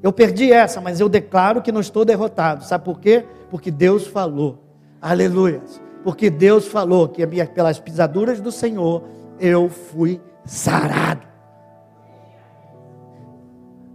Eu 0.01 0.13
perdi 0.13 0.53
essa, 0.53 0.79
mas 0.79 1.01
eu 1.01 1.09
declaro 1.09 1.61
que 1.61 1.71
não 1.71 1.81
estou 1.81 2.05
derrotado. 2.05 2.63
Sabe 2.63 2.85
por 2.85 3.01
quê? 3.01 3.25
Porque 3.49 3.69
Deus 3.69 4.07
falou. 4.07 4.63
Aleluia. 5.01 5.61
Porque 6.01 6.29
Deus 6.29 6.65
falou 6.65 7.09
que 7.09 7.27
pelas 7.27 7.77
pisaduras 7.77 8.39
do 8.39 8.51
Senhor 8.51 9.03
eu 9.39 9.69
fui 9.69 10.21
sarado. 10.45 11.27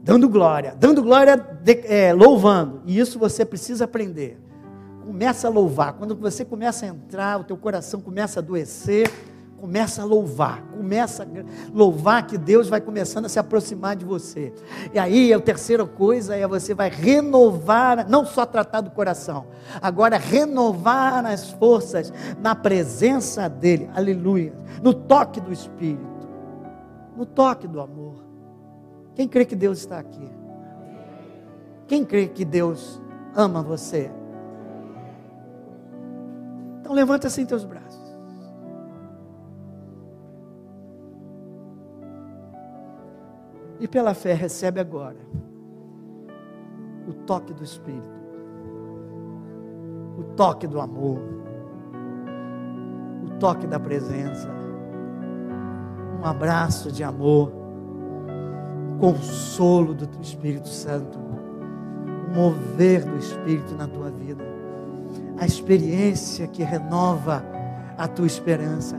Dando 0.02 0.28
glória, 0.28 0.76
dando 0.78 1.02
glória, 1.02 1.36
de, 1.36 1.80
é, 1.86 2.12
louvando. 2.12 2.82
E 2.84 2.98
isso 2.98 3.18
você 3.18 3.44
precisa 3.44 3.84
aprender 3.84 4.44
começa 5.04 5.46
a 5.46 5.50
louvar. 5.50 5.92
Quando 5.92 6.16
você 6.16 6.44
começa 6.44 6.86
a 6.86 6.88
entrar, 6.88 7.40
o 7.40 7.44
teu 7.44 7.56
coração 7.56 8.00
começa 8.00 8.40
a 8.40 8.42
adoecer, 8.42 9.10
começa 9.64 10.02
a 10.02 10.04
louvar, 10.04 10.60
começa 10.64 11.22
a 11.22 11.26
louvar 11.72 12.26
que 12.26 12.36
Deus 12.36 12.68
vai 12.68 12.82
começando 12.82 13.24
a 13.24 13.30
se 13.30 13.38
aproximar 13.38 13.96
de 13.96 14.04
você. 14.04 14.52
E 14.92 14.98
aí 14.98 15.32
a 15.32 15.40
terceira 15.40 15.86
coisa 15.86 16.36
é 16.36 16.46
você 16.46 16.74
vai 16.74 16.90
renovar, 16.90 18.06
não 18.06 18.26
só 18.26 18.44
tratar 18.44 18.82
do 18.82 18.90
coração, 18.90 19.46
agora 19.80 20.18
renovar 20.18 21.24
as 21.24 21.50
forças 21.52 22.12
na 22.42 22.54
presença 22.54 23.48
dele. 23.48 23.88
Aleluia. 23.96 24.52
No 24.82 24.92
toque 24.92 25.40
do 25.40 25.50
espírito. 25.50 26.28
No 27.16 27.24
toque 27.24 27.66
do 27.66 27.80
amor. 27.80 28.22
Quem 29.14 29.26
crê 29.26 29.46
que 29.46 29.56
Deus 29.56 29.78
está 29.78 29.98
aqui? 29.98 30.30
Quem 31.86 32.04
crê 32.04 32.26
que 32.26 32.44
Deus 32.44 33.00
ama 33.34 33.62
você? 33.62 34.10
Então 36.82 36.92
levanta 36.92 37.28
assim 37.28 37.46
teus 37.46 37.64
braços. 37.64 37.83
E 43.80 43.88
pela 43.88 44.14
fé 44.14 44.32
recebe 44.32 44.80
agora 44.80 45.18
o 47.06 47.12
toque 47.12 47.52
do 47.52 47.62
Espírito, 47.62 48.08
o 50.18 50.22
toque 50.36 50.66
do 50.66 50.80
amor, 50.80 51.18
o 53.24 53.30
toque 53.38 53.66
da 53.66 53.78
presença, 53.78 54.48
um 56.22 56.24
abraço 56.24 56.90
de 56.90 57.02
amor, 57.04 57.52
consolo 58.98 59.92
do 59.92 60.08
Espírito 60.22 60.68
Santo, 60.68 61.18
o 61.18 62.34
mover 62.34 63.04
do 63.04 63.16
Espírito 63.18 63.74
na 63.74 63.86
tua 63.86 64.10
vida, 64.10 64.42
a 65.38 65.44
experiência 65.44 66.46
que 66.46 66.62
renova 66.62 67.44
a 67.98 68.08
tua 68.08 68.26
esperança. 68.26 68.96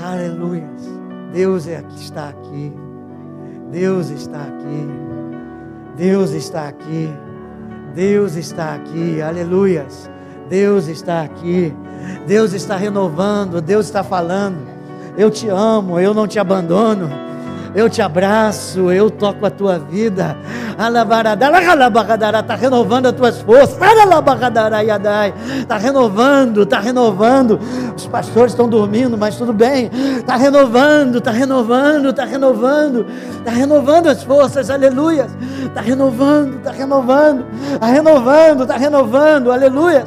Aleluia. 0.00 0.68
Deus 1.32 1.66
é 1.66 1.82
que 1.82 1.94
está 1.94 2.28
aqui. 2.28 2.72
Deus 3.72 4.10
está 4.10 4.42
aqui. 4.42 4.88
Deus 5.96 6.30
está 6.32 6.68
aqui. 6.68 7.10
Deus 7.94 8.36
está 8.36 8.74
aqui. 8.74 9.22
Aleluias. 9.22 10.10
Deus 10.48 10.86
está 10.86 11.22
aqui. 11.22 11.74
Deus 12.26 12.52
está 12.52 12.76
renovando. 12.76 13.62
Deus 13.62 13.86
está 13.86 14.04
falando. 14.04 14.58
Eu 15.16 15.30
te 15.30 15.48
amo. 15.48 15.98
Eu 15.98 16.12
não 16.12 16.28
te 16.28 16.38
abandono 16.38 17.22
eu 17.74 17.88
te 17.88 18.02
abraço, 18.02 18.92
eu 18.92 19.10
toco 19.10 19.46
a 19.46 19.50
tua 19.50 19.78
vida. 19.78 20.36
Está 22.40 22.54
renovando 22.56 23.06
as 23.06 23.12
tuas 23.12 23.40
forças. 23.40 23.76
Está 25.60 25.76
renovando, 25.76 26.62
está 26.62 26.80
renovando. 26.80 27.60
Os 27.96 28.06
pastores 28.06 28.52
estão 28.52 28.68
dormindo, 28.68 29.16
mas 29.16 29.36
tudo 29.36 29.52
bem. 29.52 29.90
Está 30.18 30.36
renovando, 30.36 31.18
está 31.18 31.30
renovando, 31.30 32.10
está 32.10 32.24
renovando. 32.24 33.06
Está 33.38 33.50
renovando 33.50 34.08
as 34.08 34.22
forças, 34.22 34.70
aleluia. 34.70 35.26
Está 35.64 35.80
renovando, 35.80 36.56
está 36.56 36.72
renovando. 36.72 37.46
Está 37.74 37.86
renovando, 37.86 38.62
está 38.62 38.76
renovando, 38.76 39.52
aleluia. 39.52 40.04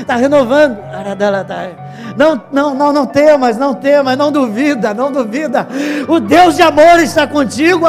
Está 0.00 0.16
renovando. 0.16 0.78
Não, 2.16 2.40
não, 2.52 2.74
não, 2.74 2.92
não 2.92 3.06
temas, 3.06 3.56
não 3.56 3.74
temas, 3.74 4.16
não 4.16 4.30
duvida, 4.30 4.94
não 4.94 5.10
duvida. 5.10 5.66
O 6.08 6.20
Deus 6.20 6.56
de 6.56 6.62
amor 6.62 7.00
está 7.00 7.26
contigo. 7.26 7.86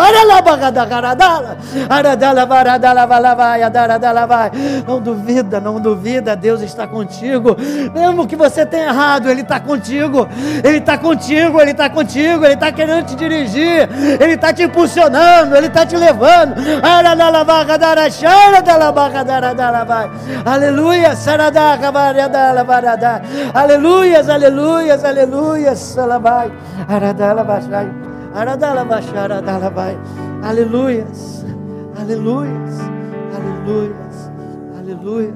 Não 4.87 4.99
duvida, 4.99 5.59
não 5.59 5.79
duvida, 5.79 6.35
Deus 6.35 6.61
está 6.61 6.87
contigo. 6.87 7.55
Mesmo 7.93 8.27
que 8.27 8.35
você 8.35 8.65
tenha 8.65 8.85
errado, 8.87 9.29
Ele 9.29 9.41
está 9.41 9.59
contigo. 9.59 10.27
Ele 10.63 10.77
está 10.77 10.97
contigo, 10.97 11.61
Ele 11.61 11.71
está 11.71 11.89
contigo, 11.89 12.45
Ele 12.45 12.53
está 12.53 12.71
querendo 12.71 13.05
te 13.05 13.15
dirigir, 13.15 13.89
Ele 14.19 14.33
está 14.33 14.53
te 14.53 14.63
impulsionando, 14.63 15.55
Ele 15.55 15.67
está 15.67 15.85
te 15.85 15.95
levando. 15.95 16.55
Aleluia, 23.53 24.14
aleluias, 24.15 24.29
aleluias, 24.29 25.03
aleluias, 25.03 25.79
salabai, 25.79 26.51
aradala 26.87 27.43
baixai, 27.43 27.91
aradala 28.33 28.85
baixai, 28.85 29.17
aradala 29.17 29.69
vai, 29.69 29.97
aleluias, 30.43 31.45
aleluias, 31.99 32.79
aleluias, 33.35 34.31
aleluias. 34.77 35.35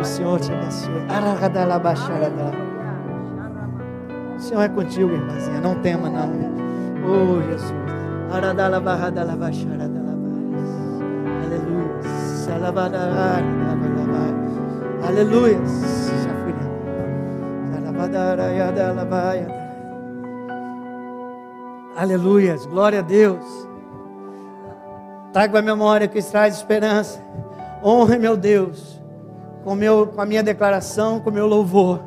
O 0.00 0.04
Senhor 0.04 0.38
te 0.38 0.52
abençoe. 0.52 1.06
Aradala 1.08 1.78
baixai, 1.78 2.16
aradala. 2.16 2.68
O 4.36 4.40
Senhor 4.40 4.62
é 4.62 4.68
contigo, 4.68 5.10
irmãzinha, 5.10 5.60
não 5.60 5.74
tema 5.76 6.08
não. 6.08 6.30
Oh, 7.04 7.42
Jesus. 7.42 7.72
Aradala 8.30 8.78
barradala 8.78 9.34
baixai, 9.36 9.72
aradala 9.72 10.14
vai. 10.22 11.46
Aleluia. 11.46 12.02
Salabadara, 12.44 13.42
Aleluia. 15.08 15.58
Aleluia. 21.96 22.56
Glória 22.68 22.98
a 22.98 23.02
Deus. 23.02 23.42
Traga 25.32 25.60
a 25.60 25.62
memória 25.62 26.06
que 26.06 26.22
traz 26.22 26.56
esperança. 26.56 27.24
Honre 27.82 28.18
meu 28.18 28.36
Deus 28.36 29.00
com, 29.64 29.74
meu, 29.74 30.08
com 30.08 30.20
a 30.20 30.26
minha 30.26 30.42
declaração, 30.42 31.20
com 31.20 31.30
o 31.30 31.32
meu 31.32 31.46
louvor. 31.46 32.02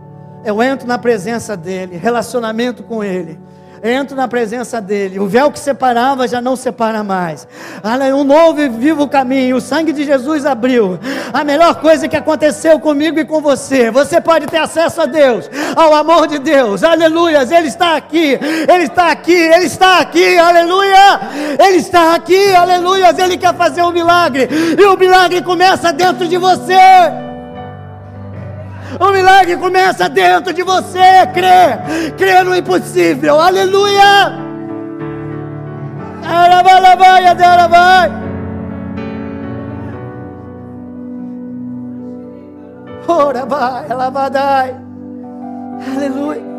Eu 0.46 0.62
entro 0.62 0.88
na 0.88 1.00
presença 1.00 1.58
dEle, 1.58 1.98
relacionamento 1.98 2.84
com 2.84 3.04
Ele 3.04 3.40
entro 3.84 4.16
na 4.16 4.28
presença 4.28 4.80
dele. 4.80 5.20
O 5.20 5.28
véu 5.28 5.52
que 5.52 5.60
separava 5.60 6.28
já 6.28 6.42
não 6.42 6.56
separa 6.56 7.04
mais. 7.04 7.48
Um 8.16 8.24
novo 8.24 8.62
e 8.62 8.70
vivo 8.70 9.08
caminho. 9.08 9.58
O 9.58 9.62
sangue 9.62 9.92
de 9.92 10.04
Jesus 10.04 10.46
abriu. 10.46 11.00
A 11.34 11.44
melhor 11.44 11.76
coisa 11.76 12.08
que 12.08 12.16
aconteceu 12.16 12.80
comigo 12.80 13.20
e 13.20 13.26
com 13.26 13.42
você. 13.42 13.90
Você 13.92 14.20
pode 14.22 14.48
ter 14.48 14.58
acesso 14.58 15.02
a 15.02 15.06
Deus, 15.06 15.50
ao 15.76 15.94
amor 15.94 16.28
de 16.28 16.40
Deus. 16.40 16.84
Aleluias. 16.84 17.52
Ele 17.52 17.68
está 17.68 17.96
aqui. 17.96 18.40
Ele 18.68 18.84
está 18.84 19.12
aqui. 19.12 19.34
Ele 19.34 19.66
está 19.66 20.00
aqui. 20.00 20.38
Aleluia. 20.38 21.20
Ele 21.60 21.78
está 21.78 22.16
aqui. 22.16 22.54
Aleluias. 22.54 23.18
Ele 23.18 23.38
quer 23.38 23.56
fazer 23.56 23.84
um 23.84 23.92
milagre. 23.92 24.50
E 24.78 24.84
o 24.86 24.98
milagre 24.98 25.42
começa 25.42 25.92
dentro 25.92 26.28
de 26.28 26.38
você. 26.38 27.31
O 29.02 29.12
milagre 29.12 29.58
começa 29.58 30.08
dentro 30.08 30.54
de 30.54 30.62
você. 30.62 31.26
Crê, 31.34 32.12
crê 32.16 32.44
no 32.44 32.56
impossível. 32.56 33.40
Aleluia. 33.40 34.32
Ela 36.24 36.62
vai, 36.62 36.78
ela 36.78 36.96
vai, 36.96 37.26
ela 37.26 37.68
vai. 37.68 38.12
Ora 43.08 43.46
vai, 43.48 43.86
ela 43.90 44.10
vai 44.12 44.30
dar. 44.30 44.70
Aleluia. 45.96 46.52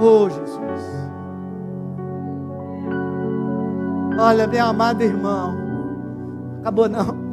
Oh 0.00 0.28
Jesus. 0.28 1.06
Olha, 4.18 4.48
meu 4.48 4.66
amado 4.66 5.02
irmão. 5.02 5.54
Acabou 6.60 6.88
não. 6.88 7.25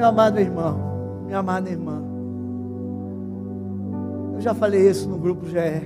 Meu 0.00 0.08
amado 0.08 0.40
irmão, 0.40 0.78
minha 1.26 1.40
amada 1.40 1.68
irmã, 1.68 2.02
eu 4.32 4.40
já 4.40 4.54
falei 4.54 4.88
isso 4.88 5.06
no 5.06 5.18
grupo 5.18 5.44
GR. 5.44 5.84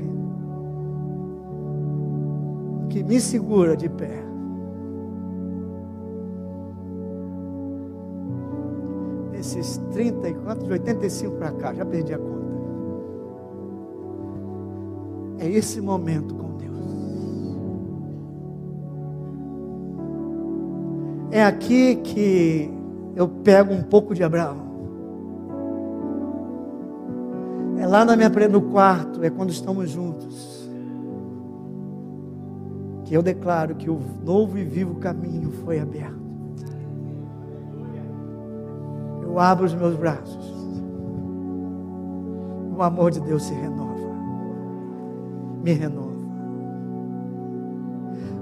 O 2.84 2.86
que 2.86 3.02
me 3.02 3.18
segura 3.20 3.76
de 3.76 3.88
pé 3.88 4.22
esses 9.36 9.78
30 9.90 10.28
e 10.28 10.34
quantos? 10.34 10.64
De 10.64 10.72
85 10.74 11.34
para 11.34 11.50
cá, 11.50 11.74
já 11.74 11.84
perdi 11.84 12.14
a 12.14 12.18
conta. 12.18 12.54
É 15.40 15.48
esse 15.48 15.80
momento 15.80 16.36
com 16.36 16.56
Deus. 16.56 16.78
É 21.32 21.44
aqui 21.44 21.96
que 21.96 22.84
eu 23.16 23.28
pego 23.28 23.72
um 23.72 23.82
pouco 23.82 24.14
de 24.14 24.22
Abraão. 24.22 24.74
É 27.78 27.86
lá 27.86 28.04
na 28.04 28.16
minha 28.16 28.30
no 28.48 28.62
quarto, 28.62 29.22
é 29.22 29.30
quando 29.30 29.50
estamos 29.50 29.90
juntos, 29.90 30.68
que 33.04 33.14
eu 33.14 33.22
declaro 33.22 33.74
que 33.74 33.90
o 33.90 34.00
novo 34.24 34.58
e 34.58 34.64
vivo 34.64 34.96
caminho 34.96 35.50
foi 35.64 35.78
aberto. 35.78 36.24
Eu 39.22 39.38
abro 39.38 39.66
os 39.66 39.74
meus 39.74 39.96
braços. 39.96 40.54
O 42.76 42.82
amor 42.82 43.10
de 43.10 43.20
Deus 43.20 43.42
se 43.42 43.54
renova. 43.54 44.14
Me 45.62 45.72
renova. 45.72 46.14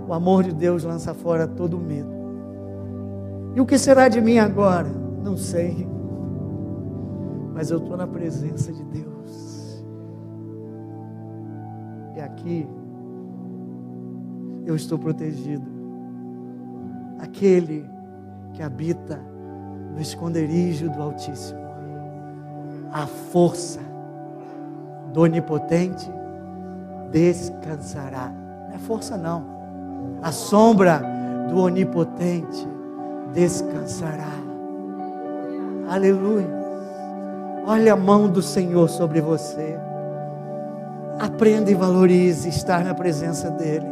O 0.06 0.12
amor 0.12 0.44
de 0.44 0.52
Deus 0.52 0.84
lança 0.84 1.14
fora 1.14 1.46
todo 1.46 1.78
medo. 1.78 2.21
E 3.54 3.60
o 3.60 3.66
que 3.66 3.76
será 3.78 4.08
de 4.08 4.20
mim 4.20 4.38
agora? 4.38 4.88
Não 5.22 5.36
sei. 5.36 5.86
Mas 7.52 7.70
eu 7.70 7.78
estou 7.78 7.96
na 7.96 8.06
presença 8.06 8.72
de 8.72 8.82
Deus. 8.84 9.84
E 12.16 12.20
aqui 12.20 12.66
eu 14.64 14.74
estou 14.74 14.98
protegido. 14.98 15.66
Aquele 17.18 17.84
que 18.54 18.62
habita 18.62 19.20
no 19.94 20.00
esconderijo 20.00 20.88
do 20.90 21.02
Altíssimo. 21.02 21.60
A 22.90 23.06
força 23.06 23.80
do 25.12 25.20
Onipotente 25.20 26.10
descansará. 27.10 28.32
Não 28.68 28.74
é 28.74 28.78
força, 28.78 29.16
não. 29.16 29.44
A 30.22 30.32
sombra 30.32 31.02
do 31.48 31.58
Onipotente 31.58 32.66
descansará. 33.32 34.32
Aleluia. 35.88 36.62
Olha 37.66 37.92
a 37.92 37.96
mão 37.96 38.28
do 38.28 38.42
Senhor 38.42 38.88
sobre 38.88 39.20
você. 39.20 39.78
Aprenda 41.18 41.70
e 41.70 41.74
valorize 41.74 42.48
estar 42.48 42.84
na 42.84 42.94
presença 42.94 43.50
dEle. 43.50 43.86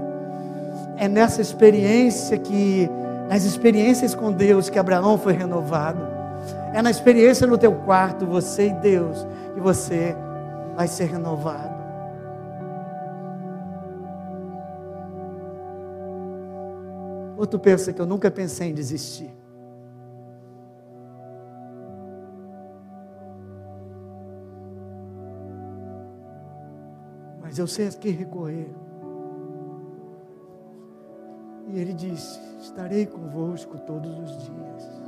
É 0.97 1.09
nessa 1.09 1.41
experiência 1.41 2.37
que, 2.37 2.91
nas 3.29 3.45
experiências 3.45 4.15
com 4.15 4.33
Deus, 4.33 4.69
que 4.69 4.79
Abraão 4.79 5.17
foi 5.17 5.33
renovado. 5.33 6.01
É 6.73 6.83
na 6.83 6.91
experiência 6.91 7.47
no 7.47 7.59
teu 7.59 7.73
quarto, 7.73 8.27
você 8.27 8.69
e 8.69 8.75
Deus, 8.75 9.27
que 9.55 9.61
você 9.61 10.17
vai 10.77 10.89
ser 10.89 11.05
renovado. 11.05 11.80
Ou 17.41 17.47
tu 17.47 17.59
pensa 17.59 17.91
que 17.91 17.99
eu 17.99 18.05
nunca 18.05 18.31
pensei 18.31 18.69
em 18.69 18.75
desistir? 18.75 19.35
Mas 27.41 27.59
eu 27.59 27.67
sei 27.67 27.89
a 27.89 27.93
quem 27.93 28.13
recorrer. 28.13 28.69
E 31.69 31.79
ele 31.79 31.95
disse: 31.95 32.39
Estarei 32.61 33.07
convosco 33.07 33.79
todos 33.87 34.19
os 34.19 34.43
dias. 34.43 35.03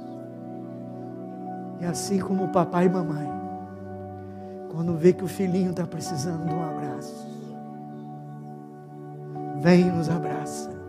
E 1.83 1.85
assim 1.85 2.19
como 2.19 2.45
o 2.45 2.49
papai 2.49 2.87
e 2.87 2.89
mamãe, 2.89 3.29
quando 4.71 4.97
vê 4.97 5.13
que 5.13 5.23
o 5.23 5.29
filhinho 5.29 5.73
está 5.73 5.87
precisando 5.87 6.49
de 6.49 6.55
um 6.55 6.63
abraço, 6.63 7.27
vem 9.61 9.83
e 9.83 9.93
nos 9.93 10.09
abraça 10.09 10.82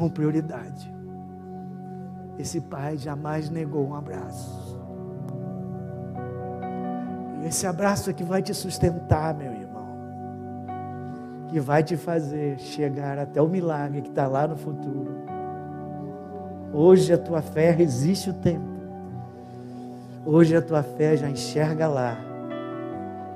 com 0.00 0.08
prioridade. 0.08 0.92
Esse 2.38 2.60
pai 2.60 2.96
jamais 2.96 3.50
negou 3.50 3.86
um 3.86 3.94
abraço. 3.94 4.80
E 7.42 7.46
esse 7.46 7.66
abraço 7.66 8.10
é 8.10 8.12
que 8.12 8.24
vai 8.24 8.42
te 8.42 8.54
sustentar, 8.54 9.34
meu 9.34 9.52
irmão 9.52 9.70
que 11.50 11.58
vai 11.58 11.82
te 11.82 11.96
fazer 11.96 12.60
chegar 12.60 13.18
até 13.18 13.42
o 13.42 13.48
milagre 13.48 14.02
que 14.02 14.08
está 14.08 14.28
lá 14.28 14.46
no 14.46 14.56
futuro. 14.56 15.10
Hoje 16.72 17.12
a 17.12 17.18
tua 17.18 17.42
fé 17.42 17.72
resiste 17.72 18.30
o 18.30 18.32
tempo. 18.32 18.70
Hoje 20.24 20.54
a 20.54 20.62
tua 20.62 20.82
fé 20.82 21.16
já 21.16 21.28
enxerga 21.28 21.88
lá, 21.88 22.16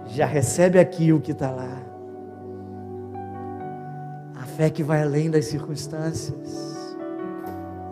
já 0.07 0.27
recebe 0.27 0.79
aqui 0.79 1.13
o 1.13 1.21
que 1.21 1.33
está 1.33 1.51
lá. 1.51 1.84
Fé 4.57 4.71
que 4.71 4.85
vai 4.85 5.03
além 5.03 5.31
das 5.31 5.47
circunstâncias, 5.47 6.87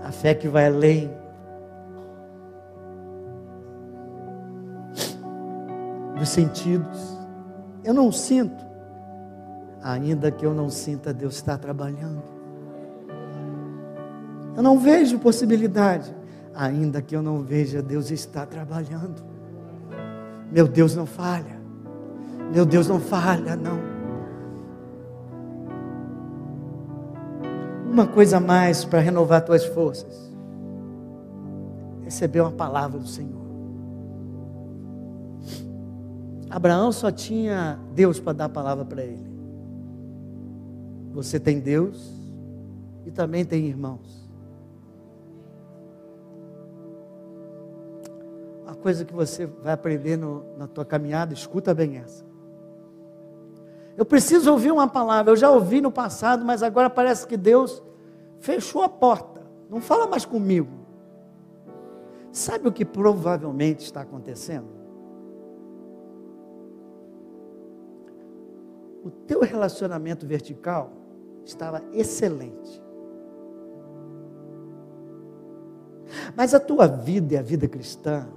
a 0.05 0.13
fé 0.13 0.33
que 0.33 0.47
vai 0.47 0.67
além 0.67 1.11
dos 6.17 6.29
sentidos. 6.29 7.19
Eu 7.83 7.93
não 7.93 8.13
sinto, 8.13 8.65
ainda 9.83 10.31
que 10.31 10.47
eu 10.47 10.55
não 10.55 10.71
sinta, 10.71 11.13
Deus 11.13 11.35
está 11.35 11.59
trabalhando. 11.59 12.23
Eu 14.57 14.63
não 14.63 14.79
vejo 14.79 15.19
possibilidade, 15.19 16.15
ainda 16.55 17.03
que 17.03 17.17
eu 17.17 17.23
não 17.23 17.43
veja, 17.43 17.83
Deus 17.83 18.13
está 18.13 18.47
trabalhando. 18.47 19.21
Meu 20.53 20.69
Deus 20.69 20.95
não 20.95 21.07
falha, 21.07 21.61
meu 22.53 22.65
Deus 22.65 22.87
não 22.87 23.01
falha, 23.01 23.57
não. 23.57 23.92
Uma 27.93 28.07
coisa 28.07 28.39
a 28.39 28.41
mais 28.41 28.87
para 28.87 29.01
renovar 29.01 29.45
tuas 29.45 29.67
forças. 29.67 30.33
Receber 32.03 32.41
uma 32.41 32.51
palavra 32.51 32.99
do 32.99 33.07
Senhor. 33.07 33.43
Abraão 36.49 36.91
só 36.91 37.11
tinha 37.11 37.79
Deus 37.95 38.19
para 38.19 38.33
dar 38.33 38.45
a 38.47 38.49
palavra 38.49 38.87
para 38.87 39.03
ele. 39.03 39.31
Você 41.13 41.39
tem 41.39 41.61
Deus 41.61 42.11
e 43.05 43.11
também 43.11 43.45
tem 43.45 43.67
irmãos. 43.67 44.27
Uma 48.63 48.75
coisa 48.75 49.05
que 49.05 49.13
você 49.13 49.45
vai 49.45 49.75
aprender 49.75 50.17
no, 50.17 50.57
na 50.57 50.67
tua 50.67 50.87
caminhada, 50.87 51.35
escuta 51.35 51.75
bem 51.75 51.99
essa. 51.99 52.32
Eu 53.97 54.05
preciso 54.05 54.51
ouvir 54.51 54.73
uma 54.73 54.89
palavra. 54.89 55.33
Eu 55.33 55.37
já 55.37 55.51
ouvi 55.51 55.81
no 55.81 55.91
passado, 55.91 56.45
mas 56.45 56.63
agora 56.63 56.89
parece 56.89 57.27
que 57.27 57.37
Deus 57.37 57.83
fechou 58.41 58.83
a 58.83 58.89
porta. 58.89 59.43
Não 59.69 59.81
fala 59.81 60.07
mais 60.07 60.25
comigo. 60.25 60.71
Sabe 62.31 62.67
o 62.69 62.73
que 62.73 62.85
provavelmente 62.85 63.81
está 63.81 64.01
acontecendo? 64.01 64.69
O 69.05 69.11
teu 69.11 69.41
relacionamento 69.41 70.27
vertical 70.27 70.91
estava 71.45 71.83
excelente. 71.93 72.83
Mas 76.37 76.55
a 76.55 76.61
tua 76.61 76.87
vida 76.87 77.35
e 77.35 77.37
a 77.37 77.43
vida 77.43 77.69
cristã 77.69 78.29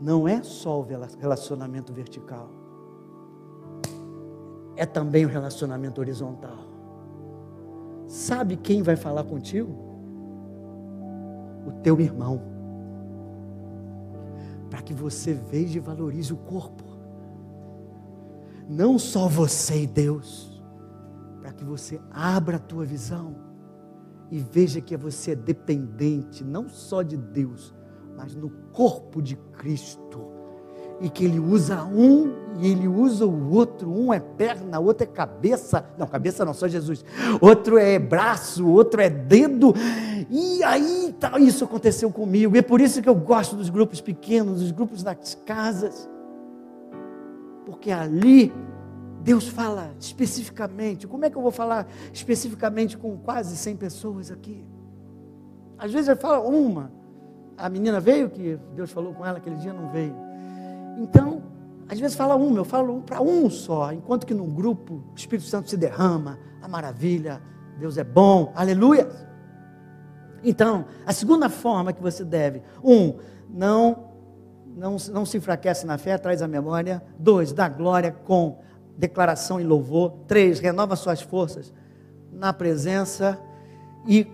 não 0.00 0.26
é 0.26 0.42
só 0.42 0.80
o 0.80 0.86
relacionamento 1.18 1.92
vertical, 1.92 2.48
é 4.80 4.86
também 4.86 5.26
o 5.26 5.28
relacionamento 5.28 6.00
horizontal. 6.00 6.56
Sabe 8.06 8.56
quem 8.56 8.82
vai 8.82 8.96
falar 8.96 9.24
contigo? 9.24 9.70
O 11.66 11.72
teu 11.82 12.00
irmão. 12.00 12.40
Para 14.70 14.80
que 14.80 14.94
você 14.94 15.34
veja 15.34 15.76
e 15.76 15.82
valorize 15.82 16.32
o 16.32 16.36
corpo. 16.38 16.82
Não 18.66 18.98
só 18.98 19.28
você 19.28 19.82
e 19.82 19.86
Deus 19.86 20.62
para 21.42 21.52
que 21.52 21.62
você 21.62 22.00
abra 22.10 22.56
a 22.56 22.60
tua 22.60 22.86
visão 22.86 23.36
e 24.30 24.38
veja 24.38 24.80
que 24.80 24.96
você 24.96 25.32
é 25.32 25.36
dependente 25.36 26.42
não 26.42 26.70
só 26.70 27.02
de 27.02 27.18
Deus, 27.18 27.74
mas 28.16 28.34
no 28.34 28.48
corpo 28.72 29.20
de 29.20 29.36
Cristo. 29.36 30.39
E 31.00 31.08
que 31.08 31.24
ele 31.24 31.40
usa 31.40 31.82
um 31.84 32.32
e 32.58 32.66
ele 32.66 32.86
usa 32.86 33.26
o 33.26 33.52
outro. 33.54 33.90
Um 33.90 34.12
é 34.12 34.20
perna, 34.20 34.78
outro 34.78 35.04
é 35.04 35.06
cabeça. 35.06 35.84
Não, 35.96 36.06
cabeça 36.06 36.44
não, 36.44 36.52
só 36.52 36.68
Jesus. 36.68 37.04
Outro 37.40 37.78
é 37.78 37.98
braço, 37.98 38.68
outro 38.68 39.00
é 39.00 39.08
dedo. 39.08 39.72
E 40.28 40.62
aí 40.62 41.14
tá, 41.18 41.38
isso 41.38 41.64
aconteceu 41.64 42.10
comigo. 42.10 42.54
E 42.54 42.58
é 42.58 42.62
por 42.62 42.80
isso 42.80 43.00
que 43.00 43.08
eu 43.08 43.14
gosto 43.14 43.56
dos 43.56 43.70
grupos 43.70 44.00
pequenos, 44.00 44.60
dos 44.60 44.72
grupos 44.72 45.02
das 45.02 45.34
casas. 45.46 46.08
Porque 47.64 47.90
ali 47.90 48.52
Deus 49.22 49.48
fala 49.48 49.90
especificamente. 49.98 51.06
Como 51.06 51.24
é 51.24 51.30
que 51.30 51.36
eu 51.36 51.42
vou 51.42 51.52
falar 51.52 51.86
especificamente 52.12 52.98
com 52.98 53.16
quase 53.16 53.56
100 53.56 53.76
pessoas 53.76 54.30
aqui? 54.30 54.64
Às 55.78 55.92
vezes 55.92 56.08
ele 56.08 56.20
fala 56.20 56.40
uma. 56.40 56.92
A 57.56 57.68
menina 57.68 58.00
veio, 58.00 58.28
que 58.28 58.58
Deus 58.74 58.90
falou 58.90 59.14
com 59.14 59.24
ela 59.24 59.38
aquele 59.38 59.56
dia, 59.56 59.72
não 59.72 59.90
veio. 59.90 60.29
Então, 61.00 61.42
às 61.88 61.98
vezes 61.98 62.14
fala 62.14 62.36
uma, 62.36 62.58
eu 62.58 62.64
falo 62.64 63.00
para 63.00 63.22
um 63.22 63.48
só, 63.48 63.90
enquanto 63.90 64.26
que 64.26 64.34
num 64.34 64.50
grupo 64.50 65.02
o 65.12 65.16
Espírito 65.16 65.48
Santo 65.48 65.70
se 65.70 65.76
derrama, 65.76 66.38
a 66.60 66.68
maravilha, 66.68 67.40
Deus 67.78 67.96
é 67.96 68.04
bom, 68.04 68.52
aleluia. 68.54 69.08
Então, 70.44 70.84
a 71.06 71.12
segunda 71.14 71.48
forma 71.48 71.92
que 71.94 72.02
você 72.02 72.22
deve, 72.22 72.62
um, 72.84 73.18
não, 73.48 74.10
não, 74.76 74.96
não 75.10 75.24
se 75.24 75.38
enfraquece 75.38 75.86
na 75.86 75.96
fé, 75.96 76.18
traz 76.18 76.42
a 76.42 76.48
memória. 76.48 77.02
Dois, 77.18 77.50
dá 77.50 77.66
glória 77.66 78.12
com 78.12 78.58
declaração 78.96 79.58
e 79.58 79.64
louvor. 79.64 80.12
Três, 80.26 80.60
renova 80.60 80.96
suas 80.96 81.22
forças 81.22 81.72
na 82.30 82.52
presença. 82.52 83.38
E 84.06 84.26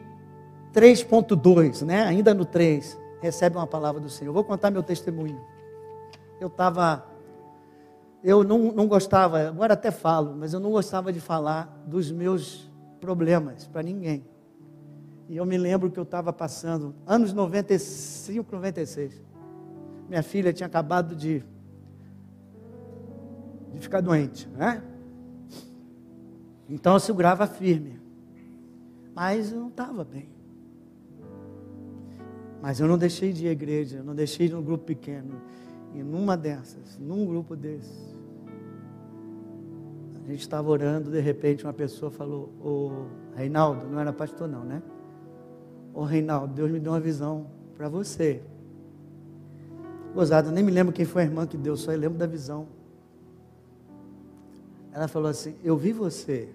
3.2, 0.75 1.83
né? 1.83 2.03
ainda 2.05 2.35
no 2.35 2.45
3, 2.45 2.99
recebe 3.21 3.57
uma 3.57 3.67
palavra 3.67 4.01
do 4.01 4.11
Senhor. 4.11 4.33
vou 4.33 4.45
contar 4.45 4.71
meu 4.71 4.83
testemunho. 4.83 5.41
Eu 6.41 6.49
estava, 6.49 7.07
eu 8.23 8.45
não, 8.45 8.73
não 8.73 8.87
gostava, 8.87 9.49
agora 9.49 9.75
até 9.75 9.91
falo, 9.91 10.35
mas 10.37 10.53
eu 10.53 10.61
não 10.61 10.71
gostava 10.71 11.13
de 11.13 11.21
falar 11.21 11.85
dos 11.87 12.11
meus 12.11 12.71
problemas 13.01 13.67
para 13.67 13.83
ninguém. 13.83 14.25
E 15.29 15.37
eu 15.37 15.47
me 15.47 15.59
lembro 15.59 15.91
que 15.91 15.99
eu 15.99 16.05
estava 16.05 16.33
passando, 16.33 16.95
anos 17.07 17.33
95, 17.33 18.55
96. 18.55 19.23
Minha 20.09 20.23
filha 20.23 20.53
tinha 20.53 20.67
acabado 20.67 21.17
de 21.17 21.45
de 23.77 23.83
ficar 23.83 24.01
doente, 24.01 24.49
né? 24.49 24.83
Então 26.69 26.95
eu 26.95 27.01
segurava 27.01 27.47
firme. 27.47 28.01
Mas 29.15 29.53
eu 29.53 29.61
não 29.61 29.69
estava 29.69 30.03
bem. 30.03 30.29
Mas 32.61 32.81
eu 32.81 32.89
não 32.89 32.99
deixei 32.99 33.33
de 33.33 33.45
ir 33.45 33.49
à 33.49 33.53
igreja, 33.53 33.99
eu 33.99 34.05
não 34.05 34.15
deixei 34.15 34.49
de 34.49 34.55
ir 34.55 34.57
num 34.57 34.63
grupo 34.63 34.85
pequeno. 34.85 35.41
E 35.97 36.03
numa 36.03 36.37
dessas, 36.37 36.99
num 36.99 37.25
grupo 37.25 37.57
desses, 37.57 38.15
a 40.23 40.29
gente 40.29 40.41
estava 40.41 40.69
orando, 40.69 41.11
de 41.11 41.21
repente 41.21 41.65
uma 41.65 41.73
pessoa 41.73 42.11
falou, 42.11 42.53
ô 42.61 43.07
Reinaldo, 43.35 43.87
não 43.87 43.99
era 43.99 44.13
pastor 44.13 44.47
não, 44.47 44.63
né? 44.63 44.83
Ô 45.95 46.05
Reinaldo, 46.05 46.53
Deus 46.53 46.71
me 46.71 46.79
deu 46.79 46.93
uma 46.93 47.01
visão 47.01 47.47
para 47.75 47.89
você. 47.89 48.43
Gozado, 50.15 50.53
nem 50.53 50.63
me 50.63 50.71
lembro 50.71 50.93
quem 50.93 51.07
foi 51.07 51.23
a 51.23 51.25
irmã 51.25 51.47
que 51.47 51.57
deu, 51.57 51.75
só 51.79 51.93
eu 51.93 51.99
lembro 51.99 52.19
da 52.19 52.27
visão. 52.27 52.67
Ela 54.93 55.09
falou 55.09 55.31
assim: 55.31 55.55
Eu 55.65 55.79
vi 55.79 55.93
você 55.93 56.51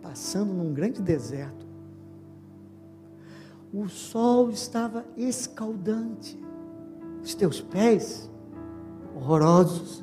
passando 0.00 0.54
num 0.54 0.72
grande 0.72 1.02
deserto. 1.02 1.66
O 3.74 3.88
sol 3.88 4.48
estava 4.48 5.04
escaldante. 5.18 6.47
Os 7.28 7.34
teus 7.34 7.60
pés 7.60 8.30
horrorosos, 9.14 10.02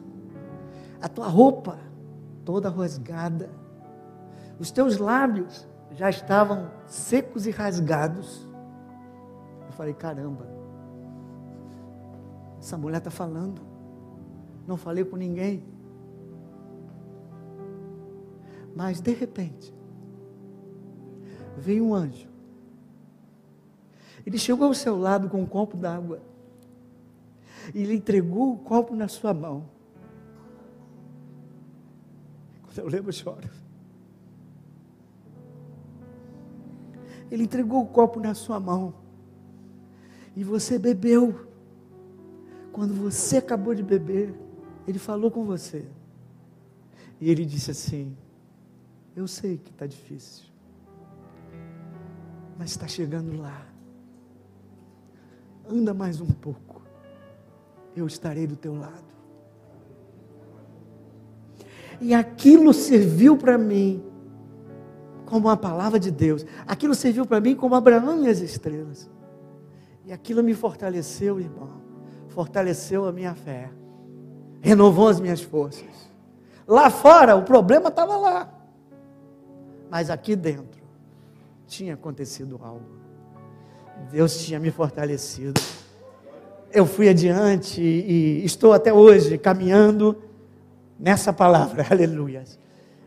a 1.02 1.10
tua 1.10 1.28
roupa 1.28 1.80
toda 2.46 2.70
rasgada, 2.70 3.50
os 4.60 4.70
teus 4.70 5.00
lábios 5.00 5.68
já 5.90 6.08
estavam 6.08 6.70
secos 6.86 7.48
e 7.48 7.50
rasgados. 7.50 8.48
Eu 9.66 9.72
falei: 9.72 9.96
caramba, 9.96 10.46
essa 12.60 12.78
mulher 12.78 13.00
está 13.00 13.10
falando, 13.10 13.60
não 14.68 14.78
falei 14.78 15.04
com 15.04 15.16
ninguém. 15.16 15.66
Mas 18.76 19.02
de 19.02 19.14
repente, 19.16 19.74
veio 21.58 21.86
um 21.86 21.96
anjo. 21.96 22.30
Ele 24.24 24.38
chegou 24.38 24.68
ao 24.68 24.76
seu 24.76 24.96
lado 24.96 25.28
com 25.28 25.42
um 25.42 25.48
copo 25.48 25.76
d'água. 25.76 26.35
E 27.74 27.82
ele 27.82 27.96
entregou 27.96 28.54
o 28.54 28.58
copo 28.58 28.96
na 28.96 29.08
sua 29.08 29.34
mão. 29.34 29.70
Quando 32.64 32.80
eu 32.80 32.88
lembro, 32.88 33.10
eu 33.10 33.14
choro. 33.14 33.50
Ele 37.32 37.44
entregou 37.44 37.82
o 37.82 37.88
copo 37.88 38.20
na 38.20 38.34
sua 38.34 38.60
mão. 38.60 38.94
E 40.36 40.44
você 40.44 40.78
bebeu. 40.78 41.48
Quando 42.72 42.94
você 42.94 43.38
acabou 43.38 43.74
de 43.74 43.82
beber, 43.82 44.36
ele 44.88 45.00
falou 45.00 45.32
com 45.32 45.46
você. 45.46 45.86
E 47.20 47.32
ele 47.32 47.46
disse 47.46 47.72
assim: 47.72 48.16
Eu 49.16 49.28
sei 49.28 49.58
que 49.58 49.72
está 49.72 49.88
difícil, 49.88 50.46
mas 52.58 52.72
está 52.72 52.88
chegando 52.88 53.38
lá. 53.38 53.66
Anda 55.68 55.94
mais 55.94 56.22
um 56.22 56.28
pouco, 56.28 56.82
eu 57.96 58.06
estarei 58.06 58.46
do 58.46 58.56
teu 58.56 58.76
lado. 58.78 59.16
E 62.02 62.14
aquilo 62.14 62.74
serviu 62.74 63.38
para 63.38 63.58
mim 63.58 64.04
como 65.26 65.48
uma 65.48 65.58
palavra 65.58 66.00
de 66.00 66.12
Deus. 66.12 66.46
Aquilo 66.68 66.94
serviu 66.94 67.26
para 67.26 67.40
mim 67.40 67.56
como 67.56 67.76
Abraão 67.76 68.24
e 68.24 68.28
as 68.28 68.40
estrelas. 68.40 69.10
E 70.06 70.14
aquilo 70.14 70.44
me 70.44 70.54
fortaleceu, 70.54 71.40
irmão. 71.40 71.82
Fortaleceu 72.28 73.06
a 73.06 73.12
minha 73.12 73.34
fé. 73.34 73.72
Renovou 74.62 75.08
as 75.08 75.20
minhas 75.20 75.42
forças. 75.42 76.12
Lá 76.68 76.90
fora, 76.90 77.36
o 77.36 77.44
problema 77.44 77.90
estava 77.90 78.18
lá. 78.18 78.52
Mas 79.90 80.10
aqui 80.10 80.36
dentro, 80.36 80.84
tinha 81.68 81.94
acontecido 81.94 82.60
algo. 82.62 82.86
Deus 84.12 84.38
tinha 84.44 84.60
me 84.60 84.72
fortalecido. 84.72 85.60
Eu 86.76 86.86
fui 86.86 87.08
adiante 87.08 87.80
e 87.82 88.44
estou 88.44 88.74
até 88.74 88.92
hoje 88.92 89.38
caminhando 89.38 90.22
nessa 91.00 91.32
palavra, 91.32 91.86
aleluia. 91.90 92.44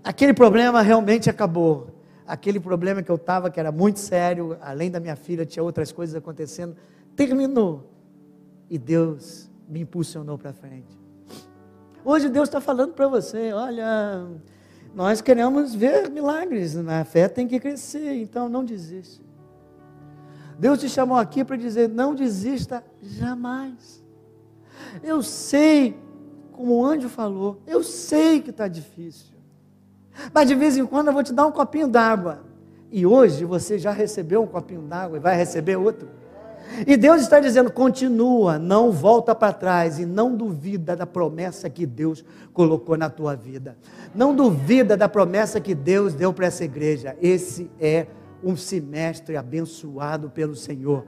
Aquele 0.03 0.33
problema 0.33 0.81
realmente 0.81 1.29
acabou. 1.29 1.89
Aquele 2.27 2.59
problema 2.59 3.03
que 3.03 3.11
eu 3.11 3.16
estava, 3.16 3.51
que 3.51 3.61
era 3.61 3.71
muito 3.71 3.99
sério, 3.99 4.57
além 4.62 4.91
da 4.91 4.99
minha 4.99 5.16
filha, 5.16 5.45
tinha 5.45 5.62
outras 5.62 5.93
coisas 5.93 6.16
acontecendo, 6.16 6.75
terminou. 7.14 7.93
E 8.71 8.79
Deus 8.79 9.51
me 9.69 9.81
impulsionou 9.81 10.39
para 10.39 10.55
frente. 10.55 10.99
Hoje 12.03 12.31
Deus 12.31 12.49
está 12.49 12.62
falando 12.62 12.95
para 12.95 13.07
você: 13.07 13.53
olha, 13.53 14.29
nós 14.95 15.21
queremos 15.21 15.75
ver 15.75 16.09
milagres, 16.09 16.75
a 16.75 17.05
fé 17.05 17.29
tem 17.29 17.47
que 17.47 17.61
crescer, 17.61 18.14
então 18.14 18.49
não 18.49 18.64
desista. 18.64 19.28
Deus 20.59 20.80
te 20.80 20.88
chamou 20.88 21.16
aqui 21.16 21.44
para 21.44 21.56
dizer: 21.56 21.88
não 21.88 22.14
desista 22.14 22.82
jamais. 23.00 24.04
Eu 25.02 25.22
sei, 25.22 25.96
como 26.52 26.74
o 26.74 26.84
anjo 26.84 27.09
falou, 27.09 27.62
eu 27.66 27.82
sei 27.84 28.40
que 28.40 28.50
está 28.50 28.66
difícil. 28.66 29.36
Mas 30.34 30.48
de 30.48 30.54
vez 30.56 30.76
em 30.76 30.84
quando 30.84 31.09
eu 31.09 31.12
vou 31.12 31.22
te 31.22 31.32
dar 31.32 31.46
um 31.46 31.52
copinho 31.52 31.86
d'água. 31.86 32.40
E 32.90 33.06
hoje 33.06 33.44
você 33.44 33.78
já 33.78 33.92
recebeu 33.92 34.42
um 34.42 34.46
copinho 34.46 34.80
d'água 34.82 35.18
e 35.18 35.20
vai 35.20 35.36
receber 35.36 35.76
outro. 35.76 36.09
E 36.86 36.96
Deus 36.96 37.22
está 37.22 37.38
dizendo: 37.38 37.70
continua, 37.70 38.59
não 38.59 38.90
volta 38.90 39.34
para 39.34 39.52
trás 39.52 39.98
e 39.98 40.06
não 40.06 40.34
duvida 40.34 40.96
da 40.96 41.06
promessa 41.06 41.70
que 41.70 41.86
Deus 41.86 42.24
colocou 42.52 42.96
na 42.96 43.09
tua 43.09 43.36
vida. 43.36 43.76
Não 44.14 44.34
duvida 44.34 44.96
da 44.96 45.09
promessa 45.09 45.61
que 45.61 45.74
Deus 45.74 46.14
deu 46.14 46.32
para 46.32 46.46
essa 46.46 46.64
igreja. 46.64 47.16
Esse 47.20 47.70
é 47.78 48.06
um 48.43 48.57
semestre 48.57 49.36
abençoado 49.36 50.30
pelo 50.30 50.55
Senhor. 50.55 51.05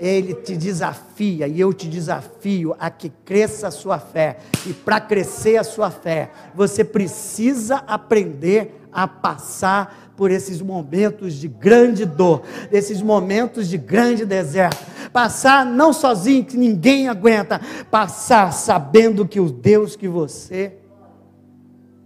Ele 0.00 0.34
te 0.34 0.56
desafia 0.56 1.48
e 1.48 1.58
eu 1.60 1.72
te 1.72 1.88
desafio 1.88 2.74
a 2.78 2.88
que 2.88 3.10
cresça 3.24 3.68
a 3.68 3.70
sua 3.70 3.98
fé. 3.98 4.38
E 4.66 4.72
para 4.72 5.00
crescer 5.00 5.56
a 5.56 5.64
sua 5.64 5.90
fé, 5.90 6.30
você 6.54 6.84
precisa 6.84 7.76
aprender 7.86 8.80
a 8.92 9.08
passar 9.08 10.12
por 10.16 10.30
esses 10.30 10.60
momentos 10.60 11.34
de 11.34 11.48
grande 11.48 12.04
dor, 12.04 12.42
esses 12.70 13.02
momentos 13.02 13.68
de 13.68 13.78
grande 13.78 14.24
deserto. 14.24 14.86
Passar 15.12 15.66
não 15.66 15.92
sozinho, 15.92 16.44
que 16.44 16.56
ninguém 16.56 17.08
aguenta, 17.08 17.60
passar 17.90 18.52
sabendo 18.52 19.26
que 19.26 19.40
o 19.40 19.50
Deus 19.50 19.96
que 19.96 20.06
você 20.06 20.76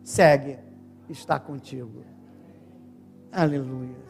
segue 0.02 0.56
está 1.10 1.38
contigo. 1.38 2.04
Aleluia. 3.30 4.05